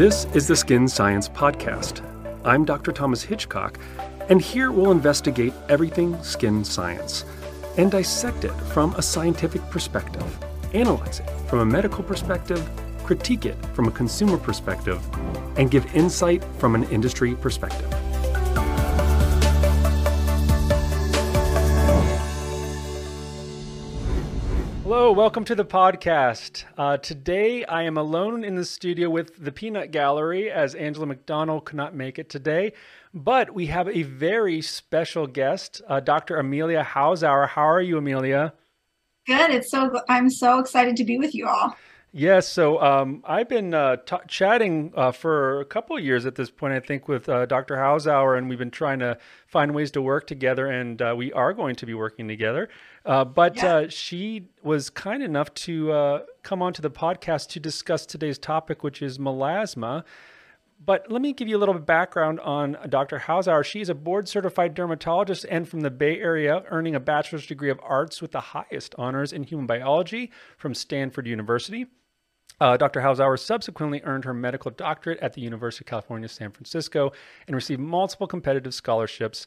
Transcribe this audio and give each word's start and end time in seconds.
This 0.00 0.24
is 0.32 0.48
the 0.48 0.56
Skin 0.56 0.88
Science 0.88 1.28
Podcast. 1.28 2.00
I'm 2.42 2.64
Dr. 2.64 2.90
Thomas 2.90 3.22
Hitchcock, 3.22 3.78
and 4.30 4.40
here 4.40 4.72
we'll 4.72 4.92
investigate 4.92 5.52
everything 5.68 6.16
skin 6.22 6.64
science 6.64 7.26
and 7.76 7.90
dissect 7.90 8.46
it 8.46 8.54
from 8.72 8.94
a 8.94 9.02
scientific 9.02 9.60
perspective, 9.68 10.24
analyze 10.72 11.20
it 11.20 11.28
from 11.50 11.58
a 11.58 11.66
medical 11.66 12.02
perspective, 12.02 12.66
critique 13.04 13.44
it 13.44 13.62
from 13.74 13.88
a 13.88 13.90
consumer 13.90 14.38
perspective, 14.38 15.06
and 15.58 15.70
give 15.70 15.94
insight 15.94 16.42
from 16.56 16.74
an 16.74 16.84
industry 16.84 17.34
perspective. 17.34 17.99
Hello, 24.92 25.12
welcome 25.12 25.44
to 25.44 25.54
the 25.54 25.64
podcast. 25.64 26.64
Uh, 26.76 26.96
today 26.96 27.64
I 27.64 27.84
am 27.84 27.96
alone 27.96 28.42
in 28.42 28.56
the 28.56 28.64
studio 28.64 29.08
with 29.08 29.36
the 29.36 29.52
Peanut 29.52 29.92
Gallery 29.92 30.50
as 30.50 30.74
Angela 30.74 31.06
McDonald 31.06 31.64
could 31.64 31.76
not 31.76 31.94
make 31.94 32.18
it 32.18 32.28
today. 32.28 32.72
But 33.14 33.54
we 33.54 33.66
have 33.66 33.86
a 33.88 34.02
very 34.02 34.60
special 34.60 35.28
guest, 35.28 35.80
uh, 35.86 36.00
Dr. 36.00 36.38
Amelia 36.38 36.82
Hausauer. 36.82 37.46
How 37.46 37.68
are 37.70 37.80
you, 37.80 37.98
Amelia? 37.98 38.52
Good. 39.28 39.50
It's 39.50 39.70
so 39.70 40.00
I'm 40.08 40.28
so 40.28 40.58
excited 40.58 40.96
to 40.96 41.04
be 41.04 41.18
with 41.18 41.36
you 41.36 41.46
all. 41.46 41.76
Yes, 42.12 42.48
so 42.48 42.82
um, 42.82 43.22
I've 43.24 43.48
been 43.48 43.72
uh, 43.72 43.96
t- 43.96 44.16
chatting 44.26 44.92
uh, 44.96 45.12
for 45.12 45.60
a 45.60 45.64
couple 45.64 45.96
of 45.96 46.02
years 46.02 46.26
at 46.26 46.34
this 46.34 46.50
point, 46.50 46.74
I 46.74 46.80
think, 46.80 47.06
with 47.06 47.28
uh, 47.28 47.46
Dr. 47.46 47.76
Hausauer, 47.76 48.36
and 48.36 48.48
we've 48.48 48.58
been 48.58 48.72
trying 48.72 48.98
to 48.98 49.16
find 49.46 49.72
ways 49.72 49.92
to 49.92 50.02
work 50.02 50.26
together, 50.26 50.66
and 50.66 51.00
uh, 51.00 51.14
we 51.16 51.32
are 51.32 51.52
going 51.52 51.76
to 51.76 51.86
be 51.86 51.94
working 51.94 52.26
together. 52.26 52.68
Uh, 53.06 53.24
but 53.24 53.56
yeah. 53.56 53.74
Uh, 53.74 53.88
she 53.88 54.48
was 54.64 54.90
kind 54.90 55.22
enough 55.22 55.54
to 55.54 56.22
come 56.42 56.62
onto 56.62 56.82
the 56.82 56.90
podcast 56.90 57.48
to 57.50 57.60
discuss 57.60 58.06
today's 58.06 58.38
topic, 58.38 58.82
which 58.82 59.02
is 59.02 59.18
melasma. 59.18 60.02
But 60.84 61.12
let 61.12 61.20
me 61.20 61.32
give 61.34 61.46
you 61.46 61.58
a 61.58 61.60
little 61.60 61.74
bit 61.74 61.82
of 61.82 61.86
background 61.86 62.40
on 62.40 62.76
Dr. 62.88 63.18
Hausauer. 63.18 63.64
She's 63.64 63.90
a 63.90 63.94
board 63.94 64.28
certified 64.28 64.74
dermatologist 64.74 65.44
and 65.50 65.68
from 65.68 65.82
the 65.82 65.90
Bay 65.90 66.18
Area, 66.18 66.64
earning 66.70 66.94
a 66.94 67.00
bachelor's 67.00 67.46
degree 67.46 67.70
of 67.70 67.78
arts 67.82 68.22
with 68.22 68.32
the 68.32 68.40
highest 68.40 68.94
honors 68.96 69.32
in 69.32 69.42
human 69.42 69.66
biology 69.66 70.32
from 70.56 70.74
Stanford 70.74 71.26
University. 71.26 71.86
Uh, 72.60 72.76
Dr. 72.76 73.00
Hausauer 73.00 73.38
subsequently 73.38 74.02
earned 74.04 74.24
her 74.24 74.34
medical 74.34 74.70
doctorate 74.70 75.18
at 75.20 75.32
the 75.32 75.40
University 75.40 75.82
of 75.82 75.88
California, 75.88 76.28
San 76.28 76.50
Francisco, 76.50 77.12
and 77.46 77.56
received 77.56 77.80
multiple 77.80 78.26
competitive 78.26 78.74
scholarships. 78.74 79.46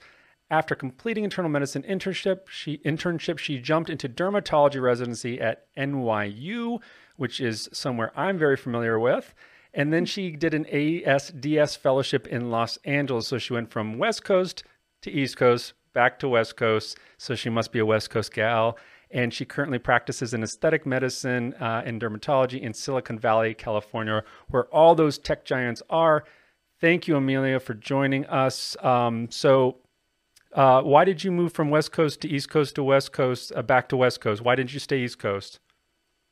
After 0.50 0.75
completing 0.75 1.23
internal 1.23 1.50
medicine 1.50 1.84
internship, 1.84 2.50
she 2.50 2.80
internship 2.80 3.38
she 3.38 3.59
jumped 3.59 3.89
into 3.89 4.09
dermatology 4.09 4.81
residency 4.81 5.39
at 5.39 5.67
NYU, 5.75 6.81
which 7.16 7.39
is 7.39 7.69
somewhere 7.72 8.11
I'm 8.16 8.38
very 8.38 8.58
familiar 8.58 9.00
with. 9.00 9.34
And 9.75 9.94
then 9.94 10.06
she 10.06 10.31
did 10.31 10.53
an 10.53 10.66
ASDS 10.66 11.78
fellowship 11.78 12.28
in 12.28 12.52
Los 12.52 12.78
Angeles. 12.78 13.28
So 13.28 13.38
she 13.38 13.53
went 13.53 13.72
from 13.72 13.97
West 13.97 14.23
Coast 14.23 14.64
to 15.02 15.11
East 15.11 15.38
Coast, 15.38 15.73
back 15.94 16.19
to 16.19 16.30
West 16.30 16.58
Coast. 16.58 16.97
So 17.17 17.36
she 17.36 17.50
must 17.50 17.72
be 17.72 17.80
a 17.80 17.86
West 17.86 18.09
Coast 18.09 18.34
gal 18.34 18.78
and 19.14 19.33
she 19.33 19.45
currently 19.45 19.78
practices 19.78 20.33
in 20.33 20.44
aesthetic 20.44 20.86
medicine 20.86 21.53
uh, 21.61 21.83
and 21.86 22.02
dermatology 22.02 22.59
in 22.59 22.73
Silicon 22.73 23.19
Valley, 23.19 23.53
California, 23.53 24.23
where 24.50 24.66
all 24.66 24.95
those 24.95 25.19
tech 25.19 25.45
giants 25.45 25.83
are. 25.89 26.25
Thank 26.81 27.08
you, 27.08 27.16
Amelia, 27.16 27.59
for 27.59 27.75
joining 27.75 28.25
us. 28.25 28.75
Um, 28.84 29.30
so, 29.30 29.78
uh, 30.53 30.81
why 30.81 31.06
did 31.06 31.23
you 31.23 31.31
move 31.31 31.53
from 31.53 31.69
West 31.69 31.91
Coast 31.91 32.22
to 32.22 32.28
East 32.28 32.50
Coast 32.50 32.75
to 32.75 32.84
West 32.84 33.14
Coast, 33.14 33.52
uh, 33.56 33.61
back 33.61 33.88
to 33.89 33.97
West 33.97 34.19
Coast? 34.19 34.41
Why 34.41 34.56
didn't 34.56 34.73
you 34.73 34.80
stay 34.80 35.00
East 35.00 35.19
Coast? 35.19 35.59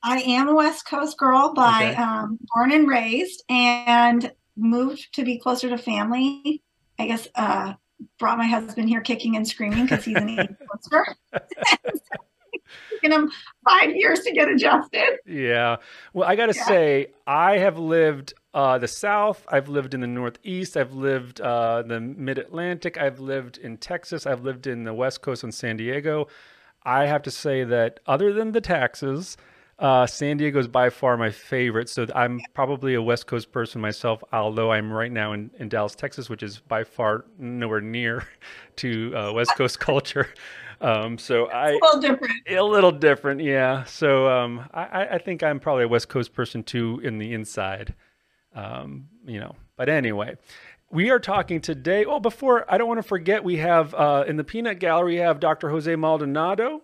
I 0.02 0.18
am 0.18 0.48
a 0.48 0.54
West 0.54 0.84
Coast 0.86 1.16
girl 1.16 1.54
by 1.54 1.92
okay. 1.92 2.02
um, 2.02 2.38
born 2.52 2.72
and 2.72 2.88
raised, 2.88 3.44
and 3.48 4.32
moved 4.56 5.14
to 5.14 5.24
be 5.24 5.38
closer 5.38 5.68
to 5.68 5.78
family. 5.78 6.62
I 6.98 7.06
guess 7.06 7.28
uh, 7.36 7.74
brought 8.18 8.38
my 8.38 8.46
husband 8.46 8.88
here 8.88 9.00
kicking 9.00 9.36
and 9.36 9.46
screaming 9.46 9.84
because 9.84 10.04
he's 10.04 10.16
an 10.16 10.28
East 10.40 10.50
Coaster. 10.68 11.16
taken 12.90 13.12
him 13.12 13.30
five 13.68 13.94
years 13.94 14.20
to 14.20 14.32
get 14.32 14.48
adjusted. 14.48 15.18
Yeah. 15.26 15.76
Well, 16.12 16.28
I 16.28 16.36
got 16.36 16.46
to 16.46 16.56
yeah. 16.56 16.64
say, 16.64 17.06
I 17.26 17.58
have 17.58 17.78
lived 17.78 18.34
uh, 18.54 18.78
the 18.78 18.88
South. 18.88 19.44
I've 19.48 19.68
lived 19.68 19.94
in 19.94 20.00
the 20.00 20.06
Northeast. 20.06 20.76
I've 20.76 20.92
lived 20.94 21.40
uh, 21.40 21.82
the 21.82 22.00
Mid 22.00 22.38
Atlantic. 22.38 22.98
I've 22.98 23.20
lived 23.20 23.58
in 23.58 23.76
Texas. 23.76 24.26
I've 24.26 24.42
lived 24.42 24.66
in 24.66 24.84
the 24.84 24.94
West 24.94 25.22
Coast 25.22 25.44
in 25.44 25.52
San 25.52 25.76
Diego. 25.76 26.28
I 26.84 27.06
have 27.06 27.22
to 27.22 27.30
say 27.30 27.64
that 27.64 28.00
other 28.06 28.32
than 28.32 28.52
the 28.52 28.60
taxes, 28.60 29.36
uh, 29.78 30.06
San 30.06 30.36
Diego 30.36 30.58
is 30.58 30.68
by 30.68 30.90
far 30.90 31.16
my 31.16 31.30
favorite. 31.30 31.88
So 31.88 32.06
I'm 32.14 32.40
probably 32.54 32.94
a 32.94 33.02
West 33.02 33.26
Coast 33.26 33.52
person 33.52 33.80
myself, 33.80 34.22
although 34.32 34.72
I'm 34.72 34.92
right 34.92 35.10
now 35.10 35.32
in, 35.32 35.50
in 35.58 35.68
Dallas, 35.68 35.94
Texas, 35.94 36.28
which 36.28 36.42
is 36.42 36.58
by 36.58 36.84
far 36.84 37.24
nowhere 37.38 37.80
near 37.80 38.26
to 38.76 39.16
uh, 39.16 39.32
West 39.32 39.52
Coast 39.56 39.80
culture. 39.80 40.28
Um, 40.82 41.16
so 41.16 41.46
I 41.46 41.70
a 41.70 41.74
little 41.74 42.00
different. 42.00 42.32
A 42.48 42.60
little 42.60 42.92
different, 42.92 43.40
yeah. 43.40 43.84
So 43.84 44.28
um, 44.28 44.68
I, 44.74 45.06
I 45.12 45.18
think 45.18 45.42
I'm 45.42 45.60
probably 45.60 45.84
a 45.84 45.88
West 45.88 46.08
Coast 46.08 46.34
person 46.34 46.64
too 46.64 47.00
in 47.04 47.18
the 47.18 47.32
inside. 47.32 47.94
Um, 48.54 49.08
you 49.24 49.38
know, 49.38 49.54
but 49.76 49.88
anyway, 49.88 50.36
we 50.90 51.10
are 51.10 51.20
talking 51.20 51.60
today. 51.60 52.04
Oh, 52.04 52.18
before 52.18 52.66
I 52.68 52.78
don't 52.78 52.88
want 52.88 52.98
to 52.98 53.06
forget, 53.06 53.44
we 53.44 53.58
have 53.58 53.94
uh, 53.94 54.24
in 54.26 54.36
the 54.36 54.44
Peanut 54.44 54.80
Gallery, 54.80 55.14
we 55.14 55.18
have 55.20 55.38
Dr. 55.38 55.70
Jose 55.70 55.94
Maldonado, 55.94 56.82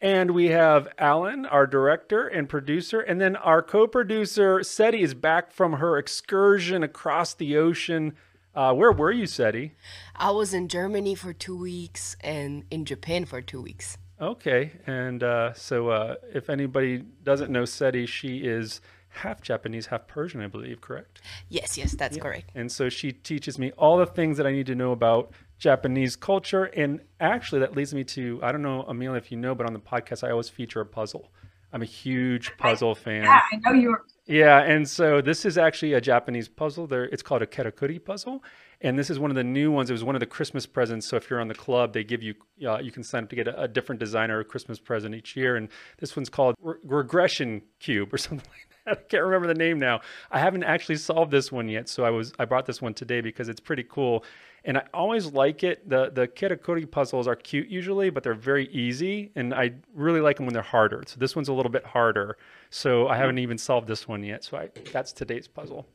and 0.00 0.30
we 0.30 0.46
have 0.46 0.88
Alan, 0.96 1.44
our 1.44 1.66
director 1.66 2.28
and 2.28 2.48
producer, 2.48 3.00
and 3.00 3.20
then 3.20 3.34
our 3.34 3.60
co-producer 3.60 4.62
Seti 4.62 5.02
is 5.02 5.14
back 5.14 5.50
from 5.50 5.74
her 5.74 5.98
excursion 5.98 6.84
across 6.84 7.34
the 7.34 7.56
ocean 7.56 8.14
uh, 8.54 8.74
where 8.74 8.92
were 8.92 9.12
you, 9.12 9.26
Seti? 9.26 9.72
I 10.16 10.30
was 10.30 10.52
in 10.52 10.68
Germany 10.68 11.14
for 11.14 11.32
two 11.32 11.56
weeks 11.56 12.16
and 12.20 12.64
in 12.70 12.84
Japan 12.84 13.24
for 13.24 13.40
two 13.40 13.62
weeks. 13.62 13.98
Okay, 14.20 14.72
and 14.86 15.22
uh, 15.22 15.52
so 15.54 15.88
uh, 15.88 16.14
if 16.32 16.48
anybody 16.48 17.02
doesn't 17.24 17.50
know 17.50 17.64
Seti, 17.64 18.06
she 18.06 18.38
is 18.38 18.80
half 19.08 19.40
Japanese, 19.40 19.86
half 19.86 20.06
Persian, 20.06 20.40
I 20.40 20.46
believe, 20.46 20.80
correct? 20.80 21.20
Yes, 21.48 21.76
yes, 21.76 21.92
that's 21.92 22.16
yeah. 22.16 22.22
correct. 22.22 22.50
And 22.54 22.70
so 22.70 22.88
she 22.88 23.12
teaches 23.12 23.58
me 23.58 23.72
all 23.72 23.98
the 23.98 24.06
things 24.06 24.36
that 24.36 24.46
I 24.46 24.52
need 24.52 24.66
to 24.66 24.74
know 24.74 24.92
about 24.92 25.32
Japanese 25.58 26.16
culture. 26.16 26.64
And 26.64 27.00
actually, 27.20 27.60
that 27.60 27.76
leads 27.76 27.94
me 27.94 28.04
to 28.04 28.40
I 28.42 28.52
don't 28.52 28.62
know, 28.62 28.82
Amelia, 28.82 29.18
if 29.18 29.30
you 29.30 29.38
know, 29.38 29.54
but 29.54 29.66
on 29.66 29.72
the 29.72 29.80
podcast, 29.80 30.26
I 30.26 30.30
always 30.30 30.48
feature 30.48 30.80
a 30.80 30.86
puzzle. 30.86 31.30
I'm 31.72 31.82
a 31.82 31.86
huge 31.86 32.56
puzzle 32.58 32.94
fan. 33.04 33.24
Yeah, 33.24 33.40
I 33.52 33.56
know 33.56 33.72
you 33.72 33.90
are. 33.90 34.04
Yeah, 34.26 34.60
and 34.60 34.88
so 34.88 35.20
this 35.20 35.44
is 35.44 35.58
actually 35.58 35.94
a 35.94 36.00
Japanese 36.00 36.48
puzzle. 36.48 36.86
There, 36.86 37.04
it's 37.06 37.22
called 37.22 37.42
a 37.42 37.46
karakuri 37.46 38.02
puzzle, 38.02 38.44
and 38.80 38.96
this 38.96 39.10
is 39.10 39.18
one 39.18 39.32
of 39.32 39.34
the 39.34 39.42
new 39.42 39.72
ones. 39.72 39.90
It 39.90 39.94
was 39.94 40.04
one 40.04 40.14
of 40.14 40.20
the 40.20 40.26
Christmas 40.26 40.64
presents. 40.64 41.08
So 41.08 41.16
if 41.16 41.28
you're 41.28 41.40
on 41.40 41.48
the 41.48 41.56
club, 41.56 41.92
they 41.92 42.04
give 42.04 42.22
you 42.22 42.34
uh, 42.64 42.78
you 42.78 42.92
can 42.92 43.02
sign 43.02 43.24
up 43.24 43.30
to 43.30 43.36
get 43.36 43.48
a, 43.48 43.62
a, 43.62 43.68
different 43.68 43.98
designer 43.98 44.38
a 44.38 44.44
Christmas 44.44 44.78
present 44.78 45.16
each 45.16 45.34
year. 45.34 45.56
And 45.56 45.68
this 45.98 46.14
one's 46.14 46.28
called 46.28 46.54
Re- 46.60 46.76
Regression 46.84 47.62
Cube 47.80 48.14
or 48.14 48.18
something 48.18 48.48
like 48.48 48.68
that. 48.84 48.98
I 48.98 49.02
can't 49.08 49.24
remember 49.24 49.48
the 49.48 49.54
name 49.54 49.80
now. 49.80 50.00
I 50.30 50.38
haven't 50.38 50.64
actually 50.64 50.96
solved 50.96 51.32
this 51.32 51.50
one 51.50 51.68
yet, 51.68 51.88
so 51.88 52.04
I 52.04 52.10
was 52.10 52.32
I 52.38 52.44
brought 52.44 52.66
this 52.66 52.80
one 52.80 52.94
today 52.94 53.22
because 53.22 53.48
it's 53.48 53.60
pretty 53.60 53.84
cool 53.88 54.24
and 54.64 54.78
I 54.78 54.84
always 54.94 55.32
like 55.32 55.64
it. 55.64 55.88
The 55.88 56.10
the 56.10 56.28
karakuri 56.28 56.88
puzzles 56.90 57.26
are 57.26 57.34
cute 57.36 57.68
usually, 57.68 58.10
but 58.10 58.22
they're 58.22 58.34
very 58.34 58.68
easy, 58.68 59.32
and 59.34 59.52
I 59.52 59.72
really 59.94 60.20
like 60.20 60.36
them 60.36 60.46
when 60.46 60.54
they're 60.54 60.62
harder. 60.62 61.02
So 61.06 61.16
this 61.18 61.34
one's 61.34 61.48
a 61.48 61.52
little 61.52 61.72
bit 61.72 61.84
harder. 61.84 62.36
So 62.72 63.06
I 63.06 63.18
haven't 63.18 63.38
even 63.38 63.58
solved 63.58 63.86
this 63.86 64.08
one 64.08 64.24
yet. 64.24 64.44
So 64.44 64.56
I, 64.56 64.70
that's 64.92 65.12
today's 65.12 65.46
puzzle. 65.46 65.86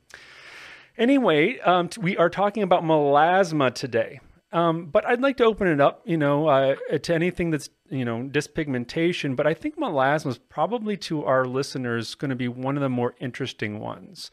Anyway, 0.96 1.58
um, 1.60 1.90
we 2.00 2.16
are 2.16 2.30
talking 2.30 2.62
about 2.62 2.84
melasma 2.84 3.74
today. 3.74 4.20
Um, 4.52 4.86
but 4.86 5.04
I'd 5.04 5.20
like 5.20 5.36
to 5.38 5.44
open 5.44 5.66
it 5.66 5.80
up, 5.80 6.02
you 6.06 6.16
know, 6.16 6.46
uh, 6.46 6.76
to 7.02 7.14
anything 7.14 7.50
that's, 7.50 7.68
you 7.90 8.04
know, 8.04 8.22
dyspigmentation. 8.22 9.36
But 9.36 9.46
I 9.46 9.54
think 9.54 9.76
melasma 9.76 10.28
is 10.28 10.38
probably 10.38 10.96
to 10.98 11.24
our 11.24 11.44
listeners 11.44 12.14
going 12.14 12.30
to 12.30 12.36
be 12.36 12.48
one 12.48 12.76
of 12.76 12.80
the 12.80 12.88
more 12.88 13.14
interesting 13.20 13.80
ones 13.80 14.30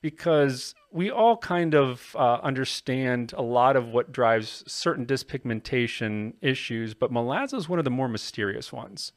because 0.00 0.74
we 0.92 1.10
all 1.10 1.36
kind 1.36 1.74
of 1.74 2.14
uh, 2.16 2.38
understand 2.42 3.34
a 3.36 3.42
lot 3.42 3.76
of 3.76 3.88
what 3.88 4.12
drives 4.12 4.64
certain 4.66 5.04
dyspigmentation 5.04 6.34
issues, 6.40 6.94
but 6.94 7.12
melasma 7.12 7.58
is 7.58 7.68
one 7.68 7.78
of 7.78 7.84
the 7.84 7.90
more 7.90 8.08
mysterious 8.08 8.72
ones. 8.72 9.12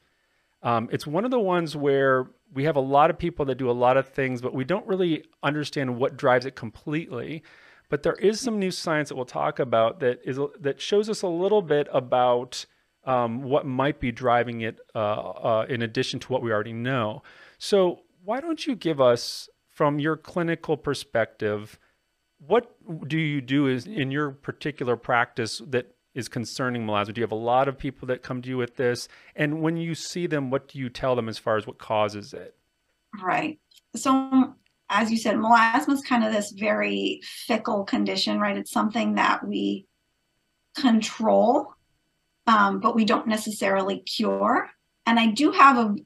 Um, 0.62 0.88
it's 0.90 1.06
one 1.06 1.24
of 1.24 1.30
the 1.30 1.38
ones 1.38 1.76
where 1.76 2.26
we 2.54 2.64
have 2.64 2.76
a 2.76 2.80
lot 2.80 3.10
of 3.10 3.18
people 3.18 3.44
that 3.46 3.56
do 3.56 3.68
a 3.68 3.72
lot 3.72 3.96
of 3.96 4.08
things, 4.08 4.40
but 4.40 4.54
we 4.54 4.64
don't 4.64 4.86
really 4.86 5.24
understand 5.42 5.96
what 5.96 6.16
drives 6.16 6.46
it 6.46 6.54
completely. 6.54 7.42
But 7.90 8.02
there 8.02 8.14
is 8.14 8.40
some 8.40 8.58
new 8.58 8.70
science 8.70 9.08
that 9.08 9.16
we'll 9.16 9.24
talk 9.24 9.58
about 9.58 10.00
that 10.00 10.20
is 10.24 10.38
that 10.60 10.80
shows 10.80 11.10
us 11.10 11.22
a 11.22 11.28
little 11.28 11.62
bit 11.62 11.88
about 11.92 12.64
um, 13.04 13.42
what 13.42 13.66
might 13.66 14.00
be 14.00 14.10
driving 14.10 14.62
it, 14.62 14.78
uh, 14.94 14.98
uh, 14.98 15.66
in 15.68 15.82
addition 15.82 16.18
to 16.20 16.32
what 16.32 16.42
we 16.42 16.50
already 16.50 16.72
know. 16.72 17.22
So, 17.58 18.00
why 18.24 18.40
don't 18.40 18.66
you 18.66 18.74
give 18.74 19.00
us 19.00 19.50
from 19.68 19.98
your 19.98 20.16
clinical 20.16 20.76
perspective, 20.76 21.78
what 22.38 22.74
do 23.08 23.18
you 23.18 23.40
do 23.40 23.66
is 23.66 23.86
in 23.86 24.10
your 24.10 24.30
particular 24.30 24.96
practice 24.96 25.60
that 25.68 25.93
is 26.14 26.28
concerning 26.28 26.86
melasma? 26.86 27.12
Do 27.14 27.20
you 27.20 27.24
have 27.24 27.32
a 27.32 27.36
lot 27.36 27.68
of 27.68 27.76
people 27.76 28.06
that 28.08 28.22
come 28.22 28.40
to 28.42 28.48
you 28.48 28.56
with 28.56 28.76
this? 28.76 29.08
And 29.34 29.60
when 29.60 29.76
you 29.76 29.94
see 29.94 30.26
them, 30.26 30.50
what 30.50 30.68
do 30.68 30.78
you 30.78 30.88
tell 30.88 31.16
them 31.16 31.28
as 31.28 31.38
far 31.38 31.56
as 31.56 31.66
what 31.66 31.78
causes 31.78 32.32
it? 32.32 32.54
Right. 33.22 33.58
So 33.96 34.54
as 34.90 35.10
you 35.10 35.16
said, 35.16 35.36
melasma 35.36 35.92
is 35.92 36.02
kind 36.02 36.24
of 36.24 36.32
this 36.32 36.52
very 36.52 37.20
fickle 37.24 37.84
condition, 37.84 38.38
right? 38.38 38.56
It's 38.56 38.70
something 38.70 39.14
that 39.14 39.46
we 39.46 39.86
control, 40.76 41.74
um, 42.46 42.80
but 42.80 42.94
we 42.94 43.04
don't 43.04 43.26
necessarily 43.26 43.98
cure. 43.98 44.70
And 45.06 45.18
I 45.18 45.28
do 45.28 45.52
have 45.52 45.78
a, 45.78 45.96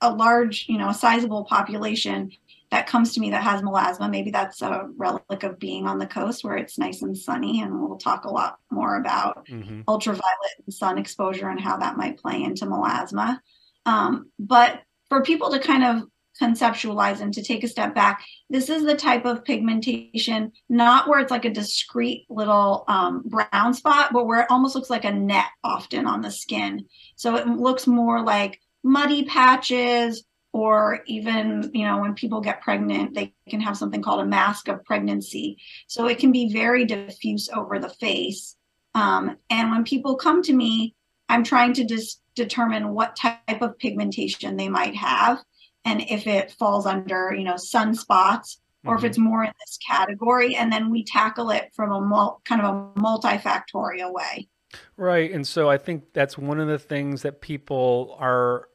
a 0.00 0.14
large, 0.14 0.66
you 0.68 0.78
know, 0.78 0.88
a 0.88 0.94
sizable 0.94 1.44
population 1.44 2.30
that 2.70 2.86
comes 2.86 3.14
to 3.14 3.20
me 3.20 3.30
that 3.30 3.42
has 3.42 3.62
melasma. 3.62 4.10
Maybe 4.10 4.30
that's 4.30 4.60
a 4.62 4.88
relic 4.96 5.42
of 5.42 5.58
being 5.58 5.86
on 5.86 5.98
the 5.98 6.06
coast 6.06 6.42
where 6.42 6.56
it's 6.56 6.78
nice 6.78 7.02
and 7.02 7.16
sunny. 7.16 7.60
And 7.60 7.80
we'll 7.80 7.98
talk 7.98 8.24
a 8.24 8.30
lot 8.30 8.58
more 8.70 8.96
about 8.96 9.46
mm-hmm. 9.46 9.82
ultraviolet 9.86 10.24
and 10.64 10.74
sun 10.74 10.98
exposure 10.98 11.48
and 11.48 11.60
how 11.60 11.76
that 11.78 11.96
might 11.96 12.18
play 12.18 12.42
into 12.42 12.66
melasma. 12.66 13.38
Um, 13.84 14.30
but 14.38 14.82
for 15.08 15.22
people 15.22 15.50
to 15.52 15.60
kind 15.60 15.84
of 15.84 16.08
conceptualize 16.40 17.20
and 17.20 17.32
to 17.34 17.42
take 17.42 17.62
a 17.64 17.68
step 17.68 17.94
back, 17.94 18.24
this 18.50 18.68
is 18.68 18.84
the 18.84 18.96
type 18.96 19.24
of 19.24 19.44
pigmentation, 19.44 20.52
not 20.68 21.08
where 21.08 21.20
it's 21.20 21.30
like 21.30 21.44
a 21.44 21.50
discrete 21.50 22.26
little 22.28 22.84
um, 22.88 23.22
brown 23.24 23.72
spot, 23.74 24.12
but 24.12 24.26
where 24.26 24.40
it 24.40 24.50
almost 24.50 24.74
looks 24.74 24.90
like 24.90 25.04
a 25.04 25.12
net 25.12 25.46
often 25.62 26.06
on 26.06 26.20
the 26.20 26.30
skin. 26.30 26.84
So 27.14 27.36
it 27.36 27.46
looks 27.46 27.86
more 27.86 28.22
like 28.22 28.60
muddy 28.82 29.24
patches 29.24 30.24
or 30.52 31.00
even 31.06 31.70
you 31.74 31.84
know 31.84 31.98
when 31.98 32.14
people 32.14 32.40
get 32.40 32.62
pregnant 32.62 33.14
they 33.14 33.34
can 33.48 33.60
have 33.60 33.76
something 33.76 34.02
called 34.02 34.20
a 34.20 34.26
mask 34.26 34.68
of 34.68 34.84
pregnancy. 34.84 35.58
So 35.86 36.06
it 36.06 36.18
can 36.18 36.32
be 36.32 36.52
very 36.52 36.84
diffuse 36.84 37.48
over 37.48 37.78
the 37.78 37.88
face. 37.88 38.56
Um, 38.94 39.36
and 39.50 39.70
when 39.70 39.84
people 39.84 40.16
come 40.16 40.42
to 40.42 40.52
me 40.52 40.94
i'm 41.28 41.44
trying 41.44 41.72
to 41.74 41.84
just 41.84 42.22
determine 42.34 42.94
what 42.94 43.16
type 43.16 43.60
of 43.60 43.78
pigmentation 43.78 44.56
they 44.56 44.68
might 44.68 44.94
have. 44.94 45.42
And 45.84 46.02
if 46.02 46.26
it 46.26 46.52
falls 46.52 46.86
under 46.86 47.34
you 47.34 47.44
know 47.44 47.54
sunspots 47.54 48.58
or 48.86 48.96
mm-hmm. 48.96 49.04
if 49.04 49.10
it's 49.10 49.18
more 49.18 49.44
in 49.44 49.52
this 49.60 49.78
category. 49.86 50.54
And 50.54 50.72
then 50.72 50.90
we 50.90 51.04
tackle 51.04 51.50
it 51.50 51.72
from 51.74 51.92
a 51.92 52.00
mul- 52.00 52.40
kind 52.44 52.62
of 52.62 52.74
a 52.74 53.00
multifactorial 53.00 54.12
way. 54.12 54.48
Right. 54.96 55.32
And 55.32 55.46
so 55.46 55.68
i 55.68 55.76
think 55.76 56.12
that's 56.12 56.38
one 56.38 56.60
of 56.60 56.68
the 56.68 56.78
things 56.78 57.22
that 57.22 57.40
people 57.40 58.16
are 58.18 58.68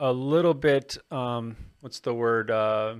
a 0.00 0.12
little 0.12 0.54
bit 0.54 0.98
um, 1.10 1.56
what's 1.80 2.00
the 2.00 2.14
word 2.14 2.50
uh, 2.50 2.94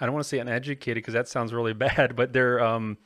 i 0.00 0.04
don't 0.04 0.14
want 0.14 0.24
to 0.24 0.28
say 0.28 0.38
uneducated 0.38 0.96
because 0.96 1.14
that 1.14 1.28
sounds 1.28 1.52
really 1.52 1.72
bad 1.74 2.16
but 2.16 2.32
they're 2.32 2.62
um, 2.62 2.96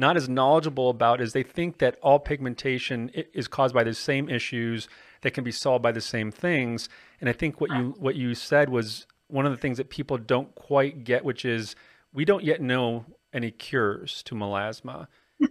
not 0.00 0.16
as 0.16 0.28
knowledgeable 0.28 0.88
about 0.88 1.20
is 1.20 1.32
they 1.32 1.42
think 1.42 1.78
that 1.78 1.98
all 2.02 2.18
pigmentation 2.18 3.10
is 3.10 3.46
caused 3.46 3.74
by 3.74 3.84
the 3.84 3.94
same 3.94 4.28
issues 4.28 4.88
that 5.20 5.32
can 5.32 5.44
be 5.44 5.52
solved 5.52 5.82
by 5.82 5.92
the 5.92 6.00
same 6.00 6.30
things. 6.30 6.88
And 7.20 7.28
i 7.28 7.32
think 7.32 7.60
what 7.60 7.70
you 7.70 7.94
what 7.98 8.16
you 8.16 8.34
said 8.34 8.70
was 8.70 9.06
one 9.28 9.46
of 9.46 9.52
the 9.52 9.58
things 9.58 9.76
that 9.76 9.90
people 9.90 10.16
don't 10.16 10.52
quite 10.54 11.04
get 11.04 11.24
which 11.24 11.44
is 11.44 11.76
we 12.12 12.24
don't 12.24 12.42
yet 12.42 12.60
know 12.60 13.04
any 13.32 13.50
cures 13.50 14.22
to 14.24 14.34
melasma. 14.34 15.06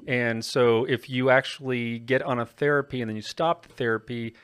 And 0.07 0.43
so 0.43 0.85
if 0.85 1.09
you 1.09 1.29
actually 1.29 1.99
get 1.99 2.21
on 2.21 2.39
a 2.39 2.45
therapy 2.45 3.01
and 3.01 3.09
then 3.09 3.15
you 3.15 3.21
stop 3.21 3.65
the 3.65 3.73
therapy 3.73 4.35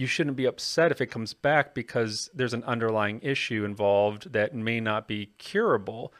you 0.00 0.06
shouldn't 0.06 0.34
be 0.34 0.46
upset 0.46 0.90
if 0.90 1.02
it 1.02 1.08
comes 1.08 1.34
back 1.34 1.74
because 1.74 2.30
there's 2.32 2.54
an 2.54 2.64
underlying 2.64 3.20
issue 3.20 3.66
involved 3.66 4.32
that 4.32 4.54
may 4.54 4.80
not 4.80 5.06
be 5.06 5.26
curable. 5.36 6.14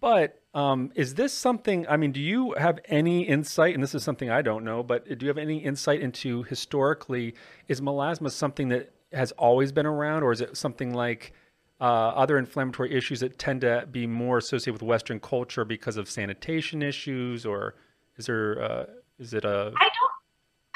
But 0.00 0.40
um, 0.54 0.92
is 0.94 1.16
this 1.16 1.32
something? 1.32 1.88
I 1.88 1.96
mean, 1.96 2.12
do 2.12 2.20
you 2.20 2.54
have 2.56 2.78
any 2.84 3.22
insight? 3.22 3.74
And 3.74 3.82
this 3.82 3.96
is 3.96 4.04
something 4.04 4.30
I 4.30 4.42
don't 4.42 4.62
know, 4.62 4.84
but 4.84 5.18
do 5.18 5.26
you 5.26 5.28
have 5.28 5.38
any 5.38 5.58
insight 5.58 6.00
into 6.00 6.44
historically? 6.44 7.34
Is 7.66 7.80
melasma 7.80 8.30
something 8.30 8.68
that 8.68 8.92
has 9.12 9.32
always 9.32 9.72
been 9.72 9.86
around, 9.86 10.22
or 10.22 10.30
is 10.30 10.40
it 10.40 10.56
something 10.56 10.94
like 10.94 11.32
uh, 11.80 11.84
other 11.84 12.38
inflammatory 12.38 12.94
issues 12.94 13.18
that 13.20 13.40
tend 13.40 13.62
to 13.62 13.88
be 13.90 14.06
more 14.06 14.38
associated 14.38 14.74
with 14.74 14.82
Western 14.82 15.18
culture 15.18 15.64
because 15.64 15.96
of 15.96 16.08
sanitation 16.08 16.80
issues, 16.80 17.44
or 17.44 17.74
is 18.18 18.26
there? 18.26 18.62
Uh, 18.62 18.84
is 19.18 19.34
it 19.34 19.44
a? 19.44 19.72
I 19.76 19.88
don't. 19.88 20.12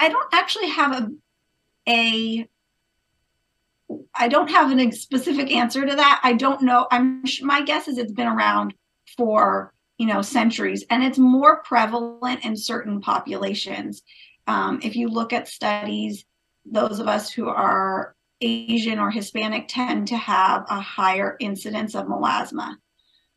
I 0.00 0.08
don't 0.08 0.28
actually 0.32 0.70
have 0.70 0.92
a 0.92 1.10
a 1.90 2.48
I 4.14 4.28
don't 4.28 4.50
have 4.50 4.70
a 4.70 4.90
specific 4.92 5.50
answer 5.50 5.84
to 5.84 5.96
that. 5.96 6.20
I 6.22 6.34
don't 6.34 6.62
know. 6.62 6.86
I'm 6.90 7.24
my 7.42 7.62
guess 7.62 7.88
is 7.88 7.98
it's 7.98 8.12
been 8.12 8.28
around 8.28 8.74
for 9.16 9.74
you 9.98 10.06
know 10.06 10.22
centuries, 10.22 10.84
and 10.90 11.02
it's 11.02 11.18
more 11.18 11.62
prevalent 11.62 12.44
in 12.44 12.56
certain 12.56 13.00
populations. 13.00 14.02
Um, 14.46 14.80
if 14.82 14.96
you 14.96 15.08
look 15.08 15.32
at 15.32 15.48
studies, 15.48 16.24
those 16.64 17.00
of 17.00 17.08
us 17.08 17.30
who 17.30 17.48
are 17.48 18.14
Asian 18.40 18.98
or 18.98 19.10
Hispanic 19.10 19.66
tend 19.68 20.08
to 20.08 20.16
have 20.16 20.64
a 20.68 20.80
higher 20.80 21.36
incidence 21.40 21.94
of 21.94 22.06
melasma. 22.06 22.76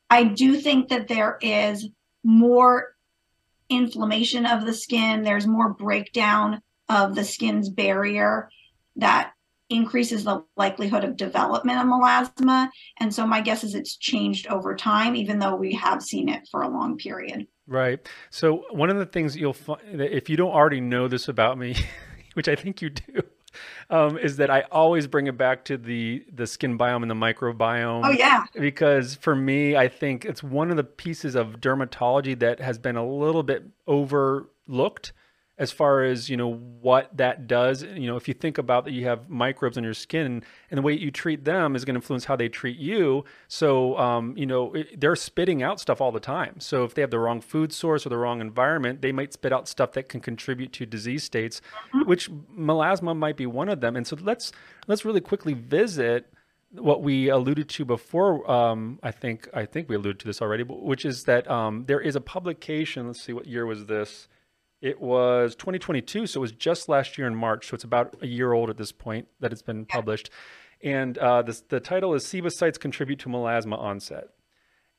I 0.09 0.23
do 0.23 0.55
think 0.55 0.89
that 0.89 1.07
there 1.07 1.37
is 1.41 1.89
more 2.23 2.95
inflammation 3.69 4.45
of 4.45 4.65
the 4.65 4.73
skin. 4.73 5.23
There's 5.23 5.47
more 5.47 5.73
breakdown 5.73 6.61
of 6.89 7.15
the 7.15 7.23
skin's 7.23 7.69
barrier 7.69 8.49
that 8.97 9.33
increases 9.69 10.23
the 10.23 10.43
likelihood 10.55 11.03
of 11.03 11.17
development 11.17 11.79
of 11.79 11.85
melasma. 11.85 12.69
And 12.99 13.13
so 13.13 13.25
my 13.25 13.41
guess 13.41 13.63
is 13.63 13.75
it's 13.75 13.95
changed 13.95 14.47
over 14.47 14.75
time, 14.75 15.15
even 15.15 15.39
though 15.39 15.55
we 15.55 15.73
have 15.73 16.03
seen 16.03 16.29
it 16.29 16.47
for 16.51 16.61
a 16.61 16.69
long 16.69 16.97
period. 16.97 17.47
Right. 17.65 18.07
So 18.29 18.65
one 18.71 18.89
of 18.89 18.97
the 18.97 19.05
things 19.05 19.35
you'll 19.35 19.53
find, 19.53 19.79
if 20.01 20.29
you 20.29 20.37
don't 20.37 20.51
already 20.51 20.81
know 20.81 21.07
this 21.07 21.27
about 21.27 21.57
me, 21.57 21.75
which 22.33 22.47
I 22.47 22.55
think 22.55 22.81
you 22.81 22.89
do, 22.89 23.21
um, 23.89 24.17
is 24.17 24.37
that 24.37 24.49
I 24.49 24.61
always 24.71 25.07
bring 25.07 25.27
it 25.27 25.37
back 25.37 25.63
to 25.65 25.77
the 25.77 26.25
the 26.33 26.47
skin 26.47 26.77
biome 26.77 27.03
and 27.03 27.11
the 27.11 27.15
microbiome. 27.15 28.01
Oh 28.05 28.11
yeah. 28.11 28.45
Because 28.53 29.15
for 29.15 29.35
me, 29.35 29.77
I 29.77 29.87
think 29.87 30.25
it's 30.25 30.43
one 30.43 30.71
of 30.71 30.77
the 30.77 30.83
pieces 30.83 31.35
of 31.35 31.61
dermatology 31.61 32.37
that 32.39 32.59
has 32.59 32.77
been 32.77 32.97
a 32.97 33.05
little 33.05 33.43
bit 33.43 33.63
overlooked 33.87 35.13
as 35.57 35.71
far 35.71 36.03
as 36.03 36.29
you 36.29 36.37
know 36.37 36.53
what 36.81 37.15
that 37.15 37.47
does. 37.47 37.83
You 37.83 38.07
know 38.07 38.15
if 38.15 38.27
you 38.27 38.33
think 38.33 38.57
about 38.57 38.85
that 38.85 38.91
you 38.91 39.05
have 39.05 39.29
microbes 39.29 39.77
on 39.77 39.83
your 39.83 39.93
skin 39.93 40.43
and 40.71 40.77
the 40.77 40.81
way 40.81 40.93
you 40.93 41.11
treat 41.11 41.45
them 41.45 41.75
is 41.75 41.85
going 41.85 41.93
to 41.93 41.99
influence 41.99 42.25
how 42.25 42.35
they 42.35 42.49
treat 42.49 42.77
you. 42.77 43.23
So 43.47 43.97
um, 43.97 44.35
you 44.37 44.45
know 44.45 44.73
it, 44.73 44.99
they're 44.99 45.15
spitting 45.15 45.61
out 45.61 45.79
stuff 45.79 46.01
all 46.01 46.11
the 46.11 46.19
time. 46.19 46.59
So 46.59 46.83
if 46.83 46.95
they 46.95 47.01
have 47.01 47.11
the 47.11 47.19
wrong 47.19 47.41
food 47.41 47.71
source 47.71 48.05
or 48.05 48.09
the 48.09 48.17
wrong 48.17 48.41
environment 48.41 49.01
they 49.01 49.11
might 49.11 49.33
spit 49.33 49.53
out 49.53 49.67
stuff 49.67 49.91
that 49.93 50.09
can 50.09 50.21
contribute 50.21 50.73
to 50.73 50.85
disease 50.85 51.23
states 51.23 51.61
mm-hmm. 51.93 52.09
which 52.09 52.31
melasma 52.31 53.15
might 53.15 53.37
be 53.37 53.45
one 53.45 53.69
of 53.69 53.81
them. 53.81 53.95
And 53.95 54.07
so 54.07 54.17
let's 54.19 54.51
let's 54.87 55.05
really 55.05 55.21
quickly 55.21 55.53
visit 55.53 56.33
what 56.71 57.03
we 57.03 57.29
alluded 57.29 57.69
to 57.69 57.85
before 57.85 58.49
um, 58.49 58.97
i 59.03 59.11
think 59.11 59.47
i 59.53 59.63
think 59.63 59.87
we 59.87 59.95
alluded 59.95 60.19
to 60.19 60.25
this 60.25 60.41
already 60.41 60.63
which 60.63 61.05
is 61.05 61.25
that 61.25 61.47
um, 61.49 61.85
there 61.85 61.99
is 61.99 62.15
a 62.15 62.21
publication 62.21 63.05
let's 63.05 63.21
see 63.21 63.31
what 63.31 63.45
year 63.45 63.65
was 63.67 63.85
this 63.85 64.27
it 64.83 64.99
was 64.99 65.55
2022, 65.55 66.27
so 66.27 66.39
it 66.39 66.41
was 66.41 66.51
just 66.51 66.89
last 66.89 67.17
year 67.17 67.25
in 67.25 67.33
March. 67.33 67.69
So 67.69 67.75
it's 67.75 67.85
about 67.85 68.17
a 68.21 68.27
year 68.27 68.51
old 68.51 68.69
at 68.69 68.75
this 68.75 68.91
point 68.91 69.29
that 69.39 69.53
it's 69.53 69.61
been 69.61 69.85
published. 69.85 70.29
And 70.83 71.17
uh, 71.17 71.41
this, 71.41 71.61
the 71.61 71.79
title 71.79 72.13
is 72.13 72.25
"Sebocytes 72.25 72.77
Contribute 72.77 73.19
to 73.19 73.29
Melasma 73.29 73.79
Onset." 73.79 74.27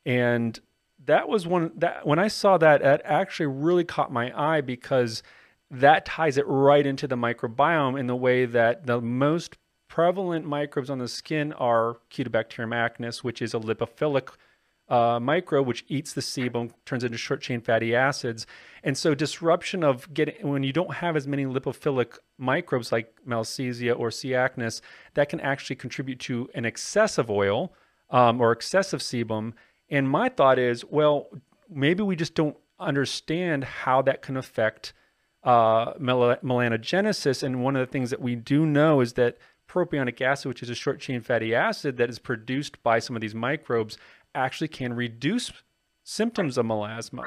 And 0.06 0.58
that 1.04 1.28
was 1.28 1.46
one 1.46 1.72
that 1.76 2.06
when 2.06 2.18
I 2.18 2.28
saw 2.28 2.56
that, 2.56 2.80
it 2.80 3.02
actually 3.04 3.46
really 3.46 3.84
caught 3.84 4.10
my 4.10 4.32
eye 4.34 4.62
because 4.62 5.22
that 5.70 6.06
ties 6.06 6.38
it 6.38 6.46
right 6.48 6.86
into 6.86 7.06
the 7.06 7.16
microbiome 7.16 8.00
in 8.00 8.06
the 8.06 8.16
way 8.16 8.46
that 8.46 8.86
the 8.86 9.02
most 9.02 9.58
prevalent 9.86 10.46
microbes 10.46 10.88
on 10.88 10.98
the 10.98 11.08
skin 11.08 11.52
are 11.52 11.98
Cutibacterium 12.10 12.72
acnes, 12.72 13.18
which 13.18 13.42
is 13.42 13.52
a 13.52 13.58
lipophilic 13.58 14.30
uh, 14.94 15.18
microbe, 15.18 15.66
which 15.66 15.84
eats 15.88 16.12
the 16.12 16.20
sebum, 16.20 16.70
turns 16.84 17.02
into 17.02 17.18
short 17.18 17.40
chain 17.40 17.60
fatty 17.60 17.94
acids. 17.94 18.46
And 18.84 18.96
so, 18.96 19.14
disruption 19.14 19.82
of 19.82 20.12
getting 20.14 20.46
when 20.46 20.62
you 20.62 20.72
don't 20.72 20.94
have 20.94 21.16
as 21.16 21.26
many 21.26 21.44
lipophilic 21.46 22.18
microbes 22.38 22.92
like 22.92 23.12
Malassezia 23.26 23.98
or 23.98 24.10
C. 24.10 24.30
acnes, 24.30 24.80
that 25.14 25.28
can 25.28 25.40
actually 25.40 25.76
contribute 25.76 26.20
to 26.20 26.48
an 26.54 26.64
excessive 26.64 27.28
oil 27.28 27.72
um, 28.10 28.40
or 28.40 28.52
excessive 28.52 29.00
sebum. 29.00 29.54
And 29.90 30.08
my 30.08 30.28
thought 30.28 30.58
is, 30.58 30.84
well, 30.84 31.28
maybe 31.68 32.02
we 32.04 32.14
just 32.14 32.34
don't 32.34 32.56
understand 32.78 33.64
how 33.64 34.02
that 34.02 34.22
can 34.22 34.36
affect 34.36 34.92
uh, 35.42 35.92
mel- 35.98 36.36
melanogenesis. 36.36 37.42
And 37.42 37.64
one 37.64 37.74
of 37.74 37.86
the 37.86 37.90
things 37.90 38.10
that 38.10 38.20
we 38.20 38.36
do 38.36 38.64
know 38.64 39.00
is 39.00 39.14
that 39.14 39.38
propionic 39.68 40.20
acid, 40.20 40.48
which 40.48 40.62
is 40.62 40.70
a 40.70 40.74
short 40.74 41.00
chain 41.00 41.20
fatty 41.20 41.54
acid 41.54 41.96
that 41.96 42.08
is 42.08 42.18
produced 42.18 42.82
by 42.82 42.98
some 42.98 43.16
of 43.16 43.22
these 43.22 43.34
microbes, 43.34 43.98
actually 44.34 44.68
can 44.68 44.92
reduce 44.92 45.52
symptoms 46.02 46.58
of 46.58 46.66
melasma. 46.66 47.24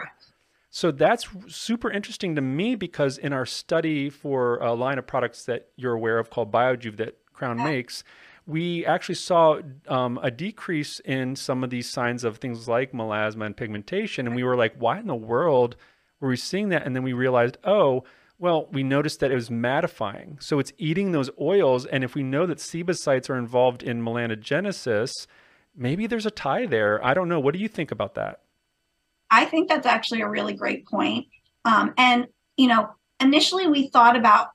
So 0.69 0.91
that's 0.91 1.27
super 1.47 1.89
interesting 1.89 2.35
to 2.35 2.41
me 2.41 2.75
because 2.75 3.17
in 3.17 3.33
our 3.33 3.45
study 3.45 4.09
for 4.09 4.57
a 4.57 4.73
line 4.73 4.99
of 4.99 5.07
products 5.07 5.45
that 5.45 5.69
you're 5.75 5.93
aware 5.93 6.19
of 6.19 6.29
called 6.29 6.51
Biojuve 6.51 6.97
that 6.97 7.17
Crown 7.33 7.57
makes, 7.57 8.03
we 8.45 8.85
actually 8.85 9.15
saw 9.15 9.59
um, 9.87 10.19
a 10.21 10.31
decrease 10.31 10.99
in 11.01 11.35
some 11.35 11.63
of 11.63 11.69
these 11.69 11.89
signs 11.89 12.23
of 12.23 12.37
things 12.37 12.67
like 12.67 12.93
melasma 12.93 13.45
and 13.45 13.57
pigmentation. 13.57 14.27
And 14.27 14.35
we 14.35 14.43
were 14.43 14.55
like, 14.55 14.75
why 14.77 14.99
in 14.99 15.07
the 15.07 15.15
world 15.15 15.75
were 16.19 16.29
we 16.29 16.37
seeing 16.37 16.69
that? 16.69 16.85
And 16.85 16.95
then 16.95 17.03
we 17.03 17.13
realized, 17.13 17.57
oh, 17.63 18.03
well, 18.39 18.67
we 18.71 18.83
noticed 18.83 19.19
that 19.19 19.31
it 19.31 19.35
was 19.35 19.49
mattifying. 19.49 20.41
So 20.41 20.59
it's 20.59 20.71
eating 20.77 21.11
those 21.11 21.29
oils. 21.41 21.85
And 21.85 22.03
if 22.03 22.13
we 22.13 22.23
know 22.23 22.45
that 22.45 22.59
sebocytes 22.59 23.29
are 23.29 23.37
involved 23.37 23.83
in 23.83 24.01
melanogenesis, 24.01 25.11
maybe 25.77 26.07
there's 26.07 26.25
a 26.25 26.31
tie 26.31 26.65
there. 26.65 27.03
I 27.05 27.13
don't 27.13 27.29
know. 27.29 27.39
What 27.39 27.53
do 27.53 27.60
you 27.60 27.67
think 27.67 27.91
about 27.91 28.15
that? 28.15 28.41
I 29.29 29.46
think 29.46 29.69
that's 29.69 29.86
actually 29.86 30.22
a 30.22 30.29
really 30.29 30.53
great 30.53 30.88
point. 30.88 31.27
Um, 31.65 31.93
and, 31.98 32.27
you 32.55 32.67
know, 32.67 32.89
initially 33.19 33.67
we 33.67 33.88
thought 33.88 34.15
about 34.15 34.50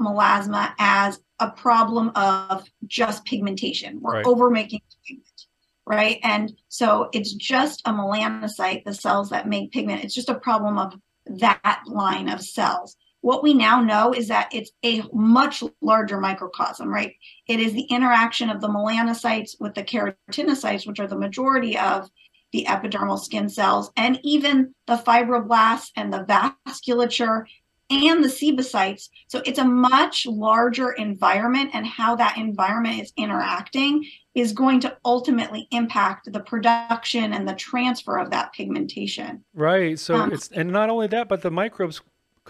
melasma 0.00 0.72
as 0.78 1.20
a 1.38 1.50
problem 1.50 2.10
of 2.14 2.64
just 2.86 3.24
pigmentation. 3.24 4.00
We're 4.00 4.16
right. 4.16 4.26
over 4.26 4.50
making 4.50 4.80
pigment, 5.06 5.46
right? 5.86 6.18
And 6.22 6.52
so 6.68 7.08
it's 7.12 7.32
just 7.32 7.82
a 7.84 7.92
melanocyte, 7.92 8.84
the 8.84 8.94
cells 8.94 9.30
that 9.30 9.48
make 9.48 9.72
pigment. 9.72 10.04
It's 10.04 10.14
just 10.14 10.28
a 10.28 10.34
problem 10.34 10.78
of 10.78 10.94
that 11.26 11.82
line 11.86 12.28
of 12.28 12.42
cells. 12.42 12.96
What 13.22 13.42
we 13.42 13.52
now 13.54 13.80
know 13.82 14.12
is 14.12 14.28
that 14.28 14.48
it's 14.52 14.70
a 14.84 15.02
much 15.12 15.62
larger 15.80 16.18
microcosm, 16.18 16.88
right? 16.88 17.14
It 17.46 17.60
is 17.60 17.72
the 17.72 17.82
interaction 17.82 18.48
of 18.48 18.60
the 18.60 18.68
melanocytes 18.68 19.60
with 19.60 19.74
the 19.74 19.82
keratinocytes, 19.82 20.86
which 20.86 21.00
are 21.00 21.06
the 21.06 21.18
majority 21.18 21.78
of 21.78 22.08
the 22.52 22.64
epidermal 22.68 23.20
skin 23.20 23.48
cells, 23.48 23.92
and 23.96 24.18
even 24.22 24.74
the 24.86 24.96
fibroblasts 24.96 25.90
and 25.96 26.12
the 26.12 26.24
vasculature 26.24 27.44
and 27.90 28.24
the 28.24 28.28
sebocytes. 28.28 29.08
So 29.26 29.42
it's 29.44 29.58
a 29.58 29.64
much 29.64 30.24
larger 30.26 30.92
environment, 30.92 31.70
and 31.74 31.86
how 31.86 32.16
that 32.16 32.38
environment 32.38 33.00
is 33.00 33.12
interacting 33.16 34.04
is 34.34 34.52
going 34.52 34.80
to 34.80 34.96
ultimately 35.04 35.66
impact 35.72 36.32
the 36.32 36.40
production 36.40 37.32
and 37.32 37.48
the 37.48 37.54
transfer 37.54 38.16
of 38.16 38.30
that 38.30 38.52
pigmentation. 38.52 39.44
Right. 39.54 39.98
So 39.98 40.14
um, 40.14 40.32
it's 40.32 40.48
and 40.48 40.70
not 40.70 40.88
only 40.88 41.08
that, 41.08 41.28
but 41.28 41.42
the 41.42 41.50
microbes 41.50 42.00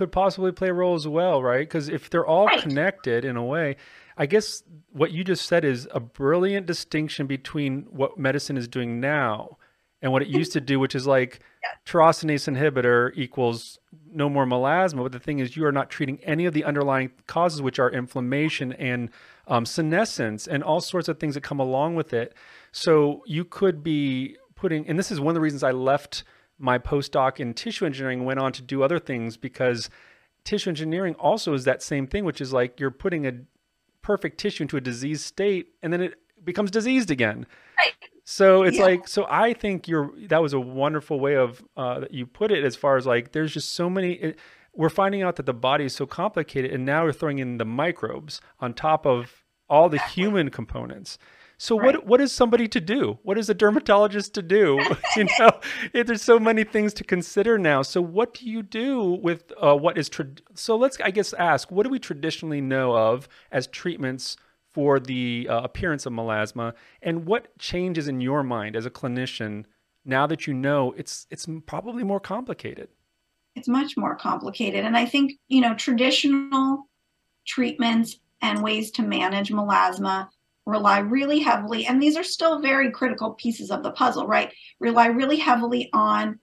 could 0.00 0.12
possibly 0.12 0.50
play 0.50 0.71
a 0.71 0.73
role 0.73 0.95
as 0.95 1.07
well, 1.07 1.42
right? 1.42 1.69
Because 1.69 1.90
if 1.90 2.09
they're 2.09 2.26
all 2.26 2.47
right. 2.47 2.62
connected 2.62 3.23
in 3.23 3.37
a 3.37 3.45
way, 3.45 3.76
I 4.16 4.25
guess 4.25 4.62
what 4.92 5.11
you 5.12 5.25
just 5.25 5.45
said 5.45 5.62
is 5.62 5.87
a 5.92 6.00
brilliant 6.00 6.64
distinction 6.64 7.26
between 7.26 7.83
what 7.90 8.16
medicine 8.16 8.57
is 8.57 8.66
doing 8.66 8.99
now 8.99 9.59
and 10.00 10.11
what 10.11 10.23
it 10.23 10.28
used 10.28 10.52
to 10.52 10.61
do, 10.62 10.80
which 10.80 10.95
is 10.95 11.07
like 11.07 11.40
yeah. 11.62 11.69
tyrosinase 11.85 12.50
inhibitor 12.50 13.12
equals 13.14 13.78
no 14.11 14.30
more 14.30 14.47
melasma. 14.47 15.02
But 15.02 15.12
the 15.12 15.21
thing 15.21 15.38
is, 15.38 15.54
you 15.54 15.66
are 15.66 15.73
not 15.73 15.90
treating 15.90 16.19
any 16.25 16.47
of 16.47 16.54
the 16.54 16.64
underlying 16.64 17.11
causes, 17.26 17.61
which 17.61 17.78
are 17.78 17.90
inflammation 17.90 18.73
and 18.73 19.11
um, 19.49 19.66
senescence 19.66 20.47
and 20.47 20.64
all 20.64 20.80
sorts 20.80 21.09
of 21.09 21.19
things 21.19 21.35
that 21.35 21.42
come 21.42 21.61
along 21.61 21.95
with 21.95 22.14
it. 22.14 22.33
So 22.73 23.23
you 23.26 23.45
could 23.45 23.83
be 23.83 24.38
putting, 24.54 24.88
and 24.88 24.99
this 24.99 25.11
is 25.11 25.21
one 25.21 25.33
of 25.33 25.35
the 25.35 25.42
reasons 25.42 25.62
I 25.62 25.73
left 25.73 26.25
my 26.61 26.79
postdoc 26.79 27.40
in 27.40 27.55
tissue 27.55 27.87
engineering, 27.87 28.25
went 28.25 28.38
on 28.38 28.52
to 28.52 28.62
do 28.62 28.83
other 28.83 28.99
things 28.99 29.37
because 29.37 29.90
tissue 30.45 30.71
engineering 30.71 31.14
also 31.14 31.55
is 31.55 31.64
that 31.64 31.83
same 31.83 32.07
thing, 32.07 32.25
which 32.25 32.40
is 32.40 32.52
like 32.52 32.79
you're 32.79 32.90
putting 32.90 33.26
a 33.26 33.33
perfect 34.02 34.38
tissue 34.38 34.64
into 34.64 34.76
a 34.76 34.81
diseased 34.81 35.23
state 35.23 35.75
and 35.83 35.93
then 35.93 36.00
it 36.00 36.14
becomes 36.45 36.71
diseased 36.71 37.11
again. 37.11 37.47
Right. 37.79 37.93
So 38.25 38.62
it's 38.62 38.79
yeah. 38.79 38.85
like, 38.85 39.09
so 39.09 39.26
I 39.29 39.55
think 39.55 39.88
you're, 39.88 40.12
that 40.29 40.40
was 40.40 40.52
a 40.52 40.61
wonderful 40.61 41.19
way 41.19 41.37
of, 41.37 41.64
uh, 41.76 42.00
that 42.00 42.14
you 42.14 42.26
put 42.26 42.52
it 42.52 42.64
as 42.64 42.76
far 42.76 42.97
as 42.97 43.07
like, 43.07 43.33
there's 43.33 43.52
just 43.52 43.75
so 43.75 43.90
many, 43.90 44.12
it, 44.12 44.38
we're 44.75 44.88
finding 44.88 45.23
out 45.23 45.37
that 45.37 45.47
the 45.47 45.55
body 45.55 45.85
is 45.85 45.95
so 45.95 46.07
complicated 46.07 46.71
and 46.71 46.85
now 46.85 47.05
we're 47.05 47.12
throwing 47.12 47.38
in 47.38 47.59
the 47.59 47.64
microbes 47.64 48.40
on 48.61 48.73
top 48.73 49.05
of 49.05 49.45
all 49.69 49.88
the 49.88 49.99
human 49.99 50.50
components. 50.50 51.19
So 51.62 51.79
right. 51.79 51.95
what 51.95 52.07
what 52.07 52.21
is 52.23 52.33
somebody 52.33 52.69
to 52.69 52.81
do? 52.81 53.19
What 53.23 53.37
is 53.37 53.50
a 53.50 53.55
dermatologist 53.55 54.33
to 54.33 54.40
do? 54.40 54.81
you 55.17 55.29
know, 55.38 55.61
there's 55.93 56.23
so 56.23 56.38
many 56.38 56.64
things 56.64 56.95
to 56.95 57.05
consider 57.05 57.59
now. 57.59 57.83
So 57.83 58.00
what 58.00 58.33
do 58.33 58.49
you 58.49 58.62
do 58.62 59.19
with 59.23 59.52
uh, 59.61 59.76
what 59.76 59.99
is 59.99 60.09
tra- 60.09 60.37
so 60.55 60.75
let's 60.76 60.99
I 61.05 61.11
guess 61.11 61.35
ask 61.35 61.71
what 61.71 61.83
do 61.83 61.90
we 61.90 61.99
traditionally 61.99 62.62
know 62.62 62.97
of 62.97 63.29
as 63.52 63.67
treatments 63.67 64.38
for 64.73 64.99
the 64.99 65.49
uh, 65.50 65.61
appearance 65.61 66.07
of 66.07 66.14
melasma 66.14 66.73
and 67.02 67.26
what 67.26 67.59
changes 67.59 68.09
in 68.09 68.23
your 68.23 68.43
mind 68.43 68.75
as 68.75 68.87
a 68.87 68.90
clinician 68.90 69.67
now 70.07 70.26
that 70.29 70.47
you 70.47 70.55
know 70.55 70.95
it's 70.97 71.26
it's 71.29 71.47
probably 71.67 72.05
more 72.05 72.21
complicated 72.21 72.88
it's 73.55 73.69
much 73.69 73.97
more 73.97 74.14
complicated 74.14 74.85
and 74.85 74.97
i 74.97 75.05
think 75.05 75.33
you 75.49 75.61
know 75.61 75.75
traditional 75.75 76.88
treatments 77.47 78.21
and 78.40 78.62
ways 78.62 78.93
to 78.93 79.02
manage 79.02 79.50
melasma 79.50 80.29
rely 80.67 80.99
really 80.99 81.40
heavily 81.40 81.87
and 81.87 82.02
these 82.02 82.17
are 82.17 82.23
still 82.23 82.61
very 82.61 82.90
critical 82.90 83.33
pieces 83.33 83.71
of 83.71 83.83
the 83.83 83.90
puzzle 83.93 84.26
right 84.26 84.52
rely 84.79 85.07
really 85.07 85.38
heavily 85.38 85.88
on 85.93 86.38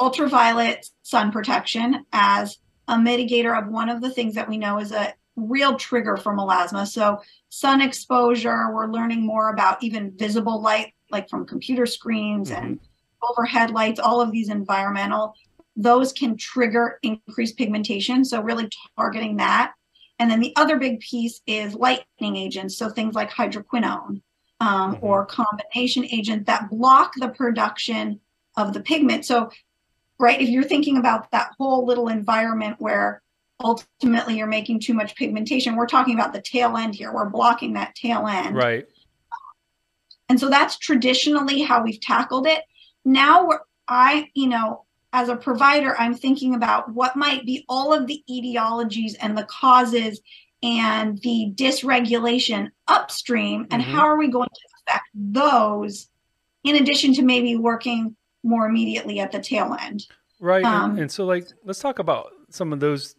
ultraviolet 0.00 0.86
sun 1.02 1.30
protection 1.30 2.04
as 2.12 2.58
a 2.88 2.94
mitigator 2.94 3.56
of 3.56 3.70
one 3.70 3.88
of 3.88 4.00
the 4.00 4.10
things 4.10 4.34
that 4.34 4.48
we 4.48 4.58
know 4.58 4.78
is 4.78 4.90
a 4.90 5.14
real 5.36 5.76
trigger 5.76 6.16
for 6.16 6.36
melasma. 6.36 6.86
So 6.86 7.20
sun 7.48 7.80
exposure, 7.80 8.74
we're 8.74 8.88
learning 8.88 9.24
more 9.24 9.50
about 9.50 9.82
even 9.82 10.16
visible 10.16 10.60
light, 10.60 10.94
like 11.10 11.28
from 11.28 11.46
computer 11.46 11.86
screens 11.86 12.50
mm-hmm. 12.50 12.62
and 12.62 12.80
overhead 13.22 13.70
lights, 13.70 14.00
all 14.00 14.20
of 14.20 14.32
these 14.32 14.48
environmental, 14.48 15.34
those 15.76 16.12
can 16.12 16.36
trigger 16.36 16.98
increased 17.02 17.56
pigmentation. 17.56 18.24
So 18.24 18.42
really 18.42 18.68
targeting 18.96 19.36
that. 19.36 19.72
And 20.20 20.30
then 20.30 20.38
the 20.40 20.52
other 20.54 20.76
big 20.76 21.00
piece 21.00 21.40
is 21.46 21.74
lightening 21.74 22.36
agents. 22.36 22.76
So 22.76 22.90
things 22.90 23.14
like 23.14 23.30
hydroquinone 23.30 24.20
um, 24.60 24.94
mm-hmm. 24.94 25.04
or 25.04 25.26
combination 25.26 26.04
agent 26.04 26.46
that 26.46 26.70
block 26.70 27.14
the 27.16 27.30
production 27.30 28.20
of 28.56 28.74
the 28.74 28.80
pigment. 28.80 29.24
So, 29.24 29.50
right, 30.18 30.40
if 30.40 30.50
you're 30.50 30.62
thinking 30.62 30.98
about 30.98 31.30
that 31.32 31.52
whole 31.58 31.86
little 31.86 32.08
environment 32.08 32.76
where 32.78 33.22
ultimately 33.62 34.36
you're 34.36 34.46
making 34.46 34.80
too 34.80 34.94
much 34.94 35.14
pigmentation. 35.16 35.76
We're 35.76 35.86
talking 35.86 36.14
about 36.14 36.32
the 36.32 36.42
tail 36.42 36.76
end 36.76 36.94
here. 36.94 37.12
We're 37.12 37.28
blocking 37.28 37.74
that 37.74 37.94
tail 37.94 38.26
end. 38.26 38.56
Right. 38.56 38.86
And 40.28 40.38
so 40.38 40.48
that's 40.48 40.78
traditionally 40.78 41.62
how 41.62 41.82
we've 41.82 42.00
tackled 42.00 42.46
it. 42.46 42.62
Now 43.04 43.46
we're, 43.46 43.60
I, 43.88 44.28
you 44.34 44.48
know, 44.48 44.84
as 45.12 45.28
a 45.28 45.36
provider, 45.36 45.96
I'm 45.98 46.14
thinking 46.14 46.54
about 46.54 46.92
what 46.92 47.16
might 47.16 47.44
be 47.44 47.64
all 47.68 47.92
of 47.92 48.06
the 48.06 48.22
etiologies 48.30 49.14
and 49.20 49.36
the 49.36 49.44
causes 49.44 50.20
and 50.62 51.18
the 51.22 51.52
dysregulation 51.54 52.70
upstream 52.86 53.66
and 53.70 53.82
mm-hmm. 53.82 53.92
how 53.92 54.06
are 54.06 54.18
we 54.18 54.28
going 54.28 54.48
to 54.48 54.60
affect 54.86 55.06
those 55.14 56.08
in 56.64 56.76
addition 56.76 57.14
to 57.14 57.22
maybe 57.22 57.56
working 57.56 58.14
more 58.42 58.66
immediately 58.66 59.20
at 59.20 59.32
the 59.32 59.40
tail 59.40 59.76
end. 59.80 60.06
Right. 60.38 60.64
Um, 60.64 60.92
and, 60.92 61.00
and 61.00 61.12
so 61.12 61.24
like 61.24 61.48
let's 61.64 61.80
talk 61.80 61.98
about 61.98 62.28
some 62.50 62.72
of 62.72 62.80
those 62.80 63.16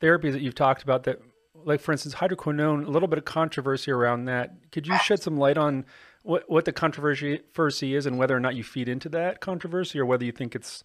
therapies 0.00 0.32
that 0.32 0.42
you've 0.42 0.54
talked 0.54 0.82
about 0.82 1.04
that, 1.04 1.20
like 1.64 1.80
for 1.80 1.92
instance, 1.92 2.14
hydroquinone, 2.14 2.86
a 2.86 2.90
little 2.90 3.08
bit 3.08 3.18
of 3.18 3.24
controversy 3.24 3.90
around 3.90 4.26
that. 4.26 4.54
Could 4.72 4.86
you 4.86 4.96
shed 4.98 5.22
some 5.22 5.36
light 5.36 5.58
on 5.58 5.84
what, 6.22 6.48
what 6.48 6.64
the 6.64 6.72
controversy 6.72 7.94
is 7.94 8.06
and 8.06 8.18
whether 8.18 8.36
or 8.36 8.40
not 8.40 8.54
you 8.54 8.64
feed 8.64 8.88
into 8.88 9.08
that 9.10 9.40
controversy 9.40 9.98
or 9.98 10.06
whether 10.06 10.24
you 10.24 10.32
think 10.32 10.54
it's, 10.54 10.82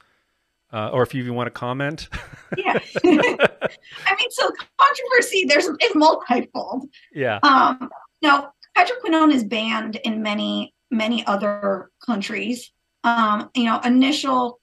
uh, 0.74 0.90
or 0.90 1.04
if 1.04 1.14
you 1.14 1.22
even 1.22 1.36
want 1.36 1.48
to 1.48 1.52
comment? 1.52 2.10
yeah. 2.58 2.80
I 3.04 4.16
mean, 4.18 4.32
so 4.32 4.52
controversy, 4.78 5.46
there's, 5.48 5.68
it's 5.80 5.96
multifold. 5.96 6.90
Yeah. 7.14 7.40
Um, 7.44 7.90
now, 8.22 8.54
hydroquinone 8.78 9.34
is 9.34 9.44
banned 9.44 9.98
in 9.98 10.22
many, 10.22 10.74
many 10.90 11.26
other 11.26 11.92
countries. 12.06 12.72
Um, 13.04 13.50
you 13.56 13.66
know, 13.66 13.80
initial, 13.84 14.60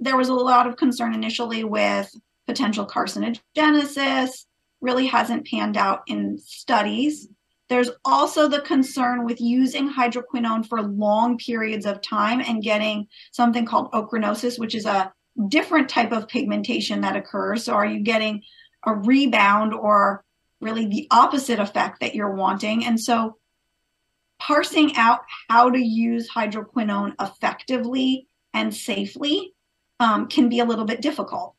there 0.00 0.16
was 0.16 0.28
a 0.28 0.34
lot 0.34 0.66
of 0.66 0.76
concern 0.76 1.14
initially 1.14 1.64
with 1.64 2.10
potential 2.46 2.86
carcinogenesis 2.86 4.46
really 4.80 5.06
hasn't 5.06 5.46
panned 5.46 5.76
out 5.76 6.02
in 6.06 6.38
studies. 6.38 7.28
There's 7.68 7.90
also 8.04 8.48
the 8.48 8.60
concern 8.60 9.24
with 9.24 9.40
using 9.40 9.92
hydroquinone 9.92 10.66
for 10.66 10.82
long 10.82 11.36
periods 11.38 11.84
of 11.84 12.00
time 12.00 12.40
and 12.40 12.62
getting 12.62 13.08
something 13.32 13.64
called 13.64 13.90
ochronosis, 13.92 14.58
which 14.58 14.74
is 14.74 14.86
a 14.86 15.12
different 15.48 15.88
type 15.88 16.12
of 16.12 16.28
pigmentation 16.28 17.00
that 17.02 17.16
occurs. 17.16 17.64
So, 17.64 17.74
are 17.74 17.86
you 17.86 18.00
getting 18.00 18.42
a 18.84 18.94
rebound 18.94 19.74
or 19.74 20.24
really 20.60 20.86
the 20.86 21.06
opposite 21.10 21.58
effect 21.58 22.00
that 22.00 22.14
you're 22.14 22.34
wanting? 22.34 22.84
And 22.84 23.00
so, 23.00 23.36
parsing 24.38 24.96
out 24.96 25.20
how 25.48 25.70
to 25.70 25.78
use 25.78 26.28
hydroquinone 26.30 27.14
effectively 27.20 28.28
and 28.52 28.74
safely 28.74 29.54
um, 30.00 30.28
can 30.28 30.48
be 30.48 30.60
a 30.60 30.64
little 30.64 30.84
bit 30.84 31.00
difficult. 31.00 31.54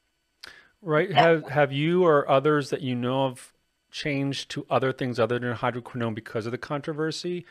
Right. 0.82 1.12
Have 1.12 1.48
have 1.50 1.72
you 1.72 2.04
or 2.04 2.30
others 2.30 2.70
that 2.70 2.82
you 2.82 2.96
know 2.96 3.26
of 3.26 3.54
changed 3.92 4.50
to 4.52 4.66
other 4.70 4.92
things 4.92 5.20
other 5.20 5.40
than 5.40 5.56
hydroquinone 5.56 6.14
because 6.14 6.46
of 6.46 6.52
the 6.52 6.58
controversy? 6.58 7.46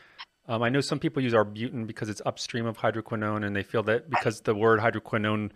Um, 0.47 0.63
I 0.63 0.69
know 0.69 0.79
some 0.79 0.97
people 0.97 1.21
use 1.21 1.33
arbutin 1.33 1.85
because 1.85 2.07
it's 2.07 2.21
upstream 2.25 2.65
of 2.65 2.77
hydroquinone, 2.77 3.45
and 3.45 3.53
they 3.53 3.63
feel 3.63 3.83
that 3.83 4.09
because 4.09 4.41
the 4.41 4.55
word 4.55 4.79
hydroquinone 4.79 5.51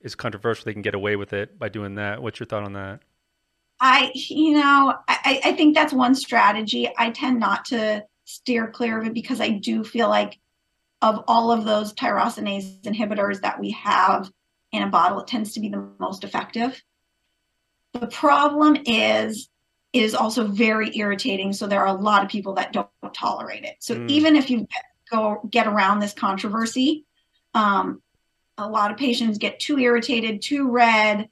is 0.00 0.14
controversial, 0.14 0.64
they 0.64 0.72
can 0.72 0.82
get 0.82 0.94
away 0.94 1.16
with 1.16 1.32
it 1.32 1.58
by 1.58 1.68
doing 1.68 1.96
that. 1.96 2.22
What's 2.22 2.40
your 2.40 2.46
thought 2.46 2.64
on 2.64 2.74
that? 2.74 3.00
I, 3.80 4.10
you 4.14 4.52
know, 4.52 4.94
I, 5.08 5.40
I 5.44 5.52
think 5.52 5.74
that's 5.74 5.92
one 5.92 6.14
strategy. 6.14 6.88
I 6.96 7.10
tend 7.10 7.38
not 7.38 7.66
to 7.66 8.04
steer 8.24 8.68
clear 8.68 8.98
of 8.98 9.06
it 9.06 9.14
because 9.14 9.40
I 9.40 9.50
do 9.50 9.84
feel 9.84 10.08
like 10.08 10.38
of 11.02 11.24
all 11.28 11.52
of 11.52 11.64
those 11.64 11.92
tyrosinase 11.92 12.80
inhibitors 12.82 13.42
that 13.42 13.60
we 13.60 13.70
have 13.72 14.30
in 14.72 14.82
a 14.82 14.88
bottle, 14.88 15.20
it 15.20 15.26
tends 15.26 15.52
to 15.52 15.60
be 15.60 15.68
the 15.68 15.88
most 15.98 16.24
effective. 16.24 16.82
The 17.92 18.06
problem 18.06 18.78
is 18.86 19.48
it 19.92 20.02
is 20.02 20.14
also 20.14 20.46
very 20.46 20.96
irritating. 20.96 21.52
So 21.52 21.66
there 21.66 21.80
are 21.80 21.86
a 21.86 22.00
lot 22.00 22.24
of 22.24 22.30
people 22.30 22.54
that 22.54 22.72
don't 22.72 22.88
tolerate 23.14 23.64
it. 23.64 23.76
So 23.80 23.94
mm. 23.94 24.08
even 24.08 24.36
if 24.36 24.48
you 24.50 24.66
go 25.10 25.40
get 25.50 25.66
around 25.66 26.00
this 26.00 26.12
controversy. 26.12 27.04
Um, 27.54 28.02
a 28.58 28.68
lot 28.68 28.90
of 28.90 28.96
patients 28.96 29.38
get 29.38 29.60
too 29.60 29.78
irritated, 29.78 30.42
too 30.42 30.70
red. 30.70 31.28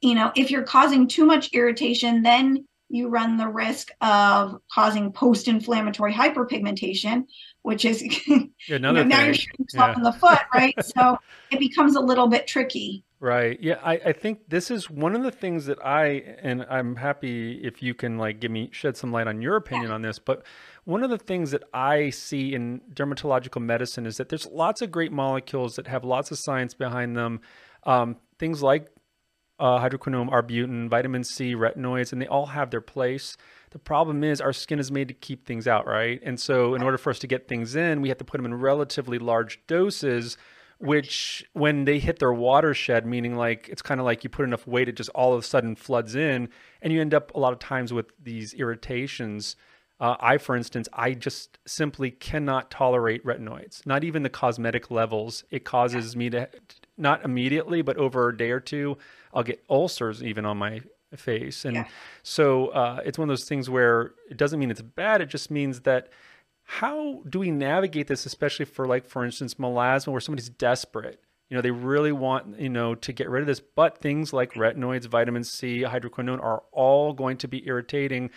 You 0.00 0.14
know, 0.14 0.32
if 0.36 0.50
you're 0.50 0.62
causing 0.62 1.08
too 1.08 1.24
much 1.24 1.52
irritation, 1.52 2.22
then 2.22 2.66
you 2.88 3.08
run 3.08 3.36
the 3.36 3.48
risk 3.48 3.90
of 4.00 4.60
causing 4.70 5.12
post-inflammatory 5.12 6.12
hyperpigmentation, 6.12 7.24
which 7.62 7.84
is 7.84 8.02
another 8.28 8.50
you 8.68 8.78
know, 8.78 9.02
now 9.02 9.24
you're 9.24 9.34
shooting 9.34 9.66
yourself 9.70 9.90
yeah. 9.90 9.96
in 9.96 10.02
the 10.02 10.12
foot, 10.12 10.38
right? 10.54 10.74
so 10.84 11.18
it 11.50 11.58
becomes 11.58 11.96
a 11.96 12.00
little 12.00 12.28
bit 12.28 12.46
tricky. 12.46 13.04
Right. 13.26 13.58
Yeah. 13.60 13.80
I, 13.82 13.94
I 13.94 14.12
think 14.12 14.50
this 14.50 14.70
is 14.70 14.88
one 14.88 15.16
of 15.16 15.24
the 15.24 15.32
things 15.32 15.66
that 15.66 15.84
I, 15.84 16.36
and 16.40 16.64
I'm 16.70 16.94
happy 16.94 17.54
if 17.54 17.82
you 17.82 17.92
can 17.92 18.18
like 18.18 18.38
give 18.38 18.52
me, 18.52 18.68
shed 18.70 18.96
some 18.96 19.10
light 19.10 19.26
on 19.26 19.42
your 19.42 19.56
opinion 19.56 19.88
yeah. 19.88 19.96
on 19.96 20.02
this, 20.02 20.20
but 20.20 20.44
one 20.84 21.02
of 21.02 21.10
the 21.10 21.18
things 21.18 21.50
that 21.50 21.64
I 21.74 22.10
see 22.10 22.54
in 22.54 22.82
dermatological 22.94 23.60
medicine 23.60 24.06
is 24.06 24.16
that 24.18 24.28
there's 24.28 24.46
lots 24.46 24.80
of 24.80 24.92
great 24.92 25.10
molecules 25.10 25.74
that 25.74 25.88
have 25.88 26.04
lots 26.04 26.30
of 26.30 26.38
science 26.38 26.72
behind 26.72 27.16
them. 27.16 27.40
Um, 27.82 28.14
things 28.38 28.62
like 28.62 28.92
uh, 29.58 29.80
hydroquinone, 29.80 30.30
arbutin, 30.30 30.88
vitamin 30.88 31.24
C, 31.24 31.56
retinoids, 31.56 32.12
and 32.12 32.22
they 32.22 32.28
all 32.28 32.46
have 32.46 32.70
their 32.70 32.80
place. 32.80 33.36
The 33.70 33.80
problem 33.80 34.22
is 34.22 34.40
our 34.40 34.52
skin 34.52 34.78
is 34.78 34.92
made 34.92 35.08
to 35.08 35.14
keep 35.14 35.48
things 35.48 35.66
out, 35.66 35.84
right? 35.84 36.20
And 36.22 36.38
so, 36.38 36.76
in 36.76 36.82
order 36.82 36.96
for 36.96 37.10
us 37.10 37.18
to 37.20 37.26
get 37.26 37.48
things 37.48 37.74
in, 37.74 38.02
we 38.02 38.08
have 38.08 38.18
to 38.18 38.24
put 38.24 38.38
them 38.38 38.46
in 38.46 38.54
relatively 38.54 39.18
large 39.18 39.66
doses 39.66 40.36
which 40.78 41.44
when 41.52 41.84
they 41.84 41.98
hit 41.98 42.18
their 42.18 42.32
watershed, 42.32 43.06
meaning 43.06 43.34
like 43.36 43.68
it's 43.68 43.82
kind 43.82 44.00
of 44.00 44.04
like 44.04 44.24
you 44.24 44.30
put 44.30 44.44
enough 44.44 44.66
weight, 44.66 44.88
it 44.88 44.96
just 44.96 45.10
all 45.10 45.32
of 45.32 45.40
a 45.40 45.46
sudden 45.46 45.74
floods 45.74 46.14
in, 46.14 46.48
and 46.82 46.92
you 46.92 47.00
end 47.00 47.14
up 47.14 47.34
a 47.34 47.38
lot 47.38 47.52
of 47.52 47.58
times 47.58 47.92
with 47.92 48.06
these 48.22 48.54
irritations. 48.54 49.56
Uh, 49.98 50.16
I, 50.20 50.36
for 50.36 50.54
instance, 50.54 50.88
I 50.92 51.14
just 51.14 51.58
simply 51.66 52.10
cannot 52.10 52.70
tolerate 52.70 53.24
retinoids, 53.24 53.86
not 53.86 54.04
even 54.04 54.22
the 54.22 54.28
cosmetic 54.28 54.90
levels. 54.90 55.44
It 55.50 55.64
causes 55.64 56.14
me 56.14 56.28
to, 56.30 56.50
not 56.98 57.24
immediately, 57.24 57.80
but 57.80 57.96
over 57.96 58.28
a 58.28 58.36
day 58.36 58.50
or 58.50 58.60
two, 58.60 58.98
I'll 59.32 59.42
get 59.42 59.64
ulcers 59.70 60.22
even 60.22 60.44
on 60.44 60.58
my 60.58 60.82
face. 61.14 61.64
And 61.64 61.76
yeah. 61.76 61.88
so 62.22 62.68
uh, 62.68 63.00
it's 63.06 63.16
one 63.18 63.28
of 63.28 63.32
those 63.32 63.48
things 63.48 63.70
where 63.70 64.12
it 64.30 64.36
doesn't 64.36 64.58
mean 64.58 64.70
it's 64.70 64.82
bad. 64.82 65.22
It 65.22 65.30
just 65.30 65.50
means 65.50 65.80
that 65.80 66.10
how 66.66 67.22
do 67.28 67.38
we 67.38 67.52
navigate 67.52 68.08
this, 68.08 68.26
especially 68.26 68.64
for 68.64 68.86
like, 68.86 69.06
for 69.06 69.24
instance, 69.24 69.54
melasma, 69.54 70.08
where 70.08 70.20
somebody's 70.20 70.48
desperate? 70.48 71.20
You 71.48 71.56
know, 71.56 71.62
they 71.62 71.70
really 71.70 72.10
want, 72.10 72.58
you 72.58 72.68
know, 72.68 72.96
to 72.96 73.12
get 73.12 73.30
rid 73.30 73.40
of 73.40 73.46
this, 73.46 73.60
but 73.60 73.98
things 73.98 74.32
like 74.32 74.54
retinoids, 74.54 75.06
vitamin 75.06 75.44
C, 75.44 75.82
hydroquinone 75.82 76.42
are 76.42 76.64
all 76.72 77.12
going 77.12 77.36
to 77.38 77.48
be 77.48 77.66
irritating. 77.68 78.30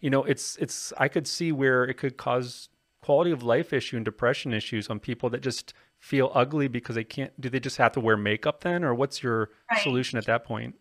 You 0.00 0.10
know, 0.10 0.24
it's 0.24 0.56
it's 0.56 0.92
I 0.98 1.06
could 1.06 1.28
see 1.28 1.52
where 1.52 1.84
it 1.84 1.94
could 1.94 2.16
cause 2.16 2.68
quality 3.02 3.30
of 3.30 3.44
life 3.44 3.72
issue 3.72 3.94
and 3.94 4.04
depression 4.04 4.52
issues 4.52 4.90
on 4.90 4.98
people 4.98 5.30
that 5.30 5.40
just 5.40 5.72
feel 6.00 6.32
ugly 6.34 6.66
because 6.66 6.96
they 6.96 7.04
can't 7.04 7.40
do 7.40 7.48
they 7.48 7.60
just 7.60 7.76
have 7.76 7.92
to 7.92 8.00
wear 8.00 8.16
makeup 8.16 8.62
then 8.62 8.82
or 8.84 8.94
what's 8.94 9.22
your 9.22 9.50
right. 9.70 9.80
solution 9.80 10.18
at 10.18 10.26
that 10.26 10.44
point? 10.44 10.74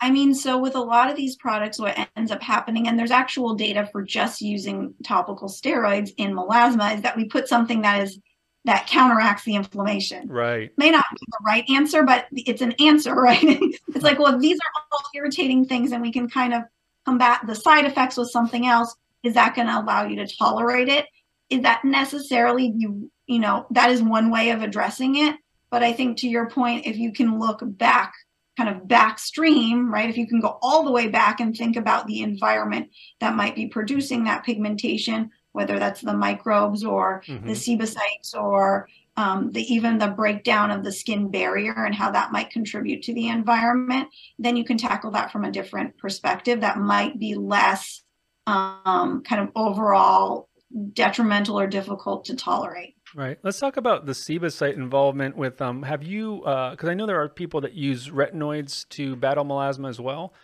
I 0.00 0.10
mean, 0.10 0.34
so 0.34 0.58
with 0.58 0.74
a 0.74 0.80
lot 0.80 1.10
of 1.10 1.16
these 1.16 1.36
products, 1.36 1.78
what 1.78 1.96
ends 2.16 2.30
up 2.30 2.42
happening, 2.42 2.86
and 2.86 2.98
there's 2.98 3.10
actual 3.10 3.54
data 3.54 3.88
for 3.90 4.02
just 4.02 4.42
using 4.42 4.94
topical 5.02 5.48
steroids 5.48 6.10
in 6.18 6.34
melasma, 6.34 6.94
is 6.94 7.02
that 7.02 7.16
we 7.16 7.24
put 7.24 7.48
something 7.48 7.82
that 7.82 8.02
is 8.02 8.18
that 8.66 8.88
counteracts 8.88 9.44
the 9.44 9.54
inflammation. 9.54 10.26
Right. 10.28 10.72
May 10.76 10.90
not 10.90 11.04
be 11.12 11.24
the 11.28 11.44
right 11.46 11.64
answer, 11.70 12.02
but 12.02 12.26
it's 12.32 12.62
an 12.62 12.72
answer, 12.80 13.14
right? 13.20 13.40
it's 13.42 14.02
like, 14.02 14.18
well, 14.18 14.38
these 14.38 14.58
are 14.58 14.82
all 14.92 15.02
irritating 15.14 15.64
things, 15.64 15.92
and 15.92 16.02
we 16.02 16.12
can 16.12 16.28
kind 16.28 16.52
of 16.52 16.64
combat 17.04 17.40
the 17.46 17.54
side 17.54 17.84
effects 17.84 18.16
with 18.16 18.30
something 18.30 18.66
else. 18.66 18.94
Is 19.22 19.34
that 19.34 19.54
going 19.54 19.68
to 19.68 19.78
allow 19.78 20.06
you 20.06 20.16
to 20.16 20.36
tolerate 20.36 20.88
it? 20.88 21.06
Is 21.48 21.62
that 21.62 21.84
necessarily 21.84 22.72
you? 22.76 23.10
You 23.26 23.38
know, 23.38 23.66
that 23.70 23.90
is 23.90 24.02
one 24.02 24.30
way 24.30 24.50
of 24.50 24.62
addressing 24.62 25.16
it. 25.16 25.36
But 25.70 25.82
I 25.82 25.92
think 25.92 26.18
to 26.18 26.28
your 26.28 26.48
point, 26.48 26.86
if 26.86 26.96
you 26.96 27.12
can 27.12 27.40
look 27.40 27.60
back 27.62 28.14
kind 28.56 28.68
of 28.68 28.88
backstream, 28.88 29.90
right? 29.90 30.08
If 30.08 30.16
you 30.16 30.26
can 30.26 30.40
go 30.40 30.58
all 30.62 30.84
the 30.84 30.92
way 30.92 31.08
back 31.08 31.40
and 31.40 31.54
think 31.54 31.76
about 31.76 32.06
the 32.06 32.20
environment 32.20 32.90
that 33.20 33.36
might 33.36 33.54
be 33.54 33.66
producing 33.66 34.24
that 34.24 34.44
pigmentation, 34.44 35.30
whether 35.52 35.78
that's 35.78 36.00
the 36.00 36.16
microbes 36.16 36.84
or 36.84 37.22
mm-hmm. 37.26 37.46
the 37.46 37.52
sebocytes 37.52 38.34
or 38.34 38.88
um, 39.16 39.50
the 39.52 39.62
even 39.72 39.98
the 39.98 40.08
breakdown 40.08 40.70
of 40.70 40.84
the 40.84 40.92
skin 40.92 41.30
barrier 41.30 41.84
and 41.84 41.94
how 41.94 42.10
that 42.10 42.32
might 42.32 42.50
contribute 42.50 43.02
to 43.04 43.14
the 43.14 43.28
environment, 43.28 44.08
then 44.38 44.56
you 44.56 44.64
can 44.64 44.76
tackle 44.76 45.12
that 45.12 45.32
from 45.32 45.44
a 45.44 45.52
different 45.52 45.96
perspective 45.98 46.60
that 46.60 46.78
might 46.78 47.18
be 47.18 47.34
less 47.34 48.02
um, 48.46 49.22
kind 49.22 49.42
of 49.42 49.50
overall 49.56 50.48
detrimental 50.92 51.58
or 51.58 51.66
difficult 51.66 52.26
to 52.26 52.36
tolerate. 52.36 52.95
Right. 53.16 53.38
Let's 53.42 53.58
talk 53.58 53.78
about 53.78 54.04
the 54.04 54.12
sebocyte 54.12 54.74
involvement 54.74 55.38
with 55.38 55.62
um 55.62 55.82
have 55.84 56.02
you 56.02 56.44
uh 56.44 56.76
cuz 56.76 56.90
I 56.90 56.92
know 56.92 57.06
there 57.06 57.20
are 57.22 57.30
people 57.30 57.62
that 57.62 57.72
use 57.72 58.10
retinoids 58.10 58.86
to 58.90 59.16
battle 59.16 59.42
melasma 59.42 59.88
as 59.88 59.98
well. 59.98 60.34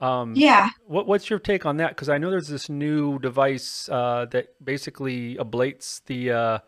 Um 0.00 0.32
Yeah. 0.34 0.70
What 0.86 1.06
what's 1.06 1.28
your 1.28 1.38
take 1.38 1.66
on 1.66 1.76
that 1.76 1.94
cuz 1.94 2.08
I 2.08 2.16
know 2.16 2.30
there's 2.30 2.48
this 2.48 2.70
new 2.70 3.18
device 3.18 3.86
uh 3.90 4.24
that 4.30 4.46
basically 4.64 5.36
ablates 5.36 6.02
the 6.06 6.30
uh 6.30 6.58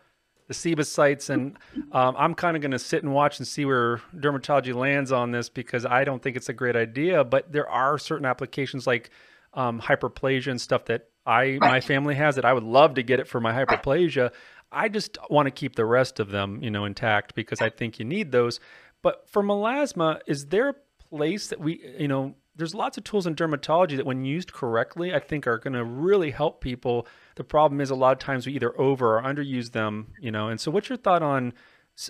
the 0.47 0.53
sebocytes 0.53 1.31
and 1.31 1.57
um, 1.91 2.15
I'm 2.19 2.35
kind 2.35 2.55
of 2.55 2.61
going 2.61 2.69
to 2.69 2.77
sit 2.77 3.01
and 3.01 3.11
watch 3.11 3.39
and 3.39 3.47
see 3.47 3.65
where 3.65 3.97
dermatology 4.15 4.75
lands 4.75 5.11
on 5.11 5.31
this 5.31 5.49
because 5.49 5.87
I 5.87 6.03
don't 6.03 6.21
think 6.21 6.37
it's 6.37 6.49
a 6.49 6.53
great 6.53 6.75
idea 6.75 7.23
but 7.23 7.51
there 7.51 7.67
are 7.67 7.97
certain 7.97 8.27
applications 8.27 8.85
like 8.85 9.09
um, 9.55 9.81
hyperplasia 9.81 10.51
and 10.51 10.61
stuff 10.61 10.85
that 10.85 11.09
I 11.25 11.43
right. 11.43 11.59
my 11.59 11.81
family 11.81 12.15
has 12.15 12.35
that 12.35 12.45
I 12.45 12.53
would 12.53 12.63
love 12.63 12.95
to 12.95 13.03
get 13.03 13.19
it 13.19 13.27
for 13.27 13.41
my 13.41 13.51
hyperplasia. 13.51 14.31
I 14.75 14.89
just 14.89 15.17
want 15.29 15.47
to 15.47 15.51
keep 15.51 15.75
the 15.75 15.85
rest 15.85 16.19
of 16.19 16.29
them, 16.29 16.61
you 16.61 16.69
know, 16.69 16.83
intact 16.85 17.33
because 17.33 17.61
I 17.61 17.69
think 17.69 17.97
you 17.97 18.05
need 18.05 18.31
those. 18.31 18.59
But 19.01 19.29
for 19.29 19.41
melasma, 19.41 20.19
is 20.27 20.47
there 20.47 20.69
a 20.69 20.75
place 21.09 21.47
that 21.47 21.59
we, 21.59 21.81
you 21.97 22.09
know, 22.09 22.35
there's 22.57 22.75
lots 22.75 22.97
of 22.97 23.03
tools 23.03 23.25
in 23.25 23.35
dermatology 23.35 23.95
that 23.97 24.05
when 24.05 24.25
used 24.25 24.51
correctly, 24.51 25.13
I 25.13 25.19
think 25.19 25.47
are 25.47 25.57
going 25.57 25.73
to 25.73 25.83
really 25.83 26.31
help 26.31 26.61
people. 26.61 27.07
The 27.35 27.43
problem 27.43 27.81
is 27.81 27.89
a 27.89 27.95
lot 27.95 28.13
of 28.13 28.19
times 28.19 28.45
we 28.45 28.53
either 28.53 28.79
over 28.79 29.17
or 29.17 29.23
underuse 29.23 29.71
them, 29.71 30.13
you 30.19 30.31
know. 30.31 30.49
And 30.49 30.59
so 30.59 30.71
what's 30.71 30.89
your 30.89 30.97
thought 30.97 31.23
on 31.23 31.53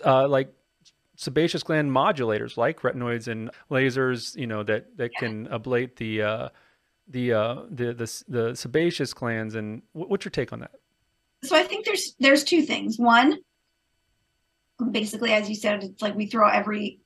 uh, 0.04 0.28
like 0.28 0.54
sebaceous 1.16 1.64
gland 1.64 1.92
modulators 1.92 2.58
like 2.58 2.82
retinoids 2.82 3.28
and 3.28 3.52
lasers, 3.72 4.36
you 4.36 4.48
know, 4.48 4.64
that 4.64 4.98
that 4.98 5.12
can 5.16 5.48
ablate 5.48 5.96
the 5.96 6.22
uh, 6.22 6.50
the, 7.08 7.34
uh, 7.34 7.56
the 7.70 7.94
the 7.94 8.24
the 8.28 8.56
sebaceous 8.56 9.14
glands 9.14 9.56
and 9.56 9.84
what's 9.94 10.26
your 10.26 10.32
take 10.32 10.52
on 10.52 10.60
that? 10.60 10.72
So 11.48 11.56
I 11.56 11.64
think 11.64 11.86
there's 11.86 12.16
there's 12.20 12.44
two 12.44 12.64
things. 12.64 12.98
One, 12.98 13.38
basically, 14.92 15.34
as 15.34 15.50
you 15.50 15.56
said, 15.56 15.84
it's 15.84 16.02
like 16.02 16.16
we 16.16 16.26
throw 16.26 16.48
every 16.48 17.00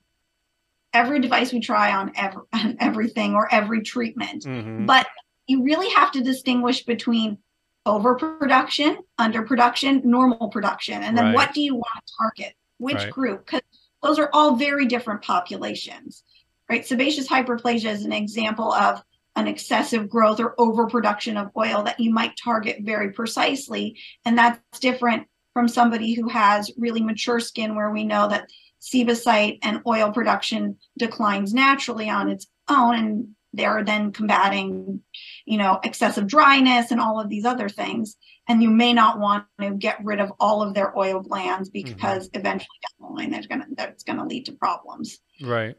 every 0.93 1.19
device 1.19 1.53
we 1.53 1.59
try 1.59 1.93
on, 1.93 2.11
every, 2.15 2.41
on 2.53 2.77
everything 2.79 3.35
or 3.35 3.53
every 3.53 3.81
treatment. 3.81 4.43
Mm-hmm. 4.43 4.85
But 4.85 5.07
you 5.47 5.63
really 5.63 5.89
have 5.89 6.11
to 6.13 6.21
distinguish 6.21 6.83
between 6.85 7.37
overproduction, 7.85 8.97
underproduction, 9.19 10.03
normal 10.03 10.49
production, 10.49 11.01
and 11.01 11.17
then 11.17 11.25
right. 11.25 11.35
what 11.35 11.53
do 11.53 11.61
you 11.61 11.75
want 11.75 12.05
to 12.05 12.13
target? 12.19 12.53
Which 12.77 12.95
right. 12.95 13.11
group? 13.11 13.45
Because 13.45 13.61
those 14.03 14.19
are 14.19 14.29
all 14.31 14.55
very 14.55 14.85
different 14.85 15.21
populations, 15.21 16.23
right? 16.69 16.85
Sebaceous 16.85 17.27
hyperplasia 17.27 17.91
is 17.91 18.05
an 18.05 18.13
example 18.13 18.71
of 18.73 19.01
an 19.35 19.47
excessive 19.47 20.09
growth 20.09 20.39
or 20.39 20.55
overproduction 20.57 21.37
of 21.37 21.51
oil 21.55 21.83
that 21.83 21.99
you 21.99 22.11
might 22.11 22.33
target 22.41 22.77
very 22.81 23.11
precisely. 23.11 23.99
And 24.25 24.37
that's 24.37 24.79
different 24.79 25.27
from 25.53 25.67
somebody 25.67 26.13
who 26.13 26.29
has 26.29 26.71
really 26.77 27.01
mature 27.01 27.39
skin 27.39 27.75
where 27.75 27.91
we 27.91 28.03
know 28.03 28.27
that 28.27 28.47
sebocyte 28.81 29.59
and 29.61 29.81
oil 29.87 30.11
production 30.11 30.77
declines 30.97 31.53
naturally 31.53 32.09
on 32.09 32.29
its 32.29 32.47
own 32.69 32.95
and 32.95 33.27
they're 33.53 33.83
then 33.83 34.11
combating 34.11 35.01
you 35.45 35.57
know 35.57 35.79
excessive 35.83 36.27
dryness 36.27 36.91
and 36.91 37.01
all 37.01 37.19
of 37.19 37.29
these 37.29 37.45
other 37.45 37.67
things 37.67 38.15
and 38.47 38.63
you 38.63 38.69
may 38.69 38.93
not 38.93 39.19
want 39.19 39.45
to 39.59 39.71
get 39.71 40.03
rid 40.03 40.19
of 40.19 40.31
all 40.39 40.61
of 40.61 40.73
their 40.73 40.97
oil 40.97 41.19
glands 41.19 41.69
mm-hmm. 41.69 41.91
because 41.91 42.29
mm-hmm. 42.29 42.39
eventually 42.39 42.77
down 42.83 43.09
the 43.09 43.15
line 43.15 43.31
that's 43.31 43.47
going 43.47 43.61
to 43.61 43.67
that's 43.75 44.03
going 44.03 44.19
to 44.19 44.25
lead 44.25 44.45
to 44.45 44.53
problems 44.53 45.19
right 45.41 45.75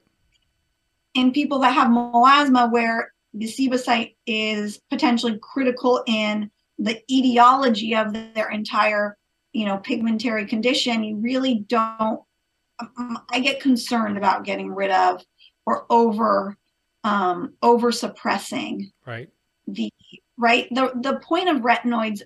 in 1.15 1.33
people 1.33 1.61
that 1.61 1.73
have 1.73 1.89
melasma 1.89 2.71
where 2.71 3.13
the 3.35 3.47
sebocyte 3.47 4.17
is 4.27 4.81
potentially 4.91 5.39
critical 5.41 6.03
in 6.07 6.51
the 6.79 7.01
etiology 7.11 7.95
of 7.95 8.13
their 8.13 8.51
entire 8.51 9.17
you 9.53 9.65
know 9.67 9.79
pigmentary 9.79 10.47
condition. 10.47 11.05
You 11.05 11.17
really 11.17 11.65
don't 11.69 12.21
um, 12.79 13.19
i 13.31 13.41
get 13.41 13.61
concerned 13.61 14.17
about 14.17 14.45
getting 14.45 14.75
rid 14.75 14.91
of 14.91 15.23
or 15.67 15.87
over 15.91 16.57
um 17.05 17.55
over 17.63 17.93
suppressing 17.93 18.91
right. 19.07 19.29
the 19.67 19.91
right? 20.41 20.67
The 20.71 20.91
the 20.95 21.21
point 21.21 21.49
of 21.49 21.59
retinoids 21.59 22.23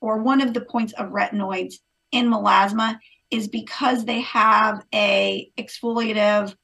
or 0.00 0.22
one 0.22 0.40
of 0.40 0.54
the 0.54 0.62
points 0.62 0.92
of 0.94 1.10
retinoids 1.10 1.74
in 2.10 2.30
melasma 2.30 2.98
is 3.30 3.46
because 3.46 4.04
they 4.04 4.22
have 4.22 4.84
a 4.94 5.50
exfoliative 5.58 6.54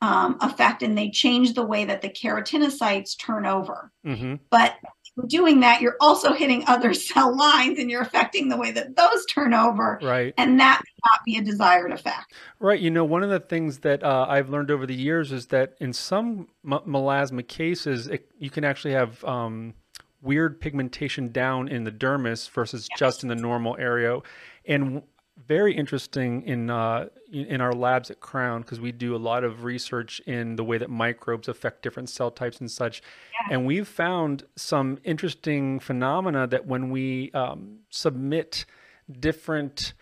um, 0.00 0.38
effect 0.40 0.82
and 0.82 0.96
they 0.96 1.10
change 1.10 1.54
the 1.54 1.64
way 1.64 1.84
that 1.84 2.02
the 2.02 2.08
keratinocytes 2.08 3.18
turn 3.18 3.46
over. 3.46 3.90
Mm-hmm. 4.06 4.36
But 4.50 4.76
doing 5.26 5.60
that, 5.60 5.80
you're 5.80 5.96
also 6.00 6.32
hitting 6.32 6.64
other 6.66 6.94
cell 6.94 7.36
lines 7.36 7.78
and 7.78 7.90
you're 7.90 8.02
affecting 8.02 8.48
the 8.48 8.56
way 8.56 8.70
that 8.70 8.96
those 8.96 9.26
turn 9.26 9.54
over. 9.54 9.98
Right. 10.02 10.34
And 10.36 10.60
that 10.60 10.80
may 10.84 11.10
not 11.10 11.24
be 11.24 11.36
a 11.38 11.42
desired 11.42 11.92
effect. 11.92 12.32
Right. 12.60 12.78
You 12.78 12.90
know, 12.90 13.04
one 13.04 13.22
of 13.22 13.30
the 13.30 13.40
things 13.40 13.78
that 13.78 14.02
uh, 14.04 14.26
I've 14.28 14.48
learned 14.48 14.70
over 14.70 14.86
the 14.86 14.94
years 14.94 15.32
is 15.32 15.46
that 15.46 15.74
in 15.80 15.92
some 15.92 16.48
m- 16.64 16.80
melasma 16.86 17.46
cases, 17.46 18.06
it, 18.06 18.30
you 18.38 18.50
can 18.50 18.64
actually 18.64 18.92
have 18.92 19.24
um, 19.24 19.74
weird 20.22 20.60
pigmentation 20.60 21.30
down 21.32 21.68
in 21.68 21.84
the 21.84 21.92
dermis 21.92 22.48
versus 22.50 22.86
yes. 22.90 22.98
just 22.98 23.22
in 23.22 23.28
the 23.28 23.34
normal 23.34 23.76
area. 23.78 24.20
And 24.64 25.02
very 25.46 25.74
interesting 25.74 26.42
in 26.42 26.70
uh, 26.70 27.06
in 27.30 27.60
our 27.60 27.72
labs 27.72 28.10
at 28.10 28.20
Crown 28.20 28.62
because 28.62 28.80
we 28.80 28.92
do 28.92 29.14
a 29.14 29.18
lot 29.18 29.44
of 29.44 29.64
research 29.64 30.20
in 30.26 30.56
the 30.56 30.64
way 30.64 30.78
that 30.78 30.90
microbes 30.90 31.48
affect 31.48 31.82
different 31.82 32.08
cell 32.08 32.30
types 32.30 32.60
and 32.60 32.70
such, 32.70 33.02
yeah. 33.32 33.54
and 33.54 33.66
we've 33.66 33.88
found 33.88 34.44
some 34.56 34.98
interesting 35.04 35.78
phenomena 35.80 36.46
that 36.46 36.66
when 36.66 36.90
we 36.90 37.30
um, 37.32 37.80
submit 37.90 38.64
different 39.20 39.94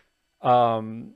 um, 0.42 1.14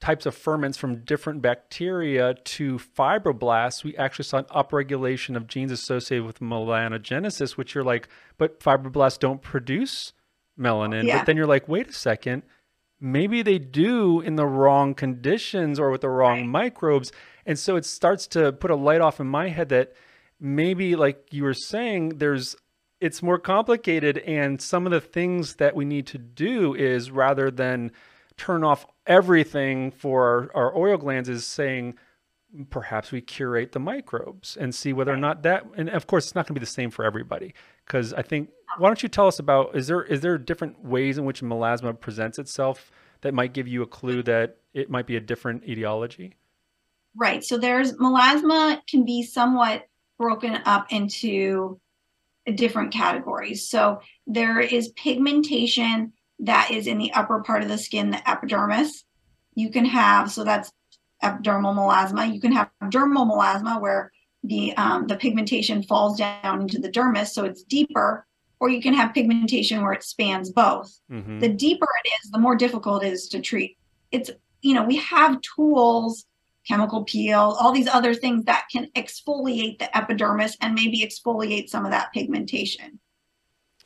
types 0.00 0.26
of 0.26 0.34
ferments 0.34 0.76
from 0.76 1.04
different 1.04 1.42
bacteria 1.42 2.34
to 2.44 2.78
fibroblasts, 2.78 3.82
we 3.82 3.96
actually 3.96 4.24
saw 4.24 4.38
an 4.38 4.44
upregulation 4.44 5.36
of 5.36 5.46
genes 5.46 5.72
associated 5.72 6.24
with 6.24 6.40
melanogenesis, 6.40 7.56
which 7.56 7.74
you're 7.74 7.84
like, 7.84 8.08
but 8.38 8.60
fibroblasts 8.60 9.18
don't 9.18 9.42
produce 9.42 10.12
melanin. 10.58 11.04
Yeah. 11.04 11.18
But 11.18 11.26
then 11.26 11.36
you're 11.36 11.46
like, 11.46 11.68
wait 11.68 11.88
a 11.88 11.92
second, 11.92 12.42
maybe 13.00 13.42
they 13.42 13.58
do 13.58 14.20
in 14.20 14.36
the 14.36 14.46
wrong 14.46 14.94
conditions 14.94 15.78
or 15.78 15.90
with 15.90 16.00
the 16.00 16.08
wrong 16.08 16.40
right. 16.40 16.48
microbes. 16.48 17.12
And 17.44 17.58
so 17.58 17.76
it 17.76 17.84
starts 17.84 18.26
to 18.28 18.52
put 18.52 18.70
a 18.70 18.76
light 18.76 19.00
off 19.00 19.20
in 19.20 19.26
my 19.26 19.48
head 19.48 19.68
that 19.68 19.92
maybe, 20.40 20.96
like 20.96 21.32
you 21.32 21.44
were 21.44 21.54
saying, 21.54 22.18
there's 22.18 22.56
it's 23.00 23.22
more 23.22 23.38
complicated 23.38 24.18
and 24.18 24.60
some 24.60 24.86
of 24.86 24.92
the 24.92 25.00
things 25.00 25.56
that 25.56 25.76
we 25.76 25.84
need 25.84 26.06
to 26.06 26.18
do 26.18 26.74
is 26.74 27.10
rather 27.10 27.50
than 27.50 27.92
turn 28.38 28.64
off 28.64 28.86
everything 29.06 29.90
for 29.90 30.50
our, 30.54 30.64
our 30.64 30.76
oil 30.76 30.96
glands 30.96 31.28
is 31.28 31.46
saying 31.46 31.94
perhaps 32.70 33.12
we 33.12 33.20
curate 33.20 33.72
the 33.72 33.78
microbes 33.78 34.56
and 34.56 34.74
see 34.74 34.92
whether 34.92 35.12
or 35.12 35.16
not 35.16 35.42
that 35.42 35.64
and 35.76 35.88
of 35.90 36.06
course 36.06 36.26
it's 36.26 36.34
not 36.34 36.46
going 36.46 36.54
to 36.54 36.60
be 36.60 36.64
the 36.64 36.70
same 36.70 36.90
for 36.90 37.04
everybody 37.04 37.54
because 37.84 38.12
i 38.14 38.22
think 38.22 38.48
why 38.78 38.88
don't 38.88 39.02
you 39.02 39.08
tell 39.08 39.26
us 39.26 39.38
about 39.38 39.74
is 39.76 39.86
there 39.86 40.02
is 40.02 40.20
there 40.20 40.38
different 40.38 40.84
ways 40.84 41.18
in 41.18 41.24
which 41.24 41.42
melasma 41.42 41.98
presents 41.98 42.38
itself 42.38 42.90
that 43.22 43.34
might 43.34 43.52
give 43.52 43.66
you 43.66 43.82
a 43.82 43.86
clue 43.86 44.22
that 44.22 44.58
it 44.74 44.90
might 44.90 45.06
be 45.06 45.16
a 45.16 45.20
different 45.20 45.64
etiology? 45.64 46.34
Right 47.14 47.42
so 47.42 47.56
there's 47.56 47.94
melasma 47.94 48.80
can 48.86 49.04
be 49.04 49.22
somewhat 49.22 49.86
broken 50.18 50.60
up 50.64 50.92
into 50.92 51.80
different 52.54 52.92
categories 52.92 53.68
so 53.68 54.00
there 54.26 54.60
is 54.60 54.88
pigmentation 54.88 56.12
that 56.40 56.70
is 56.70 56.86
in 56.86 56.98
the 56.98 57.12
upper 57.12 57.40
part 57.40 57.62
of 57.62 57.68
the 57.68 57.78
skin 57.78 58.10
the 58.10 58.28
epidermis. 58.28 59.04
You 59.54 59.70
can 59.70 59.86
have 59.86 60.30
so 60.30 60.44
that's 60.44 60.70
epidermal 61.22 61.74
melasma. 61.74 62.32
You 62.32 62.40
can 62.40 62.52
have 62.52 62.70
dermal 62.84 63.30
melasma 63.30 63.80
where 63.80 64.12
the 64.44 64.76
um, 64.76 65.06
the 65.06 65.16
pigmentation 65.16 65.82
falls 65.82 66.18
down 66.18 66.62
into 66.62 66.78
the 66.78 66.90
dermis, 66.90 67.28
so 67.28 67.44
it's 67.44 67.62
deeper, 67.62 68.26
or 68.60 68.68
you 68.68 68.80
can 68.80 68.94
have 68.94 69.14
pigmentation 69.14 69.82
where 69.82 69.92
it 69.92 70.04
spans 70.04 70.50
both. 70.50 70.98
Mm-hmm. 71.10 71.40
The 71.40 71.48
deeper 71.48 71.88
it 72.04 72.08
is, 72.22 72.30
the 72.30 72.38
more 72.38 72.56
difficult 72.56 73.04
it 73.04 73.12
is 73.12 73.28
to 73.28 73.40
treat. 73.40 73.76
It's 74.12 74.30
you 74.62 74.74
know 74.74 74.84
we 74.84 74.96
have 74.96 75.40
tools, 75.40 76.26
chemical 76.66 77.04
peel, 77.04 77.56
all 77.60 77.72
these 77.72 77.88
other 77.88 78.14
things 78.14 78.44
that 78.44 78.66
can 78.70 78.88
exfoliate 78.96 79.78
the 79.78 79.96
epidermis 79.96 80.56
and 80.60 80.74
maybe 80.74 81.00
exfoliate 81.00 81.68
some 81.68 81.84
of 81.84 81.90
that 81.90 82.12
pigmentation. 82.12 83.00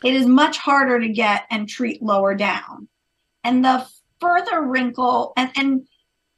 It 0.02 0.14
is 0.14 0.26
much 0.26 0.58
harder 0.58 0.98
to 0.98 1.08
get 1.08 1.44
and 1.50 1.68
treat 1.68 2.02
lower 2.02 2.34
down. 2.34 2.88
And 3.44 3.64
the 3.64 3.86
further 4.20 4.62
wrinkle 4.62 5.32
and 5.36 5.50
and 5.56 5.86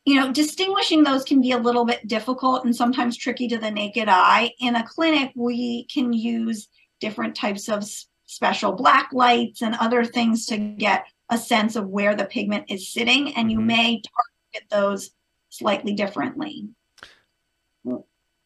you 0.04 0.16
know, 0.16 0.32
distinguishing 0.32 1.02
those 1.02 1.24
can 1.24 1.40
be 1.40 1.52
a 1.52 1.58
little 1.58 1.84
bit 1.84 2.06
difficult 2.08 2.64
and 2.64 2.74
sometimes 2.74 3.16
tricky 3.16 3.46
to 3.48 3.58
the 3.58 3.70
naked 3.70 4.08
eye. 4.08 4.50
In 4.58 4.74
a 4.74 4.86
clinic, 4.86 5.30
we 5.36 5.84
can 5.84 6.12
use 6.12 6.68
different 7.00 7.36
types 7.36 7.68
of 7.68 7.84
special 8.26 8.72
black 8.72 9.10
lights 9.12 9.62
and 9.62 9.74
other 9.76 10.04
things 10.04 10.46
to 10.46 10.56
get 10.56 11.06
a 11.30 11.38
sense 11.38 11.76
of 11.76 11.88
where 11.88 12.14
the 12.14 12.24
pigment 12.24 12.64
is 12.68 12.92
sitting, 12.92 13.34
and 13.36 13.50
you 13.50 13.58
mm-hmm. 13.58 13.66
may 13.68 14.02
target 14.02 14.68
those 14.70 15.10
slightly 15.50 15.94
differently. 15.94 16.68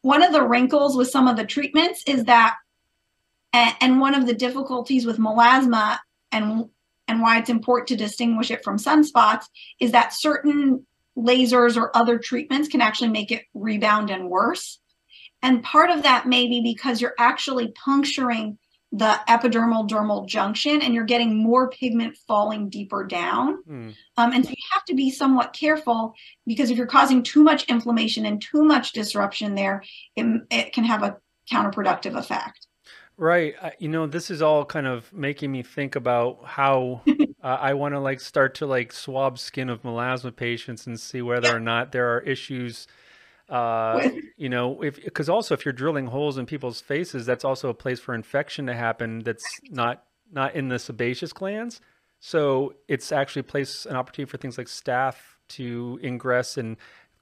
One 0.03 0.23
of 0.23 0.33
the 0.33 0.47
wrinkles 0.47 0.97
with 0.97 1.11
some 1.11 1.27
of 1.27 1.37
the 1.37 1.45
treatments 1.45 2.03
is 2.07 2.25
that, 2.25 2.57
and 3.53 4.01
one 4.01 4.15
of 4.15 4.27
the 4.27 4.35
difficulties 4.35 5.07
with 5.07 5.19
melasma 5.19 5.99
and 6.31 6.69
and 7.09 7.23
why 7.23 7.39
it's 7.39 7.49
important 7.49 7.89
to 7.89 7.97
distinguish 7.97 8.51
it 8.51 8.65
from 8.65 8.79
sunspots 8.79 9.45
is 9.81 9.93
that 9.93 10.13
certain 10.13 10.85
lasers 11.17 11.77
or 11.77 11.97
other 11.97 12.19
treatments 12.19 12.69
can 12.69 12.81
actually 12.81 13.09
make 13.09 13.31
it 13.31 13.45
rebound 13.55 14.11
and 14.11 14.29
worse. 14.29 14.79
And 15.43 15.63
part 15.63 15.91
of 15.91 16.03
that 16.03 16.27
may 16.27 16.49
be 16.49 16.61
because 16.61 17.01
you're 17.01 17.15
actually 17.19 17.73
puncturing 17.73 18.59
the 18.93 19.21
epidermal 19.29 19.89
dermal 19.89 20.27
junction 20.27 20.81
and 20.81 20.95
you're 20.95 21.05
getting 21.05 21.37
more 21.37 21.69
pigment 21.71 22.17
falling 22.27 22.71
deeper 22.71 23.05
down. 23.05 23.63
Mm. 23.69 23.95
Um, 24.17 24.33
and 24.33 24.45
so 24.45 24.51
you 24.51 24.57
have 24.73 24.85
to 24.87 24.95
be 24.95 25.11
somewhat 25.11 25.53
careful 25.53 26.15
because 26.47 26.71
if 26.71 26.79
you're 26.79 26.87
causing 26.87 27.23
too 27.23 27.43
much 27.43 27.65
inflammation 27.65 28.25
and 28.25 28.41
too 28.41 28.63
much 28.63 28.93
disruption 28.93 29.55
there, 29.55 29.83
it, 30.15 30.43
it 30.51 30.73
can 30.73 30.85
have 30.85 31.03
a 31.03 31.17
counterproductive 31.53 32.17
effect. 32.17 32.66
Right. 33.19 33.55
You 33.79 33.89
know, 33.89 34.07
this 34.07 34.31
is 34.31 34.43
all 34.43 34.65
kind 34.65 34.87
of 34.87 35.11
making 35.13 35.51
me 35.51 35.63
think 35.63 35.97
about 35.97 36.45
how 36.45 37.03
uh, 37.43 37.47
I 37.47 37.75
want 37.75 37.95
to 37.95 38.01
like 38.01 38.21
start 38.21 38.55
to 38.57 38.67
like 38.67 38.93
swab 38.93 39.39
skin 39.39 39.71
of 39.71 39.83
melasma 39.83 40.35
patients 40.37 40.87
and 40.87 41.01
see 41.01 41.23
whether 41.23 41.55
or 41.55 41.61
not 41.61 41.93
there 41.93 42.15
are 42.15 42.21
issues. 42.21 42.87
Uh, 43.49 44.11
you 44.37 44.49
know, 44.49 44.83
if 44.83 45.03
because 45.03 45.29
also 45.29 45.55
if 45.55 45.65
you're 45.65 45.73
drilling 45.73 46.07
holes 46.07 46.37
in 46.37 46.45
people's 46.45 46.81
faces, 46.83 47.25
that's 47.25 47.45
also 47.45 47.71
a 47.71 47.75
place 47.75 48.01
for 48.01 48.15
infection 48.15 48.67
to 48.67 48.75
happen. 48.75 49.21
That's 49.21 49.61
not 49.71 50.05
not 50.31 50.55
in 50.55 50.69
the 50.69 50.79
sebaceous 50.79 51.33
glands. 51.33 51.81
So 52.21 52.75
it's 52.89 53.13
actually 53.13 53.41
a 53.41 53.45
place 53.45 53.87
an 53.87 53.97
opportunity 53.97 54.31
for 54.31 54.37
things 54.37 54.59
like 54.59 54.67
staph 54.67 55.17
to 55.49 55.99
ingress. 56.03 56.59
And 56.59 56.77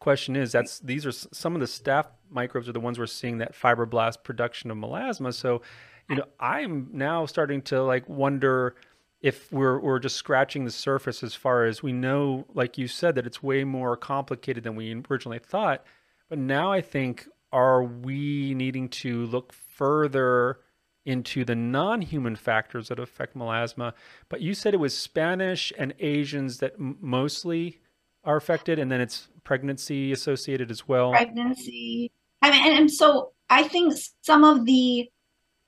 question 0.05 0.37
is, 0.37 0.53
that's 0.53 0.81
these 0.81 1.07
are 1.07 1.13
some 1.13 1.55
of 1.55 1.61
the 1.61 1.67
staph 1.67 2.09
microbes 2.31 2.69
are 2.69 2.73
the 2.73 2.81
ones 2.89 2.99
we're 2.99 3.07
seeing 3.07 3.39
that 3.39 3.55
fibroblast 3.55 4.23
production 4.23 4.71
of 4.71 4.77
melasma. 4.77 5.33
So, 5.33 5.63
you 6.11 6.17
know, 6.17 6.27
I'm 6.39 6.91
now 6.93 7.25
starting 7.25 7.63
to 7.63 7.83
like 7.83 8.07
wonder 8.07 8.77
if 9.23 9.51
we're 9.51 9.79
we're 9.81 9.99
just 9.99 10.17
scratching 10.17 10.67
the 10.67 10.71
surface 10.71 11.23
as 11.23 11.35
far 11.35 11.65
as 11.65 11.83
we 11.83 11.91
know, 11.91 12.45
like 12.53 12.77
you 12.77 12.87
said, 12.87 13.15
that 13.15 13.27
it's 13.27 13.43
way 13.43 13.65
more 13.65 13.97
complicated 13.97 14.63
than 14.63 14.77
we 14.77 14.95
originally 15.11 15.39
thought. 15.39 15.83
But 16.29 16.39
now 16.39 16.71
I 16.71 16.83
think 16.83 17.27
are 17.51 17.83
we 17.83 18.53
needing 18.53 18.91
to 18.91 19.25
look 19.25 19.55
further 19.55 20.59
into 21.07 21.47
the 21.47 21.55
non-human 21.55 22.37
factors 22.37 22.89
that 22.89 22.99
affect 22.99 23.35
melasma? 23.35 23.95
But 24.29 24.43
you 24.43 24.53
said 24.53 24.75
it 24.75 24.81
was 24.81 24.95
Spanish 24.95 25.73
and 25.79 25.95
Asians 25.99 26.59
that 26.59 26.75
m- 26.79 26.99
mostly 27.01 27.81
are 28.23 28.37
affected, 28.37 28.79
and 28.79 28.91
then 28.93 29.01
it's 29.01 29.29
pregnancy 29.45 30.13
associated 30.13 30.71
as 30.71 30.89
well. 30.89 31.13
Pregnancy, 31.13 32.11
I 32.43 32.51
mean, 32.51 32.67
and, 32.67 32.79
and 32.81 32.91
so 32.91 33.33
I 33.49 33.65
think 33.65 33.95
some 34.23 34.45
of 34.45 34.65
the 34.65 35.09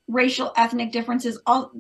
racial 0.09 0.53
ethnic 0.57 0.93
differences 0.93 1.41
all, 1.47 1.73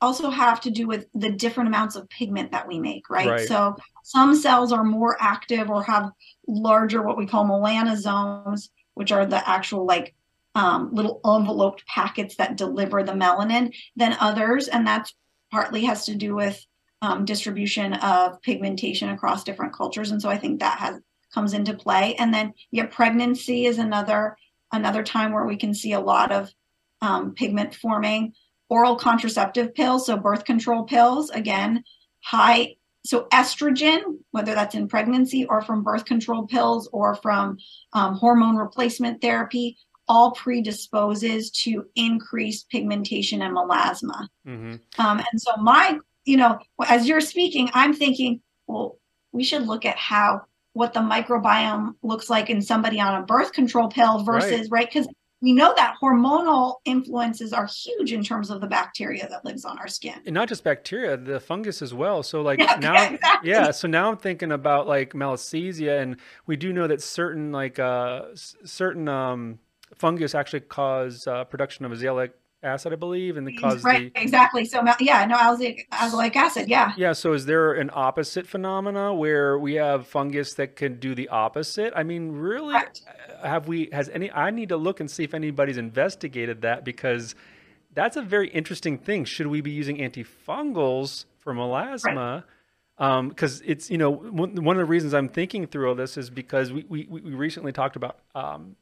also 0.00 0.30
have 0.30 0.60
to 0.62 0.70
do 0.70 0.86
with 0.86 1.06
the 1.14 1.30
different 1.30 1.68
amounts 1.68 1.96
of 1.96 2.08
pigment 2.08 2.52
that 2.52 2.68
we 2.68 2.78
make, 2.78 3.08
right? 3.08 3.28
right? 3.28 3.48
So 3.48 3.76
some 4.02 4.34
cells 4.34 4.72
are 4.72 4.84
more 4.84 5.16
active 5.20 5.70
or 5.70 5.82
have 5.84 6.10
larger, 6.46 7.02
what 7.02 7.16
we 7.16 7.26
call 7.26 7.44
melanosomes, 7.44 8.68
which 8.94 9.12
are 9.12 9.26
the 9.26 9.48
actual 9.48 9.86
like 9.86 10.14
um, 10.54 10.90
little 10.92 11.20
enveloped 11.24 11.86
packets 11.86 12.36
that 12.36 12.56
deliver 12.56 13.02
the 13.02 13.12
melanin 13.12 13.74
than 13.94 14.16
others. 14.20 14.68
And 14.68 14.86
that's 14.86 15.14
partly 15.50 15.84
has 15.84 16.06
to 16.06 16.14
do 16.14 16.34
with 16.34 16.64
um, 17.02 17.24
distribution 17.24 17.94
of 17.94 18.40
pigmentation 18.42 19.10
across 19.10 19.44
different 19.44 19.74
cultures. 19.74 20.10
And 20.10 20.20
so 20.20 20.28
I 20.28 20.38
think 20.38 20.60
that 20.60 20.78
has 20.78 21.00
comes 21.36 21.52
into 21.52 21.74
play. 21.74 22.14
And 22.16 22.32
then 22.32 22.54
yeah, 22.70 22.86
pregnancy 22.86 23.66
is 23.66 23.78
another 23.78 24.36
another 24.72 25.02
time 25.02 25.32
where 25.32 25.44
we 25.44 25.56
can 25.56 25.74
see 25.74 25.92
a 25.92 26.00
lot 26.00 26.32
of 26.32 26.52
um, 27.02 27.34
pigment 27.34 27.74
forming. 27.74 28.32
Oral 28.68 28.96
contraceptive 28.96 29.74
pills, 29.74 30.06
so 30.06 30.16
birth 30.16 30.44
control 30.44 30.82
pills, 30.84 31.30
again, 31.30 31.84
high. 32.20 32.74
So 33.04 33.28
estrogen, 33.32 34.00
whether 34.32 34.54
that's 34.56 34.74
in 34.74 34.88
pregnancy 34.88 35.44
or 35.44 35.62
from 35.62 35.84
birth 35.84 36.04
control 36.04 36.48
pills 36.48 36.88
or 36.92 37.14
from 37.14 37.58
um, 37.92 38.14
hormone 38.16 38.56
replacement 38.56 39.20
therapy, 39.20 39.76
all 40.08 40.32
predisposes 40.32 41.50
to 41.62 41.86
increased 41.94 42.68
pigmentation 42.70 43.42
and 43.42 43.56
melasma. 43.56 44.26
Mm-hmm. 44.44 44.74
Um, 44.98 45.18
and 45.18 45.40
so 45.40 45.52
my, 45.58 45.98
you 46.24 46.36
know, 46.36 46.58
as 46.88 47.06
you're 47.06 47.20
speaking, 47.20 47.70
I'm 47.72 47.94
thinking, 47.94 48.40
well, 48.66 48.98
we 49.30 49.44
should 49.44 49.66
look 49.68 49.84
at 49.84 49.96
how 49.96 50.42
what 50.76 50.92
the 50.92 51.00
microbiome 51.00 51.94
looks 52.02 52.28
like 52.28 52.50
in 52.50 52.60
somebody 52.60 53.00
on 53.00 53.22
a 53.22 53.24
birth 53.24 53.50
control 53.52 53.88
pill 53.88 54.22
versus 54.24 54.68
right 54.70 54.86
because 54.86 55.06
right? 55.06 55.16
we 55.40 55.54
know 55.54 55.72
that 55.74 55.94
hormonal 56.02 56.74
influences 56.84 57.54
are 57.54 57.66
huge 57.66 58.12
in 58.12 58.22
terms 58.22 58.50
of 58.50 58.60
the 58.60 58.66
bacteria 58.66 59.26
that 59.30 59.42
lives 59.42 59.64
on 59.64 59.78
our 59.78 59.88
skin. 59.88 60.20
And 60.26 60.34
not 60.34 60.48
just 60.48 60.64
bacteria, 60.64 61.16
the 61.16 61.40
fungus 61.40 61.80
as 61.80 61.94
well. 61.94 62.22
So 62.22 62.42
like 62.42 62.58
Yeah, 62.58 62.76
now, 62.78 62.92
yeah, 62.92 63.10
exactly. 63.10 63.50
yeah. 63.50 63.70
So 63.70 63.88
now 63.88 64.10
I'm 64.10 64.18
thinking 64.18 64.52
about 64.52 64.86
like 64.86 65.14
malassezia, 65.14 66.02
and 66.02 66.18
we 66.46 66.56
do 66.56 66.74
know 66.74 66.86
that 66.86 67.00
certain 67.00 67.52
like 67.52 67.78
uh 67.78 68.26
certain 68.34 69.08
um 69.08 69.58
fungus 69.94 70.34
actually 70.34 70.60
cause 70.60 71.26
uh, 71.26 71.44
production 71.44 71.86
of 71.86 71.92
azelaic 71.92 72.32
acid, 72.66 72.92
I 72.92 72.96
believe, 72.96 73.36
and 73.36 73.46
they 73.46 73.52
cause 73.52 73.82
right, 73.82 74.12
the 74.12 74.20
exactly. 74.20 74.64
So 74.64 74.84
yeah, 75.00 75.24
no 75.24 75.36
azelaic, 75.36 75.88
azelaic 75.90 76.36
acid. 76.36 76.68
Yeah, 76.68 76.92
yeah. 76.96 77.12
So 77.12 77.32
is 77.32 77.46
there 77.46 77.72
an 77.72 77.90
opposite 77.94 78.46
phenomena 78.46 79.14
where 79.14 79.58
we 79.58 79.74
have 79.74 80.06
fungus 80.06 80.54
that 80.54 80.76
can 80.76 80.98
do 80.98 81.14
the 81.14 81.28
opposite? 81.28 81.92
I 81.96 82.02
mean, 82.02 82.32
really, 82.32 82.72
Correct. 82.72 83.02
uh, 83.42 83.48
have 83.48 83.68
we? 83.68 83.88
Has 83.92 84.08
any? 84.10 84.30
I 84.30 84.50
need 84.50 84.68
to 84.68 84.76
look 84.76 85.00
and 85.00 85.10
see 85.10 85.24
if 85.24 85.32
anybody's 85.32 85.78
investigated 85.78 86.62
that 86.62 86.84
because 86.84 87.34
that's 87.94 88.16
a 88.16 88.22
very 88.22 88.48
interesting 88.48 88.98
thing. 88.98 89.24
Should 89.24 89.46
we 89.46 89.62
be 89.62 89.70
using 89.70 89.96
antifungals 89.96 91.24
for 91.38 91.54
melasma? 91.54 92.44
Because 92.98 93.62
it's 93.64 93.90
you 93.90 93.98
know 93.98 94.10
one, 94.10 94.62
one 94.62 94.76
of 94.76 94.80
the 94.80 94.84
reasons 94.84 95.14
I'm 95.14 95.28
thinking 95.28 95.66
through 95.66 95.88
all 95.88 95.94
this 95.94 96.16
is 96.16 96.28
because 96.28 96.72
we 96.72 96.84
we, 96.88 97.06
we 97.08 97.20
recently 97.20 97.72
talked 97.72 97.96
about 97.96 98.18
um, 98.34 98.76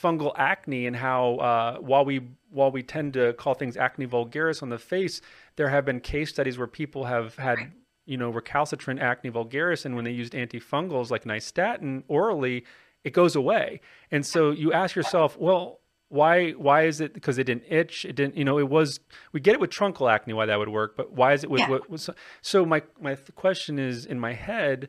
fungal 0.00 0.32
acne 0.36 0.86
and 0.86 0.94
how 0.94 1.36
uh, 1.36 1.76
while 1.78 2.04
we 2.04 2.20
while 2.56 2.70
we 2.70 2.82
tend 2.82 3.12
to 3.12 3.32
call 3.34 3.54
things 3.54 3.76
acne 3.76 4.06
vulgaris 4.06 4.62
on 4.62 4.70
the 4.70 4.78
face, 4.78 5.20
there 5.56 5.68
have 5.68 5.84
been 5.84 6.00
case 6.00 6.30
studies 6.30 6.56
where 6.58 6.66
people 6.66 7.04
have 7.04 7.36
had 7.36 7.58
you 8.06 8.16
know 8.16 8.30
recalcitrant 8.30 9.00
acne 9.00 9.30
vulgaris, 9.30 9.84
and 9.84 9.94
when 9.94 10.04
they 10.04 10.10
used 10.22 10.32
antifungals 10.32 11.10
like 11.10 11.24
nystatin 11.24 12.02
orally, 12.08 12.64
it 13.04 13.12
goes 13.12 13.36
away. 13.36 13.80
And 14.10 14.24
so 14.24 14.50
you 14.50 14.72
ask 14.72 14.96
yourself, 14.96 15.36
well, 15.38 15.80
why 16.08 16.52
why 16.52 16.84
is 16.86 17.00
it 17.00 17.12
because 17.14 17.36
it 17.36 17.44
didn't 17.44 17.64
itch? 17.68 18.04
It 18.04 18.14
didn't 18.16 18.36
you 18.36 18.44
know 18.44 18.58
it 18.58 18.68
was 18.68 19.00
we 19.32 19.40
get 19.40 19.54
it 19.54 19.60
with 19.60 19.70
truncal 19.70 20.10
acne 20.10 20.32
why 20.34 20.46
that 20.46 20.58
would 20.58 20.68
work, 20.70 20.96
but 20.96 21.12
why 21.12 21.32
is 21.34 21.44
it 21.44 21.50
with 21.50 21.60
Yeah. 21.62 21.70
what 21.70 21.90
was 21.90 22.08
so 22.40 22.64
my 22.64 22.82
my 23.00 23.14
th- 23.16 23.34
question 23.34 23.78
is 23.78 24.06
in 24.06 24.18
my 24.18 24.32
head 24.32 24.88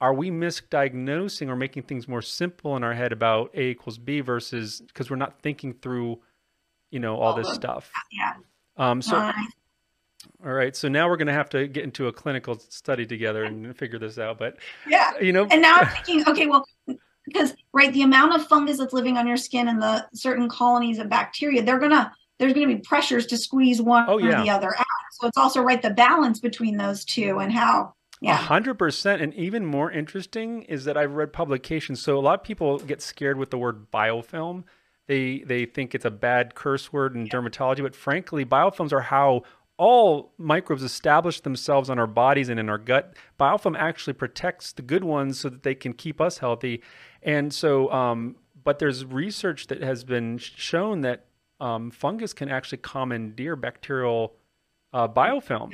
are 0.00 0.12
we 0.12 0.30
misdiagnosing 0.30 1.48
or 1.48 1.56
making 1.56 1.82
things 1.84 2.08
more 2.08 2.20
simple 2.22 2.76
in 2.76 2.82
our 2.84 2.94
head 2.94 3.12
about 3.12 3.50
A 3.54 3.62
equals 3.70 3.98
B 3.98 4.20
versus 4.20 4.82
because 4.86 5.08
we're 5.10 5.16
not 5.16 5.40
thinking 5.40 5.72
through, 5.72 6.20
you 6.94 7.00
know, 7.00 7.16
all 7.16 7.32
All 7.32 7.36
this 7.36 7.52
stuff. 7.52 7.90
yeah. 8.12 8.34
Um, 8.76 9.02
so, 9.02 9.16
Uh, 9.16 9.32
all 10.44 10.52
right. 10.52 10.74
So 10.76 10.88
now 10.88 11.08
we're 11.08 11.16
going 11.16 11.26
to 11.26 11.32
have 11.34 11.50
to 11.50 11.66
get 11.66 11.84
into 11.84 12.06
a 12.06 12.12
clinical 12.12 12.58
study 12.58 13.04
together 13.04 13.44
and 13.44 13.76
figure 13.76 13.98
this 13.98 14.18
out. 14.18 14.38
But, 14.38 14.56
yeah. 14.88 15.12
you 15.20 15.32
know, 15.32 15.46
And 15.50 15.60
now 15.60 15.76
I'm 15.78 15.88
thinking, 15.88 16.24
okay, 16.28 16.46
well, 16.46 16.66
because 17.26 17.54
right, 17.72 17.92
the 17.92 18.02
amount 18.02 18.34
of 18.34 18.46
fungus 18.46 18.78
that's 18.78 18.92
living 18.92 19.16
on 19.16 19.26
your 19.26 19.36
skin 19.36 19.68
and 19.68 19.82
the 19.82 20.06
certain 20.14 20.48
colonies 20.48 20.98
of 20.98 21.08
bacteria, 21.08 21.62
they're 21.62 21.78
gonna 21.78 22.12
there's 22.38 22.52
gonna 22.52 22.66
be 22.66 22.76
pressures 22.76 23.26
to 23.26 23.36
squeeze 23.38 23.80
one 23.80 24.04
Oh, 24.08 24.14
or 24.14 24.20
yeah. 24.20 24.42
the 24.42 24.50
other 24.50 24.74
out. 24.76 24.86
So 25.12 25.26
it's 25.28 25.38
also 25.38 25.62
right 25.62 25.80
the 25.80 25.90
balance 25.90 26.40
between 26.40 26.76
those 26.76 27.04
two 27.04 27.38
and 27.38 27.52
how 27.52 27.94
yeah. 28.20 28.36
hundred 28.36 28.74
percent. 28.78 29.22
And 29.22 29.32
even 29.34 29.64
more 29.64 29.90
interesting 29.90 30.62
is 30.62 30.84
that 30.84 30.96
I've 30.96 31.12
read 31.14 31.32
publications. 31.32 32.02
So 32.02 32.18
a 32.18 32.20
lot 32.20 32.40
of 32.40 32.44
people 32.44 32.78
get 32.78 33.00
scared 33.00 33.38
with 33.38 33.50
the 33.50 33.58
word 33.58 33.90
biofilm. 33.90 34.64
They 35.06 35.40
they 35.40 35.66
think 35.66 35.94
it's 35.94 36.04
a 36.04 36.10
bad 36.10 36.54
curse 36.54 36.92
word 36.92 37.14
in 37.14 37.26
dermatology, 37.26 37.82
but 37.82 37.94
frankly, 37.94 38.44
biofilms 38.44 38.92
are 38.92 39.02
how 39.02 39.42
all 39.76 40.32
microbes 40.38 40.82
establish 40.82 41.40
themselves 41.40 41.90
on 41.90 41.98
our 41.98 42.06
bodies 42.06 42.48
and 42.48 42.60
in 42.60 42.68
our 42.68 42.78
gut. 42.78 43.14
Biofilm 43.38 43.76
actually 43.76 44.12
protects 44.12 44.72
the 44.72 44.82
good 44.82 45.04
ones 45.04 45.40
so 45.40 45.48
that 45.48 45.62
they 45.62 45.74
can 45.74 45.92
keep 45.92 46.20
us 46.20 46.38
healthy. 46.38 46.80
And 47.22 47.52
so, 47.52 47.90
um, 47.90 48.36
but 48.62 48.78
there's 48.78 49.04
research 49.04 49.66
that 49.66 49.82
has 49.82 50.04
been 50.04 50.38
shown 50.38 51.00
that 51.00 51.26
um, 51.60 51.90
fungus 51.90 52.32
can 52.32 52.48
actually 52.48 52.78
commandeer 52.78 53.56
bacterial 53.56 54.34
uh, 54.92 55.08
biofilm. 55.08 55.72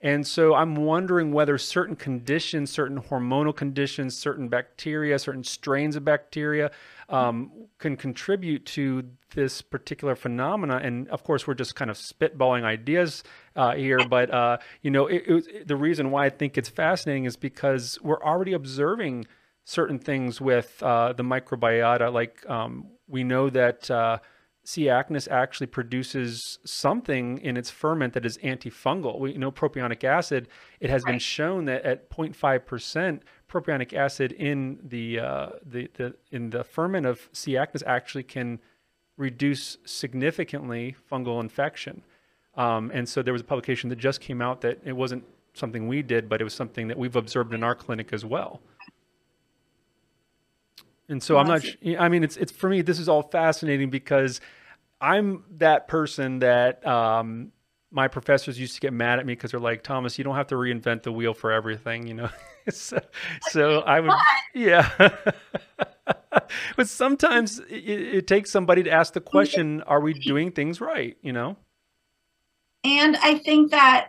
And 0.00 0.26
so 0.26 0.54
I'm 0.54 0.76
wondering 0.76 1.32
whether 1.32 1.56
certain 1.58 1.96
conditions, 1.96 2.70
certain 2.70 3.00
hormonal 3.00 3.54
conditions, 3.56 4.16
certain 4.16 4.48
bacteria, 4.48 5.18
certain 5.18 5.42
strains 5.44 5.96
of 5.96 6.04
bacteria 6.04 6.70
um, 7.08 7.50
can 7.78 7.96
contribute 7.96 8.66
to 8.66 9.04
this 9.34 9.62
particular 9.62 10.14
phenomena. 10.14 10.80
And 10.82 11.08
of 11.08 11.24
course, 11.24 11.46
we're 11.46 11.54
just 11.54 11.74
kind 11.74 11.90
of 11.90 11.96
spitballing 11.96 12.64
ideas 12.64 13.22
uh, 13.54 13.74
here. 13.74 14.00
But, 14.08 14.32
uh, 14.32 14.58
you 14.82 14.90
know, 14.90 15.06
it, 15.06 15.24
it, 15.26 15.68
the 15.68 15.76
reason 15.76 16.10
why 16.10 16.26
I 16.26 16.30
think 16.30 16.56
it's 16.58 16.68
fascinating 16.68 17.24
is 17.24 17.36
because 17.36 17.98
we're 18.02 18.22
already 18.22 18.52
observing 18.52 19.26
certain 19.64 19.98
things 19.98 20.40
with 20.40 20.82
uh, 20.82 21.12
the 21.12 21.22
microbiota. 21.22 22.12
Like 22.12 22.48
um, 22.48 22.88
we 23.08 23.24
know 23.24 23.50
that. 23.50 23.90
C. 24.66 24.86
acnes 24.86 25.28
actually 25.30 25.68
produces 25.68 26.58
something 26.64 27.38
in 27.38 27.56
its 27.56 27.70
ferment 27.70 28.14
that 28.14 28.26
is 28.26 28.36
antifungal. 28.38 29.20
We 29.20 29.34
know 29.34 29.52
propionic 29.52 30.02
acid. 30.02 30.48
It 30.80 30.90
has 30.90 31.04
been 31.04 31.20
shown 31.20 31.66
that 31.66 31.84
at 31.84 32.10
0.5 32.10 32.66
percent, 32.66 33.22
propionic 33.48 33.92
acid 33.92 34.32
in 34.32 34.80
the 34.82 35.20
uh, 35.20 35.48
the 35.64 35.88
the 35.94 36.16
in 36.32 36.50
the 36.50 36.64
ferment 36.64 37.06
of 37.06 37.28
C. 37.32 37.52
acnes 37.52 37.84
actually 37.86 38.24
can 38.24 38.58
reduce 39.16 39.78
significantly 39.84 40.96
fungal 41.08 41.40
infection. 41.40 42.02
Um, 42.56 42.90
and 42.92 43.08
so 43.08 43.22
there 43.22 43.32
was 43.32 43.42
a 43.42 43.44
publication 43.44 43.88
that 43.90 44.00
just 44.00 44.20
came 44.20 44.42
out 44.42 44.62
that 44.62 44.80
it 44.84 44.94
wasn't 44.94 45.22
something 45.54 45.86
we 45.86 46.02
did, 46.02 46.28
but 46.28 46.40
it 46.40 46.44
was 46.44 46.54
something 46.54 46.88
that 46.88 46.98
we've 46.98 47.14
observed 47.14 47.54
in 47.54 47.62
our 47.62 47.76
clinic 47.76 48.12
as 48.12 48.24
well. 48.24 48.60
And 51.08 51.22
so 51.22 51.38
I'm 51.38 51.46
not. 51.46 51.64
I 51.98 52.08
mean, 52.08 52.24
it's 52.24 52.36
it's 52.36 52.50
for 52.50 52.68
me. 52.68 52.82
This 52.82 52.98
is 52.98 53.08
all 53.08 53.22
fascinating 53.22 53.90
because 53.90 54.40
I'm 55.00 55.44
that 55.58 55.88
person 55.88 56.40
that 56.40 56.86
um, 56.86 57.52
my 57.90 58.08
professors 58.08 58.58
used 58.58 58.74
to 58.74 58.80
get 58.80 58.92
mad 58.92 59.18
at 59.18 59.26
me 59.26 59.34
because 59.34 59.50
they're 59.50 59.60
like, 59.60 59.82
Thomas, 59.82 60.18
you 60.18 60.24
don't 60.24 60.36
have 60.36 60.48
to 60.48 60.54
reinvent 60.54 61.02
the 61.02 61.12
wheel 61.12 61.34
for 61.34 61.52
everything, 61.52 62.06
you 62.06 62.14
know. 62.14 62.30
so, 62.70 63.00
so 63.50 63.80
I 63.86 64.00
would, 64.00 64.12
yeah. 64.54 64.90
but 66.76 66.88
sometimes 66.88 67.58
it, 67.70 67.74
it 67.74 68.26
takes 68.26 68.50
somebody 68.50 68.82
to 68.82 68.90
ask 68.90 69.12
the 69.12 69.20
question: 69.20 69.82
Are 69.82 70.00
we 70.00 70.14
doing 70.14 70.50
things 70.52 70.80
right? 70.80 71.16
You 71.22 71.32
know. 71.32 71.56
And 72.84 73.16
I 73.16 73.38
think 73.38 73.72
that 73.72 74.08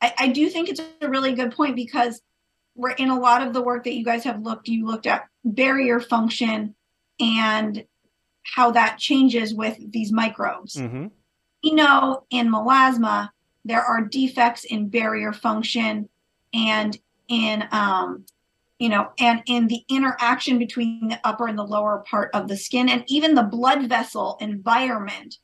I, 0.00 0.14
I 0.18 0.28
do 0.28 0.48
think 0.50 0.68
it's 0.68 0.80
a 1.00 1.08
really 1.08 1.32
good 1.32 1.52
point 1.52 1.76
because 1.76 2.20
we're 2.74 2.90
in 2.90 3.10
a 3.10 3.18
lot 3.18 3.46
of 3.46 3.52
the 3.52 3.62
work 3.62 3.84
that 3.84 3.94
you 3.94 4.04
guys 4.04 4.22
have 4.24 4.42
looked, 4.42 4.68
you 4.68 4.86
looked 4.86 5.06
at 5.06 5.26
barrier 5.44 5.98
function 5.98 6.74
and 7.20 7.84
how 8.54 8.70
that 8.72 8.98
changes 8.98 9.54
with 9.54 9.76
these 9.92 10.12
microbes. 10.12 10.76
Mm-hmm. 10.76 11.06
We 11.62 11.72
know 11.72 12.24
in 12.30 12.50
melasma, 12.50 13.30
there 13.64 13.82
are 13.82 14.02
defects 14.02 14.64
in 14.64 14.88
barrier 14.88 15.32
function 15.32 16.08
and 16.54 16.96
in, 17.28 17.64
um, 17.72 18.24
you 18.78 18.88
know, 18.88 19.10
and 19.18 19.42
in 19.46 19.66
the 19.66 19.84
interaction 19.88 20.58
between 20.58 21.08
the 21.08 21.20
upper 21.24 21.48
and 21.48 21.58
the 21.58 21.64
lower 21.64 22.04
part 22.08 22.30
of 22.32 22.48
the 22.48 22.56
skin, 22.56 22.88
and 22.88 23.04
even 23.08 23.34
the 23.34 23.42
blood 23.42 23.88
vessel 23.88 24.38
environment 24.40 25.36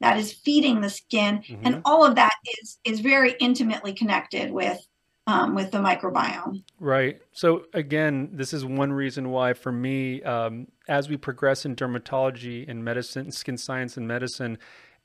that 0.00 0.16
is 0.16 0.32
feeding 0.32 0.80
the 0.80 0.90
skin, 0.90 1.38
Mhm. 1.38 1.60
and 1.64 1.82
all 1.84 2.04
of 2.04 2.14
that 2.14 2.34
is 2.60 2.78
is 2.84 3.00
very 3.00 3.34
intimately 3.40 3.92
connected 3.92 4.50
with 4.50 4.80
um, 5.28 5.54
with 5.54 5.70
the 5.70 5.78
microbiome. 5.78 6.64
Right. 6.80 7.20
So 7.32 7.66
again, 7.74 8.30
this 8.32 8.54
is 8.54 8.64
one 8.64 8.92
reason 8.92 9.28
why, 9.28 9.52
for 9.52 9.70
me, 9.70 10.22
um, 10.22 10.68
as 10.88 11.10
we 11.10 11.18
progress 11.18 11.66
in 11.66 11.76
dermatology 11.76 12.66
and 12.66 12.82
medicine, 12.82 13.30
skin 13.30 13.58
science 13.58 13.98
and 13.98 14.08
medicine, 14.08 14.56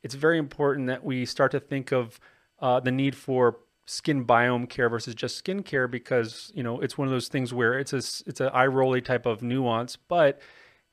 it's 0.01 0.15
very 0.15 0.39
important 0.39 0.87
that 0.87 1.03
we 1.03 1.25
start 1.25 1.51
to 1.51 1.59
think 1.59 1.91
of 1.91 2.21
uh, 2.59 2.79
the 2.79 2.91
need 2.91 3.15
for 3.15 3.59
skin 3.85 4.25
biome 4.25 4.67
care 4.69 4.87
versus 4.87 5.13
just 5.13 5.35
skin 5.35 5.61
care 5.61 5.89
because 5.89 6.53
you 6.55 6.63
know 6.63 6.79
it's 6.79 6.97
one 6.97 7.05
of 7.05 7.11
those 7.11 7.27
things 7.27 7.53
where 7.53 7.77
it's 7.77 7.91
a 7.91 7.97
it's 7.97 8.39
a 8.39 8.49
eye 8.53 8.65
rolly 8.65 9.01
type 9.01 9.25
of 9.25 9.43
nuance, 9.43 9.97
but 9.97 10.39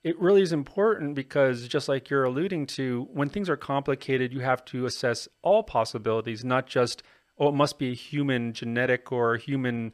it 0.02 0.18
really 0.18 0.42
is 0.42 0.52
important 0.52 1.14
because 1.14 1.68
just 1.68 1.88
like 1.88 2.10
you're 2.10 2.24
alluding 2.24 2.66
to, 2.66 3.06
when 3.12 3.28
things 3.28 3.50
are 3.50 3.56
complicated, 3.56 4.32
you 4.32 4.40
have 4.40 4.64
to 4.64 4.86
assess 4.86 5.28
all 5.42 5.62
possibilities, 5.62 6.42
not 6.42 6.66
just 6.66 7.02
oh, 7.40 7.48
it 7.48 7.54
must 7.54 7.78
be 7.78 7.90
a 7.90 7.94
human 7.94 8.52
genetic 8.52 9.10
or 9.10 9.36
human 9.36 9.92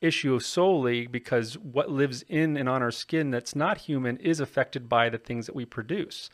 issue 0.00 0.38
solely 0.38 1.06
because 1.06 1.56
what 1.58 1.90
lives 1.90 2.22
in 2.28 2.56
and 2.56 2.68
on 2.68 2.82
our 2.82 2.90
skin 2.90 3.30
that's 3.30 3.56
not 3.56 3.78
human 3.78 4.16
is 4.18 4.40
affected 4.40 4.88
by 4.88 5.08
the 5.08 5.18
things 5.18 5.46
that 5.46 5.56
we 5.56 5.64
produce. 5.64 6.28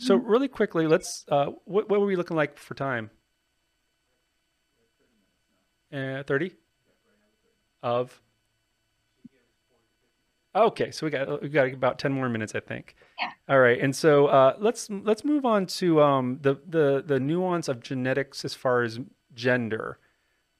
So 0.00 0.14
really 0.14 0.46
quickly, 0.48 0.86
let's. 0.86 1.24
Uh, 1.28 1.46
what, 1.64 1.88
what 1.88 2.00
were 2.00 2.06
we 2.06 2.14
looking 2.14 2.36
like 2.36 2.56
for 2.56 2.74
time? 2.74 3.10
Uh, 5.92 6.22
Thirty. 6.22 6.52
Of. 7.82 8.20
Okay, 10.54 10.90
so 10.92 11.06
we 11.06 11.10
got 11.10 11.42
we 11.42 11.48
got 11.48 11.72
about 11.72 11.98
ten 11.98 12.12
more 12.12 12.28
minutes, 12.28 12.54
I 12.54 12.60
think. 12.60 12.94
Yeah. 13.20 13.30
All 13.48 13.58
right, 13.58 13.80
and 13.80 13.94
so 13.94 14.26
uh, 14.26 14.54
let's 14.58 14.88
let's 14.88 15.24
move 15.24 15.44
on 15.44 15.66
to 15.66 16.00
um, 16.00 16.38
the 16.42 16.60
the 16.66 17.02
the 17.04 17.18
nuance 17.18 17.66
of 17.66 17.80
genetics 17.80 18.44
as 18.44 18.54
far 18.54 18.82
as 18.82 19.00
gender. 19.38 19.98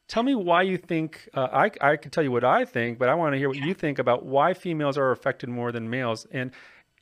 Tell 0.07 0.23
me 0.23 0.35
why 0.35 0.63
you 0.63 0.79
think 0.79 1.29
uh, 1.35 1.49
I 1.53 1.71
I 1.83 1.97
can 1.97 2.11
tell 2.11 2.25
you 2.25 2.33
what 2.33 2.45
I 2.45 2.65
think, 2.65 2.99
but 2.99 3.11
I 3.11 3.15
want 3.15 3.35
to 3.35 3.39
hear 3.39 3.49
what 3.49 3.59
you 3.59 3.75
think 3.75 3.99
about 3.99 4.25
why 4.25 4.55
females 4.55 4.97
are 4.97 5.11
affected 5.11 5.51
more 5.51 5.71
than 5.71 5.91
males. 5.91 6.27
And 6.31 6.53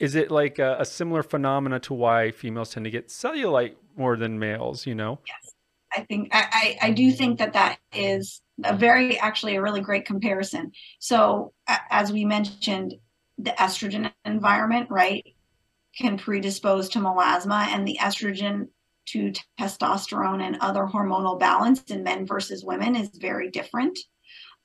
is 0.00 0.16
it 0.16 0.30
like 0.30 0.58
a, 0.58 0.76
a, 0.80 0.84
similar 0.84 1.22
phenomena 1.22 1.78
to 1.80 1.94
why 1.94 2.30
females 2.30 2.70
tend 2.70 2.84
to 2.84 2.90
get 2.90 3.08
cellulite 3.08 3.76
more 3.96 4.16
than 4.16 4.38
males? 4.38 4.86
You 4.86 4.96
know? 4.96 5.20
Yes, 5.26 5.54
I 5.96 6.00
think 6.02 6.28
I, 6.32 6.76
I, 6.82 6.88
I 6.88 6.90
do 6.90 7.12
think 7.12 7.38
that 7.38 7.52
that 7.52 7.78
is 7.92 8.42
a 8.64 8.74
very 8.74 9.18
actually 9.20 9.56
a 9.56 9.62
really 9.62 9.80
great 9.80 10.04
comparison. 10.04 10.72
So 10.98 11.52
as 11.90 12.12
we 12.12 12.24
mentioned, 12.24 12.94
the 13.38 13.52
estrogen 13.52 14.10
environment, 14.24 14.88
right, 14.90 15.24
can 15.96 16.18
predispose 16.18 16.88
to 16.90 16.98
melasma, 16.98 17.66
and 17.68 17.86
the 17.86 17.98
estrogen 18.00 18.68
to 19.06 19.32
testosterone 19.60 20.42
and 20.42 20.58
other 20.60 20.84
hormonal 20.84 21.38
balance 21.38 21.82
in 21.84 22.02
men 22.02 22.26
versus 22.26 22.64
women 22.64 22.96
is 22.96 23.10
very 23.16 23.50
different. 23.50 23.98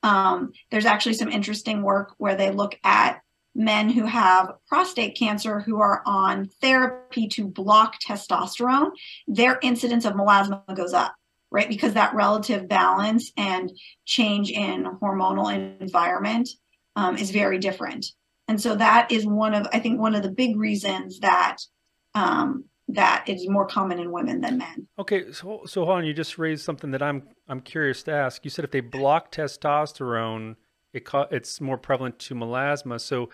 Um, 0.04 0.52
there's 0.72 0.86
actually 0.86 1.14
some 1.14 1.30
interesting 1.30 1.84
work 1.84 2.14
where 2.18 2.36
they 2.36 2.52
look 2.52 2.78
at 2.84 3.22
men 3.54 3.90
who 3.90 4.06
have 4.06 4.54
prostate 4.68 5.18
cancer 5.18 5.60
who 5.60 5.82
are 5.82 6.02
on 6.06 6.48
therapy 6.62 7.28
to 7.28 7.48
block 7.48 7.96
testosterone, 8.00 8.92
their 9.28 9.60
incidence 9.62 10.06
of 10.06 10.14
melasma 10.14 10.64
goes 10.76 10.94
up, 10.94 11.14
right? 11.52 11.68
Because 11.68 11.94
that 11.94 12.16
relative 12.16 12.68
balance 12.68 13.32
and 13.38 13.72
change 14.06 14.52
in 14.52 14.86
hormonal 15.02 15.80
environment 15.82 16.50
um, 16.96 17.18
is 17.18 17.32
very 17.32 17.60
different. 17.60 18.06
And 18.48 18.60
so 18.60 18.76
that 18.76 19.12
is 19.12 19.26
one 19.26 19.54
of, 19.54 19.68
I 19.72 19.80
think, 19.80 20.00
one 20.00 20.16
of 20.16 20.24
the 20.24 20.32
big 20.32 20.58
reasons 20.58 21.20
that 21.20 21.58
um, 22.16 22.66
that 22.96 23.24
is 23.28 23.48
more 23.48 23.66
common 23.66 24.00
in 24.00 24.12
women 24.12 24.42
than 24.42 24.58
men. 24.58 24.88
Okay, 25.00 25.32
so 25.32 25.62
so 25.66 25.86
hold 25.86 25.98
on, 25.98 26.06
you 26.06 26.14
just 26.14 26.38
raised 26.38 26.64
something 26.64 26.92
that 26.92 27.02
I'm 27.02 27.24
I'm 27.48 27.62
curious 27.62 28.04
to 28.04 28.12
ask. 28.12 28.44
You 28.44 28.50
said 28.50 28.66
if 28.66 28.72
they 28.72 28.82
block 28.82 29.32
testosterone, 29.32 30.56
it 30.94 31.08
it's 31.32 31.62
more 31.62 31.78
prevalent 31.78 32.20
to 32.20 32.36
melasma. 32.36 33.00
So 33.00 33.30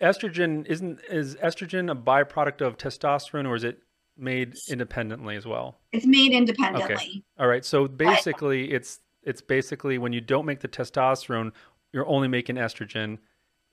estrogen 0.00 0.66
isn't 0.66 1.00
is 1.10 1.36
estrogen 1.36 1.90
a 1.90 1.94
byproduct 1.94 2.60
of 2.60 2.76
testosterone 2.76 3.46
or 3.46 3.56
is 3.56 3.64
it 3.64 3.78
made 4.16 4.54
independently 4.68 5.36
as 5.36 5.46
well? 5.46 5.78
It's 5.92 6.06
made 6.06 6.32
independently. 6.32 6.94
Okay. 6.94 7.22
All 7.38 7.48
right. 7.48 7.64
So 7.64 7.86
basically 7.88 8.72
it's 8.72 9.00
it's 9.22 9.40
basically 9.40 9.98
when 9.98 10.12
you 10.12 10.20
don't 10.20 10.46
make 10.46 10.60
the 10.60 10.68
testosterone, 10.68 11.52
you're 11.92 12.06
only 12.06 12.28
making 12.28 12.56
estrogen 12.56 13.18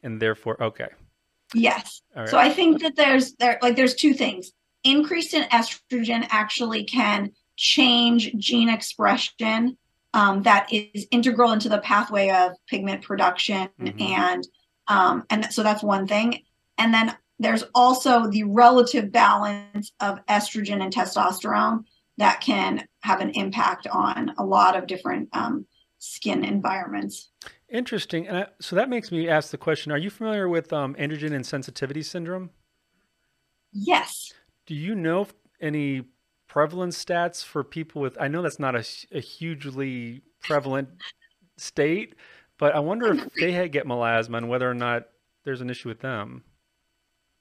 and 0.04 0.21
therefore 0.21 0.62
okay. 0.62 0.89
Yes. 1.54 2.02
So 2.28 2.38
I 2.38 2.50
think 2.50 2.82
that 2.82 2.96
there's 2.96 3.34
there 3.36 3.60
like 3.62 3.76
there's 3.76 3.96
two 3.96 4.14
things. 4.14 4.52
Increase 4.84 5.34
in 5.34 5.44
estrogen 5.44 6.26
actually 6.30 6.84
can 6.84 7.32
change 7.56 8.34
gene 8.38 8.70
expression 8.70 9.78
um, 10.14 10.44
that 10.44 10.72
is 10.72 11.08
integral 11.12 11.52
into 11.52 11.70
the 11.70 11.78
pathway 11.80 12.30
of 12.30 12.54
pigment 12.68 13.02
production 13.02 13.70
mm-hmm. 13.80 14.02
and 14.02 14.48
um, 14.88 15.24
and 15.30 15.52
so 15.54 15.64
that's 15.64 15.84
one 15.84 16.08
thing. 16.08 16.42
And 16.78 16.94
then 16.94 17.16
there's 17.40 17.64
also 17.74 18.28
the 18.28 18.44
relative 18.44 19.12
balance 19.12 19.92
of 20.00 20.24
estrogen 20.28 20.84
and 20.84 20.94
testosterone 20.94 21.86
that 22.18 22.42
can 22.42 22.86
have 23.02 23.22
an 23.22 23.32
impact 23.32 23.88
on 23.88 24.34
a 24.38 24.46
lot 24.46 24.76
of 24.76 24.86
different 24.86 25.30
um, 25.34 25.66
skin 26.00 26.44
environments. 26.44 27.31
Interesting. 27.72 28.28
And 28.28 28.38
I, 28.38 28.48
so 28.60 28.76
that 28.76 28.90
makes 28.90 29.12
me 29.12 29.30
ask 29.30 29.50
the 29.50 29.58
question: 29.58 29.92
Are 29.92 29.98
you 29.98 30.10
familiar 30.10 30.50
with 30.50 30.74
um, 30.74 30.94
androgen 30.96 31.32
insensitivity 31.32 32.04
syndrome? 32.04 32.50
Yes. 33.72 34.34
Do 34.66 34.76
you 34.76 34.94
know 34.94 35.28
any 35.62 36.04
prevalence 36.48 37.04
stats 37.04 37.44
for 37.44 37.64
people 37.64 38.02
with? 38.02 38.18
I 38.20 38.28
know 38.28 38.42
that's 38.42 38.60
not 38.60 38.76
a, 38.76 38.86
a 39.14 39.22
hugely 39.22 40.22
prevalent 40.42 40.90
state, 41.58 42.16
but 42.58 42.76
I 42.76 42.80
wonder 42.80 43.14
if 43.14 43.34
they 43.36 43.54
had 43.54 43.72
get 43.72 43.86
melasma 43.86 44.38
and 44.38 44.50
whether 44.50 44.70
or 44.70 44.74
not 44.74 45.04
there's 45.46 45.62
an 45.62 45.70
issue 45.70 45.88
with 45.88 46.02
them. 46.02 46.44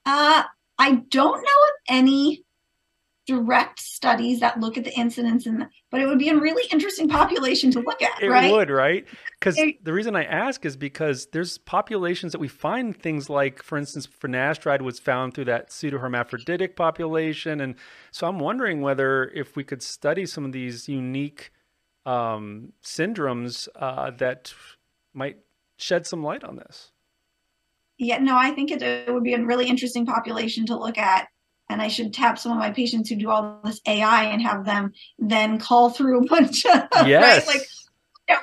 Uh, 0.07 0.45
I 0.79 0.93
don't 0.93 1.37
know 1.37 1.39
of 1.39 1.75
any 1.89 2.45
direct 3.31 3.79
studies 3.79 4.41
that 4.41 4.59
look 4.59 4.77
at 4.77 4.83
the 4.83 4.93
incidence 4.99 5.47
in 5.47 5.59
the, 5.59 5.69
but 5.91 6.01
it 6.01 6.07
would 6.07 6.19
be 6.19 6.31
a 6.31 6.37
really 6.37 6.65
interesting 6.73 7.09
population 7.09 7.71
to 7.71 7.79
look 7.79 8.03
at 8.03 8.21
it 8.21 8.29
right? 8.29 8.51
would 8.51 8.71
right? 8.71 9.07
Because 9.39 9.55
the 9.55 9.93
reason 9.93 10.17
i 10.17 10.25
ask 10.25 10.65
is 10.65 10.77
because 10.77 11.27
there's 11.27 11.59
populations 11.59 12.33
that 12.33 12.41
we 12.41 12.49
find 12.49 13.01
things 13.01 13.31
like 13.31 13.63
for 13.63 13.79
instance 13.79 14.07
finasteride 14.07 14.83
was 14.83 14.99
found 14.99 15.35
through 15.35 15.45
that 15.45 15.71
pseudohermaphroditic 15.71 16.75
population. 16.75 17.61
And 17.61 17.77
so 18.11 18.27
i'm 18.27 18.41
wondering 18.41 18.81
whether 18.81 19.29
if 19.29 19.55
we 19.55 19.63
could 19.63 19.83
study 19.83 20.27
some 20.27 20.45
of 20.45 20.51
these 20.51 20.89
unique 20.89 21.53
um, 22.05 22.73
syndromes 22.83 23.69
uh, 23.77 24.11
that 24.13 24.53
might 25.15 25.39
shed 25.77 26.05
some 26.07 26.25
light 26.25 26.43
on 26.43 26.57
this. 26.57 26.91
Yeah 27.97 28.19
no 28.19 28.37
i 28.37 28.51
think 28.51 28.73
it, 28.73 28.83
it 28.83 29.13
would 29.15 29.23
be 29.23 29.35
a 29.35 29.45
really 29.45 29.69
interesting 29.69 30.05
population 30.05 30.67
to 30.67 30.77
look 30.77 30.99
at 30.99 31.29
and 31.71 31.81
I 31.81 31.89
should 31.89 32.13
tap 32.13 32.39
some 32.39 32.53
of 32.53 32.59
my 32.59 32.71
patients 32.71 33.09
who 33.09 33.17
do 33.17 33.31
all 33.31 33.61
this 33.65 33.81
AI 33.87 34.25
and 34.25 34.43
have 34.43 34.65
them 34.65 34.93
then 35.19 35.59
call 35.59 35.91
through 35.91 36.25
a 36.25 36.27
bunch 36.27 36.67
of 36.67 37.07
yes. 37.07 37.47
right? 37.47 37.57
like 37.57 37.67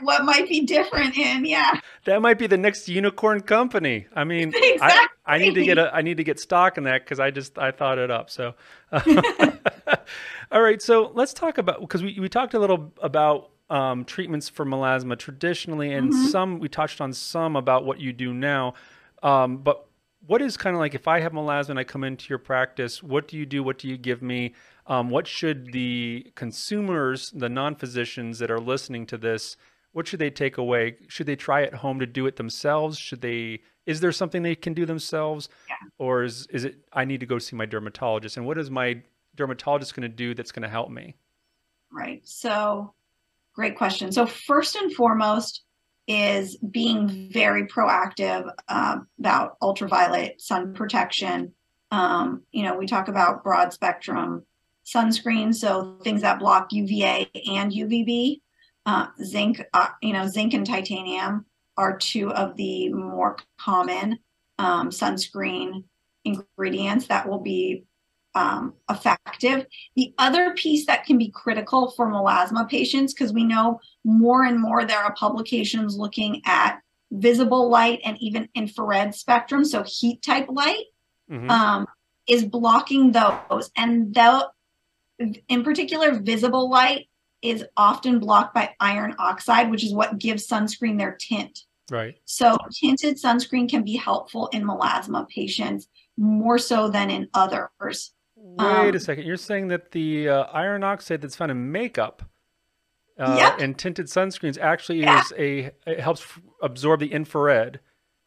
what 0.02 0.26
might 0.26 0.50
be 0.50 0.66
different 0.66 1.18
in 1.18 1.46
yeah 1.46 1.80
that 2.04 2.22
might 2.22 2.38
be 2.38 2.46
the 2.46 2.58
next 2.58 2.90
unicorn 2.90 3.40
company 3.40 4.06
i 4.14 4.26
mean 4.26 4.52
exactly. 4.54 5.08
I, 5.26 5.36
I 5.36 5.38
need 5.38 5.56
to 5.56 5.64
get 5.64 5.78
a 5.78 5.96
i 5.96 6.02
need 6.02 6.18
to 6.18 6.26
get 6.26 6.42
stock 6.42 6.78
in 6.78 6.84
that 6.84 7.06
because 7.06 7.22
i 7.22 7.32
just 7.32 7.58
i 7.58 7.72
thought 7.72 7.98
it 7.98 8.12
up 8.12 8.30
so 8.30 8.54
all 10.52 10.62
right 10.62 10.82
so 10.82 11.12
let's 11.14 11.34
talk 11.34 11.58
about 11.58 11.80
because 11.80 12.04
we, 12.04 12.20
we 12.20 12.28
talked 12.28 12.54
a 12.54 12.60
little 12.60 12.92
about 13.02 13.52
um, 13.70 14.04
treatments 14.04 14.50
for 14.50 14.66
melasma 14.66 15.18
traditionally 15.18 15.94
and 15.94 16.12
mm-hmm. 16.12 16.26
some 16.26 16.60
we 16.60 16.68
touched 16.68 17.00
on 17.00 17.14
some 17.14 17.56
about 17.56 17.86
what 17.86 18.02
you 18.02 18.12
do 18.12 18.34
now 18.34 18.74
um, 19.24 19.58
but 19.58 19.87
what 20.28 20.42
is 20.42 20.58
kind 20.58 20.76
of 20.76 20.80
like 20.80 20.94
if 20.94 21.08
I 21.08 21.22
have 21.22 21.32
melasma 21.32 21.70
and 21.70 21.80
I 21.80 21.84
come 21.84 22.04
into 22.04 22.30
your 22.30 22.38
practice, 22.38 23.02
what 23.02 23.28
do 23.28 23.38
you 23.38 23.46
do? 23.46 23.64
What 23.64 23.80
do 23.80 23.88
you 23.88 23.98
give 23.98 24.22
me? 24.22 24.54
Um, 24.86 25.10
what 25.10 25.26
should 25.26 25.72
the 25.72 26.32
consumers, 26.36 27.32
the 27.32 27.50
non 27.50 27.76
physicians 27.76 28.40
that 28.40 28.52
are 28.52 28.60
listening 28.60 29.06
to 29.08 29.18
this, 29.18 29.58
what 29.94 30.06
should 30.08 30.20
they 30.20 30.30
take 30.30 30.58
away? 30.58 30.98
Should 31.08 31.28
they 31.28 31.36
try 31.36 31.64
at 31.64 31.74
home 31.74 32.00
to 32.00 32.06
do 32.06 32.28
it 32.28 32.36
themselves? 32.36 32.98
Should 32.98 33.22
they? 33.22 33.62
Is 33.86 34.02
there 34.02 34.12
something 34.12 34.44
they 34.44 34.56
can 34.56 34.74
do 34.74 34.86
themselves, 34.86 35.48
yeah. 35.70 35.76
or 35.98 36.24
is 36.24 36.46
is 36.48 36.66
it 36.66 36.76
I 36.92 37.06
need 37.06 37.22
to 37.22 37.26
go 37.26 37.40
see 37.40 37.56
my 37.56 37.66
dermatologist? 37.66 38.36
And 38.36 38.46
what 38.46 38.58
is 38.58 38.70
my 38.70 39.02
dermatologist 39.36 39.96
going 39.96 40.10
to 40.10 40.16
do 40.16 40.34
that's 40.36 40.52
going 40.52 40.64
to 40.64 40.70
help 40.70 40.90
me? 40.90 41.16
Right. 41.92 42.22
So, 42.28 42.94
great 43.56 43.78
question. 43.78 44.12
So 44.12 44.26
first 44.26 44.76
and 44.76 44.94
foremost, 44.94 45.64
is 46.08 46.56
being 46.58 47.30
very 47.32 47.68
proactive 47.68 48.50
uh, 48.68 49.00
about 49.20 49.58
ultraviolet 49.62 50.42
sun 50.42 50.74
protection. 50.74 51.54
Um, 51.92 52.44
you 52.52 52.64
know, 52.64 52.78
we 52.78 52.88
talk 52.88 53.08
about 53.08 53.44
broad 53.44 53.74
spectrum 53.74 54.46
sunscreen, 54.86 55.54
so 55.54 55.98
things 56.04 56.22
that 56.22 56.40
block 56.40 56.72
UVA 56.72 57.30
and 57.50 57.72
UVB. 57.72 58.42
Uh, 58.86 59.08
zinc, 59.22 59.62
uh, 59.74 59.90
you 60.02 60.14
know, 60.14 60.28
zinc 60.28 60.54
and 60.54 60.66
titanium 60.66 61.46
are 61.76 61.98
two 61.98 62.32
of 62.32 62.56
the 62.56 62.90
more 62.90 63.38
common 63.60 64.18
um, 64.60 64.90
sunscreen 64.90 65.84
ingredients 66.24 67.08
that 67.08 67.28
will 67.28 67.40
be 67.40 67.84
um, 68.38 68.74
effective. 68.88 69.66
The 69.96 70.14
other 70.20 70.54
piece 70.54 70.86
that 70.86 71.06
can 71.06 71.18
be 71.18 71.32
critical 71.32 71.92
for 71.92 72.08
melasma 72.08 72.70
patients, 72.70 73.14
because 73.14 73.34
we 73.34 73.44
know 73.44 73.80
more 74.04 74.44
and 74.44 74.62
more 74.62 74.86
there 74.86 75.04
are 75.04 75.16
publications 75.16 75.98
looking 75.98 76.42
at 76.46 76.80
visible 77.12 77.68
light 77.70 78.00
and 78.06 78.16
even 78.20 78.48
infrared 78.54 79.16
spectrum, 79.16 79.66
so 79.66 79.84
heat 79.84 80.22
type 80.22 80.48
light, 80.50 80.86
mm-hmm. 81.32 81.50
um, 81.50 81.88
is 82.28 82.46
blocking 82.46 83.12
those. 83.12 83.72
And 83.76 84.14
though, 84.14 84.44
in 85.48 85.64
particular, 85.64 86.14
visible 86.14 86.70
light 86.70 87.10
is 87.42 87.66
often 87.76 88.20
blocked 88.20 88.54
by 88.54 88.76
iron 88.80 89.16
oxide, 89.18 89.72
which 89.72 89.84
is 89.84 89.94
what 89.94 90.20
gives 90.20 90.48
sunscreen 90.48 91.00
their 91.00 91.18
tint. 91.20 91.64
Right. 91.90 92.16
So 92.26 92.58
tinted 92.72 93.16
sunscreen 93.16 93.68
can 93.70 93.84
be 93.84 93.96
helpful 93.96 94.48
in 94.48 94.64
melasma 94.64 95.28
patients 95.28 95.88
more 96.18 96.60
so 96.60 96.90
than 96.90 97.10
in 97.10 97.30
others. 97.34 98.14
Wait 98.56 98.90
um, 98.90 98.96
a 98.96 99.00
second. 99.00 99.26
You're 99.26 99.38
saying 99.38 99.68
that 99.70 99.92
the 99.92 100.30
uh, 100.30 100.44
iron 100.54 100.84
oxide 100.84 101.22
that's 101.22 101.36
found 101.36 101.52
in 101.52 101.72
makeup 101.72 102.24
uh, 103.20 103.36
yep. 103.38 103.60
and 103.60 103.78
tinted 103.78 104.08
sunscreens 104.08 104.60
actually 104.60 105.02
yeah. 105.02 105.20
is 105.20 105.34
a 105.38 105.72
it 105.86 106.00
helps 106.00 106.26
absorb 106.62 107.00
the 107.00 107.12
infrared. 107.12 107.80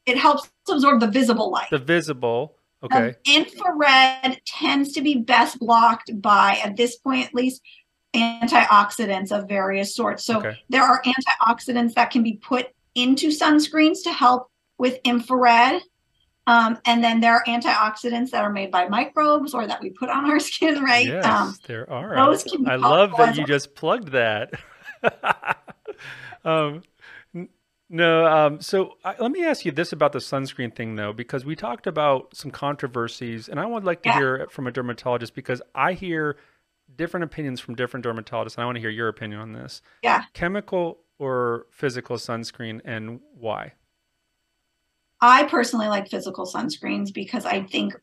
It 0.06 0.18
helps 0.18 0.50
absorb 0.68 1.00
the 1.00 1.06
visible 1.06 1.50
light. 1.50 1.68
The 1.70 1.78
visible. 1.78 2.56
Okay. 2.82 3.08
Um, 3.08 3.14
infrared 3.26 4.40
tends 4.46 4.92
to 4.92 5.02
be 5.02 5.18
best 5.18 5.58
blocked 5.58 6.10
by, 6.20 6.58
at 6.64 6.76
this 6.76 6.96
point 6.96 7.26
at 7.26 7.34
least, 7.34 7.60
antioxidants 8.14 9.30
of 9.30 9.48
various 9.48 9.94
sorts. 9.94 10.24
So 10.24 10.38
okay. 10.38 10.58
there 10.68 10.82
are 10.82 11.02
antioxidants 11.02 11.94
that 11.94 12.10
can 12.10 12.22
be 12.22 12.34
put 12.34 12.68
into 12.94 13.28
sunscreens 13.28 14.02
to 14.04 14.12
help 14.12 14.50
with 14.78 14.98
infrared. 15.04 15.82
Um, 16.50 16.78
and 16.84 17.04
then 17.04 17.20
there 17.20 17.34
are 17.34 17.44
antioxidants 17.46 18.30
that 18.30 18.42
are 18.42 18.50
made 18.50 18.72
by 18.72 18.88
microbes 18.88 19.54
or 19.54 19.68
that 19.68 19.80
we 19.80 19.90
put 19.90 20.08
on 20.08 20.28
our 20.28 20.40
skin, 20.50 20.82
right? 20.82 21.06
Yes, 21.06 21.24
um, 21.24 21.54
there 21.66 21.88
are. 21.88 22.16
Those 22.16 22.42
can 22.42 22.68
I 22.68 22.74
love 22.74 23.12
that 23.18 23.36
you 23.36 23.46
just 23.46 23.76
plugged 23.76 24.08
that. 24.08 24.52
um, 26.44 26.82
No, 27.88 28.26
um, 28.26 28.60
so 28.60 28.94
I, 29.04 29.14
let 29.18 29.30
me 29.30 29.44
ask 29.44 29.64
you 29.64 29.70
this 29.72 29.92
about 29.92 30.12
the 30.12 30.18
sunscreen 30.18 30.74
thing, 30.74 30.96
though, 30.96 31.12
because 31.12 31.44
we 31.44 31.54
talked 31.54 31.86
about 31.86 32.34
some 32.34 32.50
controversies, 32.50 33.48
and 33.48 33.60
I 33.60 33.66
would 33.66 33.84
like 33.84 34.02
to 34.02 34.08
Yeah. 34.08 34.14
hear 34.14 34.46
from 34.50 34.66
a 34.66 34.72
dermatologist 34.72 35.34
because 35.34 35.62
I 35.74 35.92
hear 35.92 36.36
different 36.96 37.24
opinions 37.24 37.60
from 37.60 37.76
different 37.76 38.04
dermatologists, 38.04 38.56
and 38.56 38.62
I 38.62 38.64
want 38.64 38.76
to 38.76 38.80
hear 38.80 38.90
your 38.90 39.08
opinion 39.08 39.40
on 39.40 39.52
this. 39.52 39.82
Yeah. 40.02 40.24
Chemical 40.34 40.98
or 41.18 41.66
physical 41.70 42.16
sunscreen, 42.16 42.80
and 42.84 43.20
why? 43.34 43.74
I 45.20 45.44
personally 45.44 45.88
like 45.88 46.08
physical 46.08 46.46
sunscreens 46.46 47.12
because 47.12 47.44
I 47.44 47.62
think, 47.62 47.94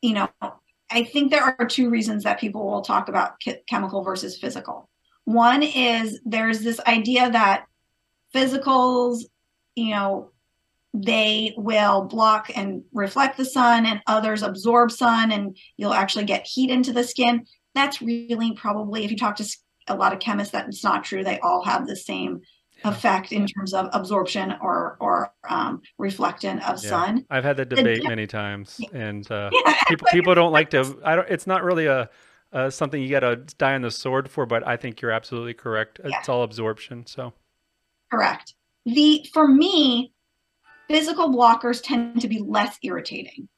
you 0.00 0.14
know, 0.14 0.28
I 0.90 1.04
think 1.04 1.30
there 1.30 1.42
are 1.42 1.66
two 1.66 1.90
reasons 1.90 2.24
that 2.24 2.40
people 2.40 2.66
will 2.66 2.82
talk 2.82 3.08
about 3.08 3.40
che- 3.40 3.62
chemical 3.68 4.02
versus 4.02 4.38
physical. 4.38 4.88
One 5.24 5.62
is 5.62 6.20
there's 6.24 6.60
this 6.60 6.80
idea 6.80 7.30
that 7.30 7.66
physicals, 8.34 9.24
you 9.74 9.90
know, 9.90 10.30
they 10.92 11.54
will 11.56 12.02
block 12.02 12.50
and 12.54 12.84
reflect 12.92 13.36
the 13.36 13.44
sun, 13.44 13.84
and 13.84 14.00
others 14.06 14.42
absorb 14.42 14.92
sun, 14.92 15.32
and 15.32 15.56
you'll 15.76 15.92
actually 15.92 16.24
get 16.24 16.46
heat 16.46 16.70
into 16.70 16.92
the 16.92 17.02
skin. 17.02 17.46
That's 17.74 18.00
really 18.00 18.52
probably, 18.52 19.04
if 19.04 19.10
you 19.10 19.16
talk 19.16 19.36
to 19.36 19.56
a 19.88 19.96
lot 19.96 20.12
of 20.12 20.20
chemists, 20.20 20.52
that's 20.52 20.84
not 20.84 21.02
true. 21.02 21.24
They 21.24 21.40
all 21.40 21.64
have 21.64 21.86
the 21.86 21.96
same. 21.96 22.42
Effect 22.84 23.32
in 23.32 23.46
terms 23.46 23.74
of 23.74 23.88
absorption 23.92 24.54
or 24.60 24.96
or 25.00 25.32
um, 25.48 25.80
reflectant 26.00 26.56
of 26.68 26.82
Yeah. 26.82 26.90
sun. 26.90 27.26
I've 27.30 27.44
had 27.44 27.56
that 27.56 27.70
The 27.70 27.76
debate 27.76 28.06
many 28.06 28.26
times, 28.26 28.80
and 28.92 29.28
uh, 29.30 29.50
Yeah, 29.66 29.74
people 29.88 30.06
people 30.12 30.34
don't 30.34 30.52
like 30.52 30.70
to. 30.70 30.98
I 31.04 31.16
don't. 31.16 31.28
It's 31.28 31.46
not 31.46 31.62
really 31.64 31.86
a. 31.86 32.10
Uh, 32.52 32.70
something 32.70 33.02
you 33.02 33.10
got 33.10 33.20
to 33.20 33.34
die 33.58 33.74
on 33.74 33.82
the 33.82 33.90
sword 33.90 34.30
for, 34.30 34.46
but 34.46 34.64
I 34.64 34.76
think 34.76 35.00
you're 35.00 35.10
absolutely 35.10 35.54
correct. 35.54 36.00
Yeah. 36.04 36.16
It's 36.16 36.28
all 36.28 36.44
absorption. 36.44 37.04
So, 37.04 37.32
correct. 38.12 38.54
The 38.86 39.26
for 39.32 39.48
me, 39.48 40.12
physical 40.88 41.30
blockers 41.30 41.82
tend 41.82 42.20
to 42.20 42.28
be 42.28 42.38
less 42.38 42.78
irritating. 42.84 43.48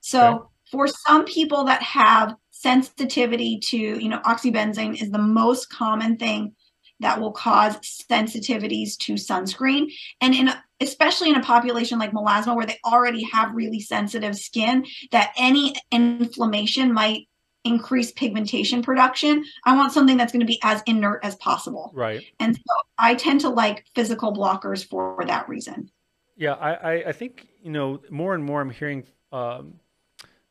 So 0.00 0.26
Okay. 0.34 0.44
for 0.72 0.88
some 0.88 1.24
people 1.26 1.64
that 1.64 1.80
have 1.82 2.34
sensitivity 2.50 3.60
to, 3.60 3.76
you 3.76 4.08
know, 4.08 4.18
oxybenzone 4.20 5.00
is 5.00 5.10
the 5.10 5.18
most 5.18 5.70
common 5.70 6.16
thing 6.16 6.56
that 7.02 7.20
will 7.20 7.32
cause 7.32 7.76
sensitivities 8.10 8.96
to 8.96 9.14
sunscreen 9.14 9.92
and 10.20 10.34
in 10.34 10.48
a, 10.48 10.64
especially 10.80 11.30
in 11.30 11.36
a 11.36 11.42
population 11.42 11.98
like 11.98 12.12
melasma 12.12 12.56
where 12.56 12.66
they 12.66 12.78
already 12.84 13.22
have 13.24 13.54
really 13.54 13.80
sensitive 13.80 14.36
skin 14.36 14.84
that 15.10 15.32
any 15.36 15.74
inflammation 15.90 16.92
might 16.92 17.28
increase 17.64 18.10
pigmentation 18.12 18.82
production 18.82 19.44
i 19.64 19.76
want 19.76 19.92
something 19.92 20.16
that's 20.16 20.32
going 20.32 20.40
to 20.40 20.46
be 20.46 20.58
as 20.64 20.82
inert 20.86 21.24
as 21.24 21.36
possible 21.36 21.92
right. 21.94 22.24
and 22.40 22.56
so 22.56 22.74
I 23.02 23.16
tend 23.16 23.40
to 23.40 23.48
like 23.48 23.84
physical 23.96 24.32
blockers 24.32 24.88
for 24.88 25.24
that 25.26 25.48
reason. 25.48 25.90
Yeah, 26.36 26.52
I, 26.52 26.72
I, 26.72 26.92
I 27.08 27.12
think 27.12 27.48
you 27.62 27.70
know 27.72 28.00
more 28.10 28.32
and 28.34 28.44
more. 28.44 28.60
I'm 28.60 28.70
hearing 28.70 29.04
um, 29.32 29.80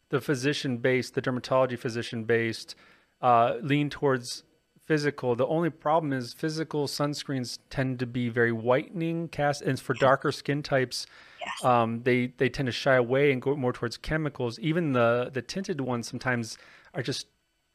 the 0.10 0.20
physician 0.20 0.78
based, 0.78 1.16
the 1.16 1.22
dermatology 1.22 1.80
physician 1.80 2.26
based, 2.26 2.76
uh, 3.22 3.56
lean 3.62 3.89
towards 3.89 4.43
physical. 4.86 5.36
The 5.36 5.48
only 5.48 5.70
problem 5.70 6.14
is 6.14 6.34
physical 6.34 6.88
sunscreens 6.88 7.60
tend 7.70 8.00
to 8.00 8.06
be 8.06 8.30
very 8.30 8.52
whitening, 8.52 9.28
cast, 9.30 9.62
and 9.62 9.80
for 9.80 9.94
darker 9.94 10.32
skin 10.32 10.64
types, 10.64 11.06
Yes. 11.40 11.66
um, 11.66 12.04
they 12.04 12.28
they 12.38 12.50
tend 12.50 12.68
to 12.68 12.72
shy 12.72 12.96
away 12.96 13.32
and 13.32 13.42
go 13.42 13.56
more 13.56 13.74
towards 13.74 13.98
chemicals. 13.98 14.60
Even 14.60 14.94
the 14.94 15.30
the 15.34 15.42
tinted 15.42 15.82
ones 15.82 16.08
sometimes 16.08 16.58
are 16.94 17.04
just 17.04 17.28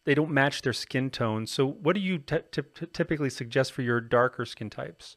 they 0.05 0.15
don't 0.15 0.31
match 0.31 0.63
their 0.63 0.73
skin 0.73 1.11
tone. 1.11 1.47
So, 1.47 1.67
what 1.67 1.95
do 1.95 2.01
you 2.01 2.19
t- 2.19 2.39
t- 2.53 2.63
typically 2.93 3.31
suggest 3.31 3.73
for 3.73 3.83
your 3.83 4.01
darker 4.01 4.45
skin 4.45 4.71
types? 4.71 5.17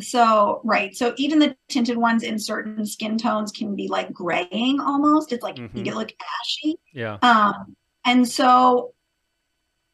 So, 0.00 0.60
right. 0.64 0.94
So 0.94 1.12
even 1.18 1.40
the 1.40 1.56
tinted 1.68 1.96
ones 1.96 2.22
in 2.22 2.38
certain 2.38 2.86
skin 2.86 3.18
tones 3.18 3.50
can 3.50 3.74
be 3.74 3.88
like 3.88 4.12
graying 4.12 4.80
almost. 4.80 5.32
It's 5.32 5.42
like 5.42 5.56
Mhm. 5.56 5.70
you 5.74 5.82
get 5.82 5.96
look 5.96 6.12
ashy. 6.44 6.76
Yeah, 6.92 7.18
Um, 7.22 7.76
and 8.04 8.26
so 8.26 8.94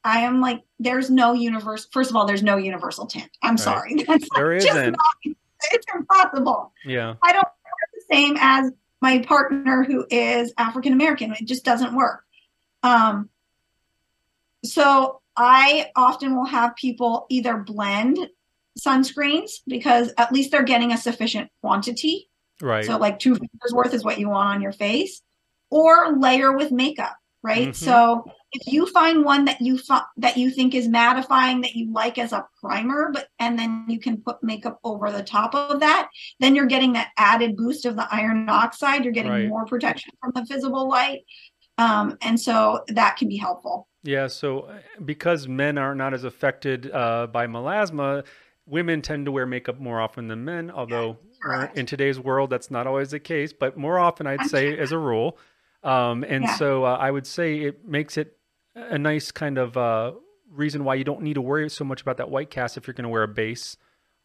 I 0.05 0.20
am 0.20 0.40
like, 0.40 0.62
there's 0.78 1.11
no 1.11 1.32
universe. 1.32 1.88
First 1.90 2.11
of 2.11 2.16
all, 2.16 2.26
there's 2.26 2.42
no 2.42 2.57
universal 2.57 3.07
tint. 3.07 3.30
I'm 3.42 3.57
sorry. 3.57 3.94
That's 4.07 4.28
there 4.34 4.55
just 4.59 4.68
isn't. 4.68 4.92
not, 4.92 5.36
it's 5.72 5.86
impossible. 5.94 6.72
Yeah, 6.84 7.14
I 7.22 7.32
don't 7.32 7.46
the 7.94 8.14
same 8.14 8.36
as 8.38 8.70
my 9.00 9.18
partner 9.20 9.84
who 9.84 10.07
is 10.11 10.52
African 10.59 10.92
American. 10.92 11.32
It 11.32 11.46
just 11.46 11.64
doesn't 11.64 11.94
work. 11.94 12.24
Um, 12.82 13.30
so 14.64 15.20
I 15.36 15.90
often 15.96 16.36
will 16.36 16.46
have 16.46 16.76
people 16.76 17.26
either 17.28 17.57
blend 17.57 18.18
sunscreens 18.78 19.61
because 19.66 20.12
at 20.18 20.32
least 20.32 20.50
they're 20.50 20.62
getting 20.62 20.92
a 20.92 20.96
sufficient 20.98 21.50
quantity. 21.61 22.28
right. 22.61 22.84
So 22.84 22.98
like 22.98 23.18
two 23.18 23.34
fingers 23.34 23.72
worth 23.72 23.94
is 23.94 24.05
what 24.05 24.18
you 24.18 24.28
want 24.28 24.48
on 24.48 24.62
your 24.62 24.72
face, 24.72 25.22
or 25.70 26.16
layer 26.16 26.52
with 26.52 26.72
makeup, 26.72 27.16
right? 27.42 27.68
Mhm. 27.68 27.74
So 27.74 28.24
if 28.55 28.72
you 28.72 28.86
find 28.86 29.24
one 29.24 29.44
that 29.44 29.61
you 29.61 29.76
fi- 29.76 30.05
that 30.16 30.36
you 30.36 30.50
think 30.50 30.74
is 30.74 30.88
mattifying 30.88 31.62
that 31.62 31.74
you 31.74 31.92
like 31.92 32.18
as 32.18 32.32
a 32.32 32.46
primer, 32.62 33.11
but 33.12 33.28
and 33.38 33.59
then 33.59 33.84
you 33.88 33.98
can 33.98 34.16
put 34.18 34.42
makeup 34.42 34.78
over 34.84 35.11
the 35.11 35.22
top 35.22 35.55
of 35.55 35.80
that, 35.80 36.09
then 36.40 36.55
you're 36.55 36.66
getting 36.66 36.92
that 36.94 37.11
added 37.18 37.57
boost 37.57 37.84
of 37.84 37.96
the 37.96 38.07
iron 38.11 38.48
oxide. 38.48 39.05
You're 39.05 39.12
getting 39.12 39.32
Right. 39.32 39.48
more 39.48 39.66
protection 39.66 40.12
from 40.20 40.32
the 40.34 40.44
visible 40.44 40.88
light, 40.88 41.22
um, 41.78 42.16
and 42.22 42.40
so 42.40 42.84
that 42.88 43.16
can 43.16 43.28
be 43.28 43.36
helpful. 43.36 43.88
Yeah, 44.05 44.26
so 44.28 44.61
uh, 44.61 44.78
because 45.05 45.48
men 45.48 45.78
are 45.78 45.94
not 45.94 46.14
as 46.14 46.24
affected 46.24 46.90
uh, 46.92 47.26
by 47.26 47.46
melasma, 47.46 48.24
women 48.66 49.02
tend 49.02 49.26
to 49.26 49.32
wear 49.32 49.46
makeup 49.46 49.80
more 49.80 50.00
often 50.00 50.28
than 50.28 50.44
men, 50.44 50.70
although 50.70 51.18
uh, 51.48 51.68
in 51.74 51.86
today's 51.86 52.20
world 52.20 52.50
that's 52.50 52.70
not 52.70 52.86
always 52.86 53.11
the 53.11 53.20
case, 53.20 53.52
but 53.52 53.76
more 53.76 53.98
often 53.98 54.26
I'd 54.26 54.44
say 54.44 54.76
as 54.78 54.92
a 54.92 54.98
rule. 54.98 55.38
Um, 55.82 56.22
and 56.24 56.44
Yeah. 56.44 56.55
so 56.57 56.84
uh, 56.84 56.96
I 56.98 57.11
would 57.11 57.26
say 57.26 57.59
it 57.61 57.84
makes 57.86 58.16
it 58.16 58.36
a 58.75 58.99
nice 58.99 59.31
kind 59.31 59.59
of 59.59 59.77
uh, 59.77 60.12
reason 60.51 60.85
why 60.85 60.95
you 60.95 61.05
don't 61.05 61.22
need 61.22 61.35
to 61.35 61.41
worry 61.43 61.68
so 61.70 61.85
much 61.85 62.03
about 62.03 62.16
that 62.18 62.31
white 62.31 62.51
cast 62.51 62.77
if 62.77 62.87
you're 62.87 62.95
going 62.95 63.05
to 63.05 63.09
wear 63.11 63.22
a 63.22 63.29
base 63.29 63.77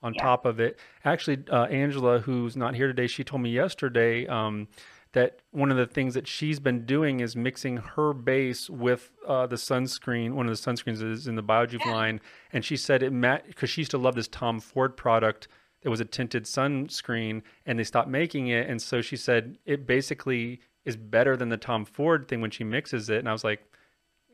on 0.02 0.14
Yeah. 0.14 0.22
top 0.22 0.46
of 0.46 0.60
it. 0.60 0.80
Actually, 1.04 1.44
uh, 1.52 1.66
Angela, 1.66 2.20
who's 2.20 2.56
not 2.56 2.76
here 2.76 2.88
today, 2.88 3.08
she 3.08 3.24
told 3.24 3.42
me 3.42 3.50
yesterday 3.52 4.26
um, 4.28 4.68
that 5.12 5.42
one 5.52 5.72
of 5.72 5.78
the 5.78 5.86
things 5.88 6.14
that 6.14 6.28
she's 6.28 6.60
been 6.60 6.86
doing 6.86 7.20
is 7.20 7.36
mixing 7.36 7.78
her 7.78 8.14
base 8.14 8.70
with 8.70 9.12
uh, 9.28 9.46
the 9.48 9.56
sunscreen. 9.56 10.34
One 10.34 10.48
of 10.48 10.56
the 10.56 10.72
sunscreens 10.72 11.02
is 11.02 11.28
in 11.28 11.36
the 11.36 11.44
BioJuve 11.44 11.86
Yeah. 11.86 11.92
line, 11.92 12.22
and 12.54 12.64
she 12.64 12.78
said 12.78 13.04
it 13.04 13.12
met 13.12 13.46
because 13.48 13.70
she 13.70 13.82
used 13.82 13.92
to 13.92 13.98
love 13.98 14.16
this 14.16 14.28
Tom 14.28 14.60
Ford 14.60 14.96
product. 14.96 15.48
That 15.84 15.90
was 15.90 16.02
a 16.02 16.06
tinted 16.06 16.44
sunscreen, 16.44 17.42
and 17.66 17.80
they 17.80 17.84
stopped 17.86 18.10
making 18.10 18.48
it. 18.48 18.70
And 18.70 18.82
so 18.82 19.02
she 19.02 19.16
said 19.16 19.58
it 19.66 19.88
basically 19.88 20.60
is 20.86 20.98
better 20.98 21.38
than 21.38 21.50
the 21.50 21.58
Tom 21.58 21.86
Ford 21.86 22.28
thing 22.28 22.42
when 22.42 22.52
she 22.52 22.64
mixes 22.64 23.10
it. 23.10 23.20
And 23.20 23.30
I 23.30 23.32
was 23.32 23.44
like, 23.46 23.62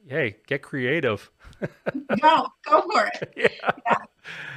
"Hey, 0.07 0.37
get 0.47 0.61
creative." 0.61 1.31
go 2.21 2.47
go 2.65 2.81
for 2.81 3.09
it. 3.13 3.33
yeah. 3.85 3.95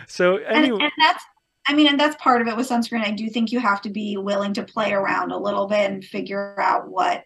So 0.07 0.39
and, 0.39 0.67
and 0.67 0.93
that's 0.99 1.25
i 1.69 1.75
mean 1.75 1.87
and 1.87 2.01
that's 2.01 2.17
part 2.17 2.41
of 2.41 2.49
it 2.49 2.57
with 2.57 2.69
sunscreen 2.69 3.05
i 3.05 3.11
do 3.11 3.29
think 3.29 3.53
you 3.53 3.61
have 3.61 3.81
to 3.83 3.91
be 3.91 4.17
willing 4.17 4.53
to 4.55 4.65
play 4.65 4.93
around 4.93 5.31
a 5.31 5.39
little 5.39 5.67
bit 5.67 5.91
and 5.91 6.05
figure 6.05 6.59
out 6.61 6.89
what 6.89 7.25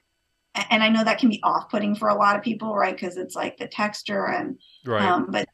and 0.71 0.83
i 0.83 0.89
know 0.89 1.03
that 1.03 1.19
can 1.19 1.31
be 1.31 1.41
off-putting 1.43 1.95
for 1.95 2.09
a 2.09 2.15
lot 2.15 2.37
of 2.37 2.43
people 2.43 2.75
right 2.75 2.97
because 2.97 3.17
it's 3.17 3.35
like 3.35 3.57
the 3.57 3.67
texture 3.67 4.27
and 4.27 4.59
right. 4.85 5.03
um 5.03 5.29
but 5.31 5.49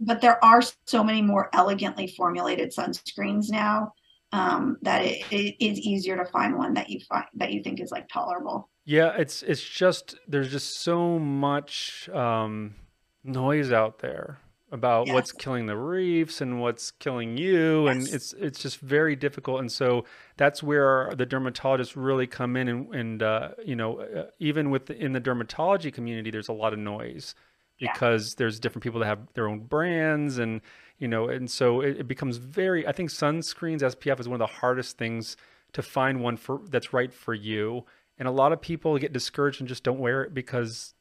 but 0.00 0.20
there 0.20 0.44
are 0.44 0.60
so 0.86 1.02
many 1.04 1.22
more 1.22 1.48
elegantly 1.54 2.06
formulated 2.08 2.72
sunscreens 2.72 3.50
now 3.50 3.92
um 4.32 4.76
that 4.82 5.04
it, 5.04 5.24
it 5.30 5.64
is 5.64 5.78
easier 5.78 6.16
to 6.16 6.30
find 6.30 6.56
one 6.56 6.74
that 6.74 6.90
you 6.90 7.00
find 7.08 7.24
that 7.34 7.52
you 7.52 7.62
think 7.62 7.80
is 7.80 7.92
like 7.92 8.08
tolerable 8.08 8.68
Yeah, 8.84 9.14
it's 9.16 9.42
it's 9.42 9.62
just 9.62 10.16
there's 10.26 10.50
just 10.50 10.80
so 10.80 11.18
much 11.18 12.08
um, 12.08 12.74
noise 13.22 13.70
out 13.72 14.00
there 14.00 14.38
about 14.72 15.06
what's 15.08 15.30
killing 15.32 15.66
the 15.66 15.76
reefs 15.76 16.40
and 16.40 16.60
what's 16.60 16.90
killing 16.90 17.36
you, 17.36 17.86
and 17.86 18.08
it's 18.08 18.32
it's 18.32 18.58
just 18.60 18.80
very 18.80 19.14
difficult. 19.14 19.60
And 19.60 19.70
so 19.70 20.04
that's 20.36 20.62
where 20.62 21.12
the 21.16 21.26
dermatologists 21.26 21.92
really 21.94 22.26
come 22.26 22.56
in, 22.56 22.66
and 22.68 22.94
and 22.94 23.22
uh, 23.22 23.50
you 23.64 23.76
know 23.76 24.00
uh, 24.00 24.24
even 24.40 24.70
with 24.70 24.86
the, 24.86 24.96
in 24.96 25.12
the 25.12 25.20
dermatology 25.20 25.92
community, 25.92 26.30
there's 26.30 26.48
a 26.48 26.52
lot 26.52 26.72
of 26.72 26.78
noise 26.80 27.34
Yeah. 27.78 27.92
because 27.92 28.34
there's 28.34 28.58
different 28.58 28.82
people 28.82 28.98
that 29.00 29.06
have 29.06 29.20
their 29.34 29.46
own 29.48 29.60
brands, 29.60 30.38
and 30.38 30.60
you 30.98 31.06
know, 31.06 31.28
and 31.28 31.48
so 31.48 31.82
it, 31.82 31.98
it 32.00 32.08
becomes 32.08 32.38
very. 32.38 32.84
I 32.84 32.90
think 32.92 33.10
sunscreens 33.10 33.82
SPF 33.82 34.18
is 34.18 34.26
one 34.28 34.40
of 34.40 34.48
the 34.48 34.54
hardest 34.54 34.98
things 34.98 35.36
to 35.74 35.82
find 35.82 36.20
one 36.20 36.36
for 36.36 36.60
that's 36.68 36.92
right 36.92 37.12
for 37.12 37.32
you. 37.34 37.84
And 38.22 38.28
a 38.28 38.30
lot 38.30 38.52
of 38.52 38.60
people 38.60 38.96
get 38.98 39.12
discouraged 39.12 39.60
and 39.60 39.66
just 39.68 39.82
don't 39.82 39.98
wear 39.98 40.22
it 40.22 40.32
because, 40.32 40.94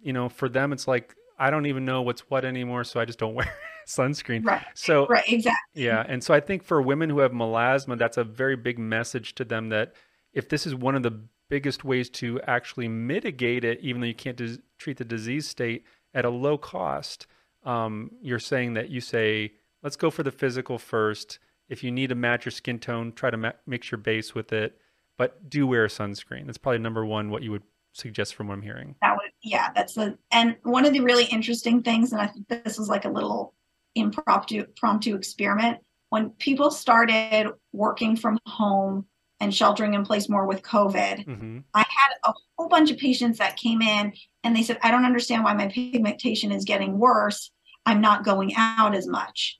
you 0.00 0.14
know, 0.14 0.30
for 0.30 0.48
them 0.48 0.72
it's 0.72 0.88
like 0.88 1.14
I 1.38 1.50
don't 1.50 1.66
even 1.66 1.84
know 1.84 2.00
what's 2.00 2.22
what 2.30 2.46
anymore, 2.46 2.84
so 2.84 2.98
I 2.98 3.04
just 3.04 3.18
don't 3.18 3.34
wear 3.40 3.52
sunscreen. 3.86 4.46
right. 4.46 4.64
So 4.72 5.06
right 5.08 5.28
exactly. 5.28 5.82
Yeah, 5.84 6.02
and 6.08 6.24
so 6.24 6.32
I 6.32 6.40
think 6.40 6.62
for 6.62 6.80
women 6.80 7.10
who 7.10 7.18
have 7.18 7.32
melasma, 7.32 7.98
that's 7.98 8.16
a 8.16 8.24
very 8.24 8.56
big 8.56 8.78
message 8.78 9.34
to 9.34 9.44
them 9.44 9.68
that 9.68 9.92
if 10.32 10.48
this 10.48 10.66
is 10.66 10.74
one 10.74 10.94
of 10.94 11.02
the 11.02 11.20
biggest 11.50 11.84
ways 11.84 12.08
to 12.08 12.40
actually 12.46 12.88
mitigate 12.88 13.62
it, 13.62 13.78
even 13.82 14.00
though 14.00 14.06
you 14.06 14.14
can't 14.14 14.38
dis- 14.38 14.58
treat 14.78 14.96
the 14.96 15.04
disease 15.04 15.46
state 15.46 15.84
at 16.14 16.24
a 16.24 16.30
low 16.30 16.56
cost, 16.56 17.26
um, 17.66 18.10
you're 18.22 18.38
saying 18.38 18.72
that 18.72 18.88
you 18.88 19.02
say, 19.02 19.52
let's 19.82 19.96
go 19.96 20.10
for 20.10 20.22
the 20.22 20.32
physical 20.32 20.78
first, 20.78 21.40
If 21.68 21.84
you 21.84 21.90
need 21.90 22.08
to 22.08 22.14
match 22.14 22.46
your 22.46 22.52
skin 22.52 22.78
tone, 22.78 23.12
try 23.12 23.28
to 23.30 23.36
ma- 23.36 23.52
mix 23.66 23.90
your 23.90 23.98
base 23.98 24.34
with 24.34 24.50
it, 24.50 24.78
but 25.18 25.50
do 25.50 25.66
wear 25.66 25.86
sunscreen. 25.88 26.46
That's 26.46 26.56
probably 26.56 26.78
number 26.78 27.04
one. 27.04 27.28
What 27.28 27.42
you 27.42 27.50
would 27.50 27.64
suggest 27.92 28.34
from 28.34 28.48
what 28.48 28.54
I'm 28.54 28.62
hearing. 28.62 28.94
That 29.02 29.16
would, 29.16 29.30
yeah, 29.42 29.70
that's 29.74 29.94
the, 29.94 30.16
and 30.30 30.56
one 30.62 30.86
of 30.86 30.92
the 30.92 31.00
really 31.00 31.24
interesting 31.24 31.82
things, 31.82 32.12
and 32.12 32.20
I 32.20 32.28
think 32.28 32.48
this 32.48 32.78
was 32.78 32.88
like 32.88 33.04
a 33.04 33.10
little 33.10 33.54
impromptu, 33.94 34.60
impromptu 34.60 35.14
experiment. 35.14 35.78
When 36.10 36.30
people 36.30 36.70
started 36.70 37.50
working 37.72 38.16
from 38.16 38.38
home 38.46 39.06
and 39.40 39.54
sheltering 39.54 39.94
in 39.94 40.04
place 40.04 40.28
more 40.28 40.46
with 40.46 40.62
COVID, 40.62 41.26
Mm-hmm. 41.26 41.58
I 41.74 41.80
had 41.80 42.10
a 42.24 42.32
whole 42.56 42.68
bunch 42.68 42.90
of 42.90 42.98
patients 42.98 43.38
that 43.38 43.56
came 43.56 43.82
in 43.82 44.12
and 44.44 44.56
they 44.56 44.62
said, 44.62 44.78
I 44.82 44.90
don't 44.90 45.04
understand 45.04 45.44
why 45.44 45.54
my 45.54 45.68
pigmentation 45.68 46.52
is 46.52 46.64
getting 46.64 46.98
worse. 46.98 47.50
I'm 47.84 48.00
not 48.00 48.24
going 48.24 48.52
out 48.56 48.94
as 48.94 49.06
much. 49.06 49.57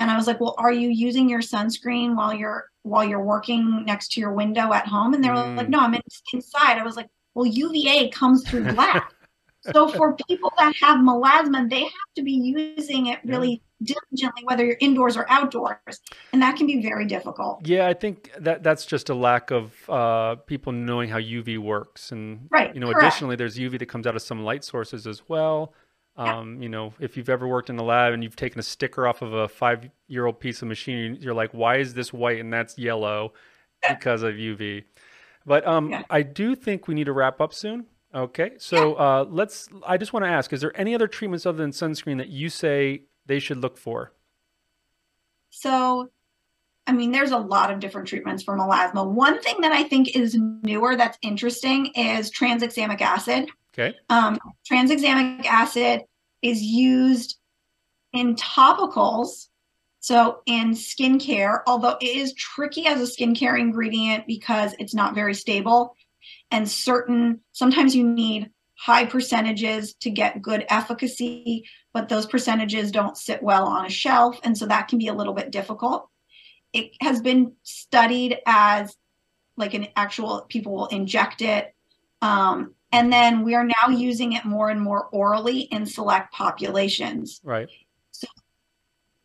And 0.00 0.10
I 0.10 0.16
was 0.16 0.26
like, 0.26 0.40
well, 0.40 0.54
are 0.58 0.72
you 0.72 0.88
using 0.90 1.28
your 1.28 1.40
sunscreen 1.40 2.16
while 2.16 2.34
you're 2.34 2.68
while 2.82 3.04
you're 3.04 3.22
working 3.24 3.84
next 3.86 4.12
to 4.12 4.20
your 4.20 4.32
window 4.32 4.72
at 4.72 4.86
home? 4.86 5.14
And 5.14 5.22
they 5.24 5.30
were 5.30 5.36
Mm. 5.36 5.56
like, 5.56 5.68
no, 5.68 5.80
I'm 5.80 5.94
in, 5.94 6.02
inside. 6.32 6.78
I 6.78 6.82
was 6.82 6.96
like, 6.96 7.08
well, 7.34 7.46
UVA 7.46 8.08
comes 8.10 8.48
through 8.48 8.64
glass. 8.74 9.02
so 9.60 9.88
for 9.88 10.14
people 10.28 10.52
that 10.58 10.74
have 10.82 10.98
melasma, 10.98 11.68
they 11.70 11.82
have 11.84 12.10
to 12.16 12.22
be 12.22 12.32
using 12.32 13.06
it 13.06 13.20
really 13.24 13.62
diligently, 13.82 14.42
whether 14.44 14.64
you're 14.64 14.76
indoors 14.80 15.16
or 15.16 15.24
outdoors. 15.30 15.78
And 16.32 16.42
that 16.42 16.56
can 16.56 16.66
be 16.66 16.82
very 16.82 17.06
difficult. 17.06 17.66
Yeah, 17.66 17.86
I 17.86 17.94
think 17.94 18.30
that 18.38 18.62
that's 18.62 18.84
just 18.84 19.08
a 19.08 19.14
lack 19.14 19.50
of 19.50 19.72
uh, 19.88 20.34
people 20.46 20.72
knowing 20.72 21.08
how 21.08 21.18
UV 21.18 21.58
works, 21.58 22.12
and 22.12 22.48
Right, 22.50 22.74
you 22.74 22.80
know, 22.80 22.88
correct. 22.92 23.02
additionally, 23.04 23.36
there's 23.36 23.56
UV 23.56 23.78
that 23.78 23.86
comes 23.86 24.06
out 24.06 24.16
of 24.16 24.22
some 24.22 24.44
light 24.44 24.64
sources 24.64 25.06
as 25.06 25.28
well. 25.28 25.72
Yeah. 26.16 26.38
Um, 26.38 26.62
you 26.62 26.68
know, 26.68 26.94
if 27.00 27.16
you've 27.16 27.28
ever 27.28 27.46
worked 27.48 27.70
in 27.70 27.78
a 27.78 27.82
lab 27.82 28.12
and 28.12 28.22
you've 28.22 28.36
taken 28.36 28.60
a 28.60 28.62
sticker 28.62 29.06
off 29.06 29.20
of 29.20 29.32
a 29.32 29.48
five-year-old 29.48 30.38
piece 30.38 30.62
of 30.62 30.68
machine, 30.68 31.16
you're 31.20 31.34
like, 31.34 31.52
"Why 31.52 31.78
is 31.78 31.94
this 31.94 32.12
white 32.12 32.38
and 32.38 32.52
that's 32.52 32.78
yellow?" 32.78 33.32
Because 33.88 34.22
of 34.22 34.34
UV. 34.34 34.84
But 35.44 35.66
um, 35.66 35.90
Yeah. 35.90 36.02
I 36.08 36.22
do 36.22 36.54
think 36.54 36.88
we 36.88 36.94
need 36.94 37.04
to 37.04 37.12
wrap 37.12 37.40
up 37.40 37.52
soon. 37.52 37.86
Okay, 38.14 38.52
so 38.58 38.94
uh, 38.94 39.26
let's. 39.28 39.68
I 39.84 39.96
just 39.96 40.12
want 40.12 40.24
to 40.24 40.30
ask: 40.30 40.52
Is 40.52 40.60
there 40.60 40.72
any 40.78 40.94
other 40.94 41.08
treatments 41.08 41.46
other 41.46 41.58
than 41.58 41.72
sunscreen 41.72 42.18
that 42.18 42.28
you 42.28 42.48
say 42.48 43.02
they 43.26 43.40
should 43.40 43.58
look 43.58 43.76
for? 43.76 44.12
So, 45.50 46.10
I 46.86 46.92
mean, 46.92 47.10
there's 47.10 47.32
a 47.32 47.38
lot 47.38 47.72
of 47.72 47.80
different 47.80 48.06
treatments 48.06 48.44
for 48.44 48.56
melasma. 48.56 49.04
One 49.04 49.40
thing 49.40 49.56
that 49.62 49.72
I 49.72 49.82
think 49.82 50.14
is 50.16 50.36
newer 50.62 50.94
that's 50.94 51.18
interesting 51.22 51.86
is 51.96 52.30
tranexamic 52.30 53.00
acid. 53.00 53.50
Okay. 53.76 53.96
Um, 54.08 54.38
tranexamic 54.70 55.46
acid 55.46 56.02
is 56.42 56.62
used 56.62 57.38
in 58.12 58.36
topicals, 58.36 59.48
so 59.98 60.42
in 60.46 60.72
skincare, 60.72 61.60
although 61.66 61.96
it 62.00 62.16
is 62.16 62.34
tricky 62.34 62.86
as 62.86 63.00
a 63.00 63.12
skincare 63.12 63.58
ingredient 63.58 64.26
because 64.26 64.74
it's 64.78 64.94
not 64.94 65.14
very 65.14 65.34
stable. 65.34 65.96
And 66.50 66.70
certain, 66.70 67.40
sometimes 67.52 67.96
you 67.96 68.08
need 68.08 68.50
high 68.78 69.06
percentages 69.06 69.94
to 69.94 70.10
get 70.10 70.42
good 70.42 70.64
efficacy, 70.68 71.64
but 71.92 72.08
those 72.08 72.26
percentages 72.26 72.92
don't 72.92 73.16
sit 73.16 73.42
well 73.42 73.66
on 73.66 73.86
a 73.86 73.90
shelf. 73.90 74.38
And 74.44 74.56
so 74.56 74.66
that 74.66 74.88
can 74.88 74.98
be 74.98 75.08
a 75.08 75.14
little 75.14 75.34
bit 75.34 75.50
difficult. 75.50 76.08
It 76.72 76.92
has 77.00 77.20
been 77.20 77.54
studied 77.62 78.38
as 78.46 78.96
like 79.56 79.74
an 79.74 79.88
actual, 79.96 80.46
people 80.48 80.74
will 80.74 80.86
inject 80.86 81.40
it. 81.42 81.74
Um, 82.20 82.74
and 82.94 83.12
then 83.12 83.42
we 83.42 83.56
are 83.56 83.64
now 83.64 83.88
using 83.90 84.34
it 84.34 84.44
more 84.44 84.70
and 84.70 84.80
more 84.80 85.06
orally 85.06 85.62
in 85.62 85.84
select 85.84 86.32
populations. 86.32 87.40
Right. 87.42 87.68
So 88.12 88.28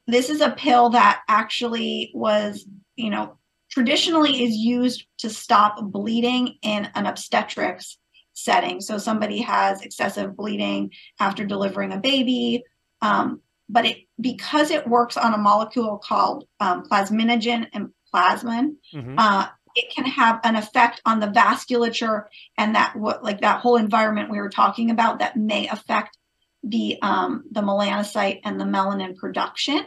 this 0.07 0.31
is 0.31 0.41
a 0.41 0.49
pill 0.49 0.89
that 0.89 1.21
actually 1.27 2.11
was, 2.15 2.65
you 2.95 3.11
know, 3.11 3.37
traditionally 3.69 4.43
is 4.43 4.55
used 4.55 5.05
to 5.19 5.29
stop 5.29 5.77
bleeding 5.83 6.55
in 6.63 6.89
an 6.95 7.05
obstetrics 7.05 7.99
setting. 8.33 8.81
So 8.81 8.97
somebody 8.97 9.41
has 9.41 9.83
excessive 9.83 10.35
bleeding 10.35 10.91
after 11.19 11.45
delivering 11.45 11.91
a 11.91 11.99
baby, 11.99 12.63
um, 13.03 13.41
but 13.69 13.85
it 13.85 13.97
because 14.19 14.71
it 14.71 14.87
works 14.87 15.15
on 15.15 15.35
a 15.35 15.37
molecule 15.37 15.99
called 15.99 16.47
um, 16.59 16.85
plasminogen 16.89 17.67
and 17.73 17.89
plasmin, 18.11 18.77
hmm 18.91 19.15
uh, 19.19 19.47
it 19.79 19.93
can 19.93 20.05
have 20.05 20.39
an 20.43 20.55
effect 20.55 21.01
on 21.05 21.19
the 21.19 21.27
vasculature 21.27 22.25
and 22.57 22.75
that 22.75 22.95
what 22.95 23.23
like 23.23 23.41
that 23.41 23.61
whole 23.61 23.77
environment 23.77 24.29
we 24.29 24.39
were 24.39 24.49
talking 24.49 24.91
about 24.91 25.19
that 25.19 25.37
may 25.37 25.67
affect 25.67 26.17
the 26.63 26.97
um, 27.01 27.45
the 27.51 27.61
melanocyte 27.61 28.41
and 28.43 28.59
the 28.59 28.65
melanin 28.65 29.15
production. 29.15 29.85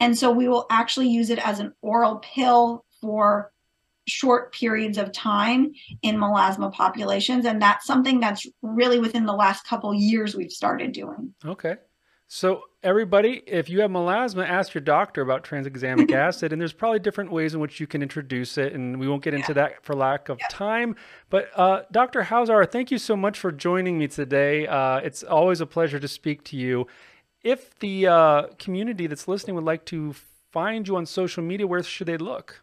And 0.00 0.18
so 0.18 0.32
we 0.32 0.48
will 0.48 0.66
actually 0.70 1.08
use 1.08 1.30
it 1.30 1.38
as 1.46 1.60
an 1.60 1.72
oral 1.80 2.16
pill 2.16 2.84
for 3.00 3.52
short 4.08 4.52
periods 4.52 4.98
of 4.98 5.12
time 5.12 5.72
in 6.02 6.16
melasma 6.16 6.72
populations. 6.72 7.46
And 7.46 7.62
that's 7.62 7.86
something 7.86 8.18
that's 8.18 8.44
really 8.60 8.98
within 8.98 9.26
the 9.26 9.32
last 9.32 9.64
couple 9.64 9.94
years 9.94 10.34
we've 10.34 10.50
started 10.50 10.90
doing. 10.90 11.34
Okay. 11.44 11.76
So 12.26 12.62
everybody, 12.82 13.42
if 13.46 13.68
you 13.68 13.80
have 13.80 13.90
melasma, 13.90 14.46
ask 14.46 14.74
your 14.74 14.82
doctor 14.82 15.22
about 15.22 15.44
tranexamic 15.44 16.12
acid, 16.12 16.52
and 16.52 16.60
there's 16.60 16.72
probably 16.72 16.98
different 16.98 17.30
ways 17.30 17.54
in 17.54 17.60
which 17.60 17.80
you 17.80 17.86
can 17.86 18.02
introduce 18.02 18.58
it, 18.58 18.72
and 18.72 18.98
we 18.98 19.08
won't 19.08 19.22
get 19.22 19.34
into 19.34 19.54
that 19.54 19.82
for 19.84 19.94
lack 19.94 20.28
of 20.28 20.40
time. 20.50 20.96
But 21.30 21.50
uh, 21.56 21.82
Dr. 21.90 22.22
Hausauer, 22.22 22.70
thank 22.70 22.90
you 22.90 22.98
so 22.98 23.16
much 23.16 23.38
for 23.38 23.52
joining 23.52 23.98
me 23.98 24.08
today. 24.08 24.66
Uh, 24.66 24.98
it's 24.98 25.22
always 25.22 25.60
a 25.60 25.66
pleasure 25.66 25.98
to 25.98 26.08
speak 26.08 26.44
to 26.44 26.56
you. 26.56 26.86
If 27.42 27.78
the 27.78 28.06
uh, 28.06 28.42
community 28.58 29.06
that's 29.06 29.26
listening 29.26 29.56
would 29.56 29.64
like 29.64 29.84
to 29.86 30.14
find 30.52 30.86
you 30.86 30.96
on 30.96 31.06
social 31.06 31.42
media, 31.42 31.66
where 31.66 31.82
should 31.82 32.06
they 32.06 32.18
look? 32.18 32.62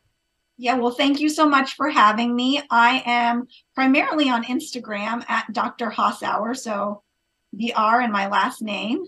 Yeah, 0.57 0.75
well, 0.75 0.91
thank 0.91 1.21
you 1.21 1.29
so 1.29 1.47
much 1.47 1.75
for 1.75 1.89
having 1.89 2.35
me. 2.35 2.61
I 2.69 3.01
am 3.05 3.47
primarily 3.75 4.29
on 4.29 4.43
Instagram 4.43 5.23
at 5.29 5.51
Dr. 5.53 5.89
Hausauer, 5.89 6.55
so 6.55 7.01
DR 7.57 8.01
and 8.03 8.11
my 8.11 8.27
last 8.27 8.61
name. 8.61 9.05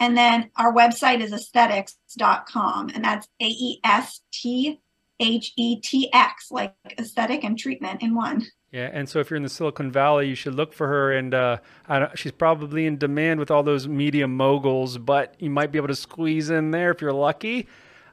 And 0.00 0.16
then 0.16 0.50
our 0.56 0.72
website 0.72 1.20
is 1.20 1.30
aesthetx.com, 1.32 2.90
and 2.94 3.04
that's 3.04 3.28
A 3.40 3.46
E 3.46 3.80
S 3.84 4.20
T 4.32 4.80
H 5.20 5.52
E 5.56 5.80
T 5.80 6.10
X, 6.12 6.50
like 6.50 6.74
aesthetic 6.98 7.44
and 7.44 7.58
treatment 7.58 8.02
in 8.02 8.14
one. 8.14 8.46
Yeah, 8.72 8.88
and 8.92 9.08
so 9.08 9.18
if 9.18 9.30
you're 9.30 9.36
in 9.36 9.42
the 9.42 9.48
Silicon 9.48 9.90
Valley, 9.90 10.28
you 10.28 10.34
should 10.34 10.54
look 10.54 10.72
for 10.72 10.86
her. 10.86 11.12
And 11.12 11.34
uh, 11.34 11.58
I 11.88 11.98
don't, 11.98 12.18
she's 12.18 12.32
probably 12.32 12.86
in 12.86 12.98
demand 12.98 13.40
with 13.40 13.50
all 13.50 13.62
those 13.62 13.88
media 13.88 14.28
moguls, 14.28 14.96
but 14.96 15.34
you 15.38 15.50
might 15.50 15.72
be 15.72 15.78
able 15.78 15.88
to 15.88 15.94
squeeze 15.96 16.50
in 16.50 16.70
there 16.70 16.92
if 16.92 17.02
you're 17.02 17.12
lucky. 17.12 17.66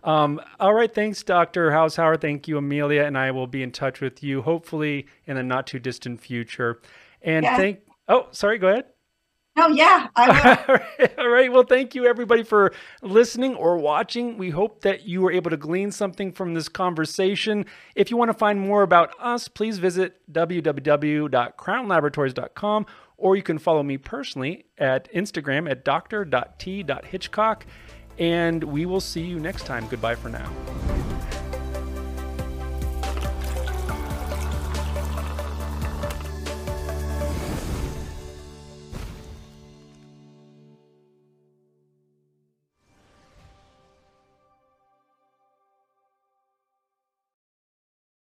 Um, 0.04 0.42
all 0.60 0.74
right, 0.74 0.94
thanks, 0.94 1.22
Dr. 1.22 1.72
Hausauer. 1.72 2.20
Thank 2.20 2.48
you, 2.48 2.58
Amelia, 2.58 3.04
and 3.04 3.18
I 3.18 3.32
will 3.32 3.48
be 3.48 3.62
in 3.62 3.72
touch 3.72 4.02
with 4.02 4.24
you 4.24 4.42
hopefully 4.42 5.06
in 5.26 5.36
the 5.36 5.44
not 5.44 5.68
too 5.68 5.80
distant 5.80 6.22
future. 6.22 6.82
And 7.22 7.44
Yeah. 7.44 7.58
thank. 7.58 7.80
Oh, 8.08 8.28
sorry. 8.32 8.58
Go 8.58 8.70
ahead. 8.70 8.86
Oh, 9.58 9.70
yeah, 9.70 10.10
I 10.16 10.28
will. 10.30 10.36
All 10.68 10.76
right, 10.76 11.20
all 11.20 11.30
right. 11.30 11.52
Well, 11.52 11.64
thank 11.64 11.96
you 11.96 12.06
everybody 12.06 12.44
for 12.44 12.72
listening 13.02 13.56
or 13.56 13.78
watching. 13.78 14.38
We 14.38 14.52
hope 14.52 14.82
that 14.82 15.08
you 15.08 15.22
were 15.22 15.32
able 15.32 15.50
to 15.50 15.58
glean 15.58 15.92
something 15.92 16.32
from 16.32 16.54
this 16.54 16.70
conversation. 16.70 17.66
If 17.96 18.12
you 18.12 18.18
want 18.18 18.30
to 18.30 18.38
find 18.38 18.60
more 18.60 18.84
about 18.84 19.16
us, 19.20 19.48
please 19.48 19.80
visit 19.80 20.22
www.crownlaboratories.com 20.32 22.86
or 23.18 23.36
you 23.36 23.44
can 23.44 23.58
follow 23.58 23.84
me 23.84 23.98
personally 23.98 24.66
at 24.78 25.12
Instagram 25.12 25.70
at 25.70 25.84
dr.t.hitchcock. 25.84 27.66
And 28.20 28.64
we 28.64 28.86
will 28.86 29.02
see 29.02 29.22
you 29.22 29.40
next 29.40 29.66
time. 29.66 29.88
Goodbye 29.88 30.16
for 30.16 30.30
now. 30.30 31.17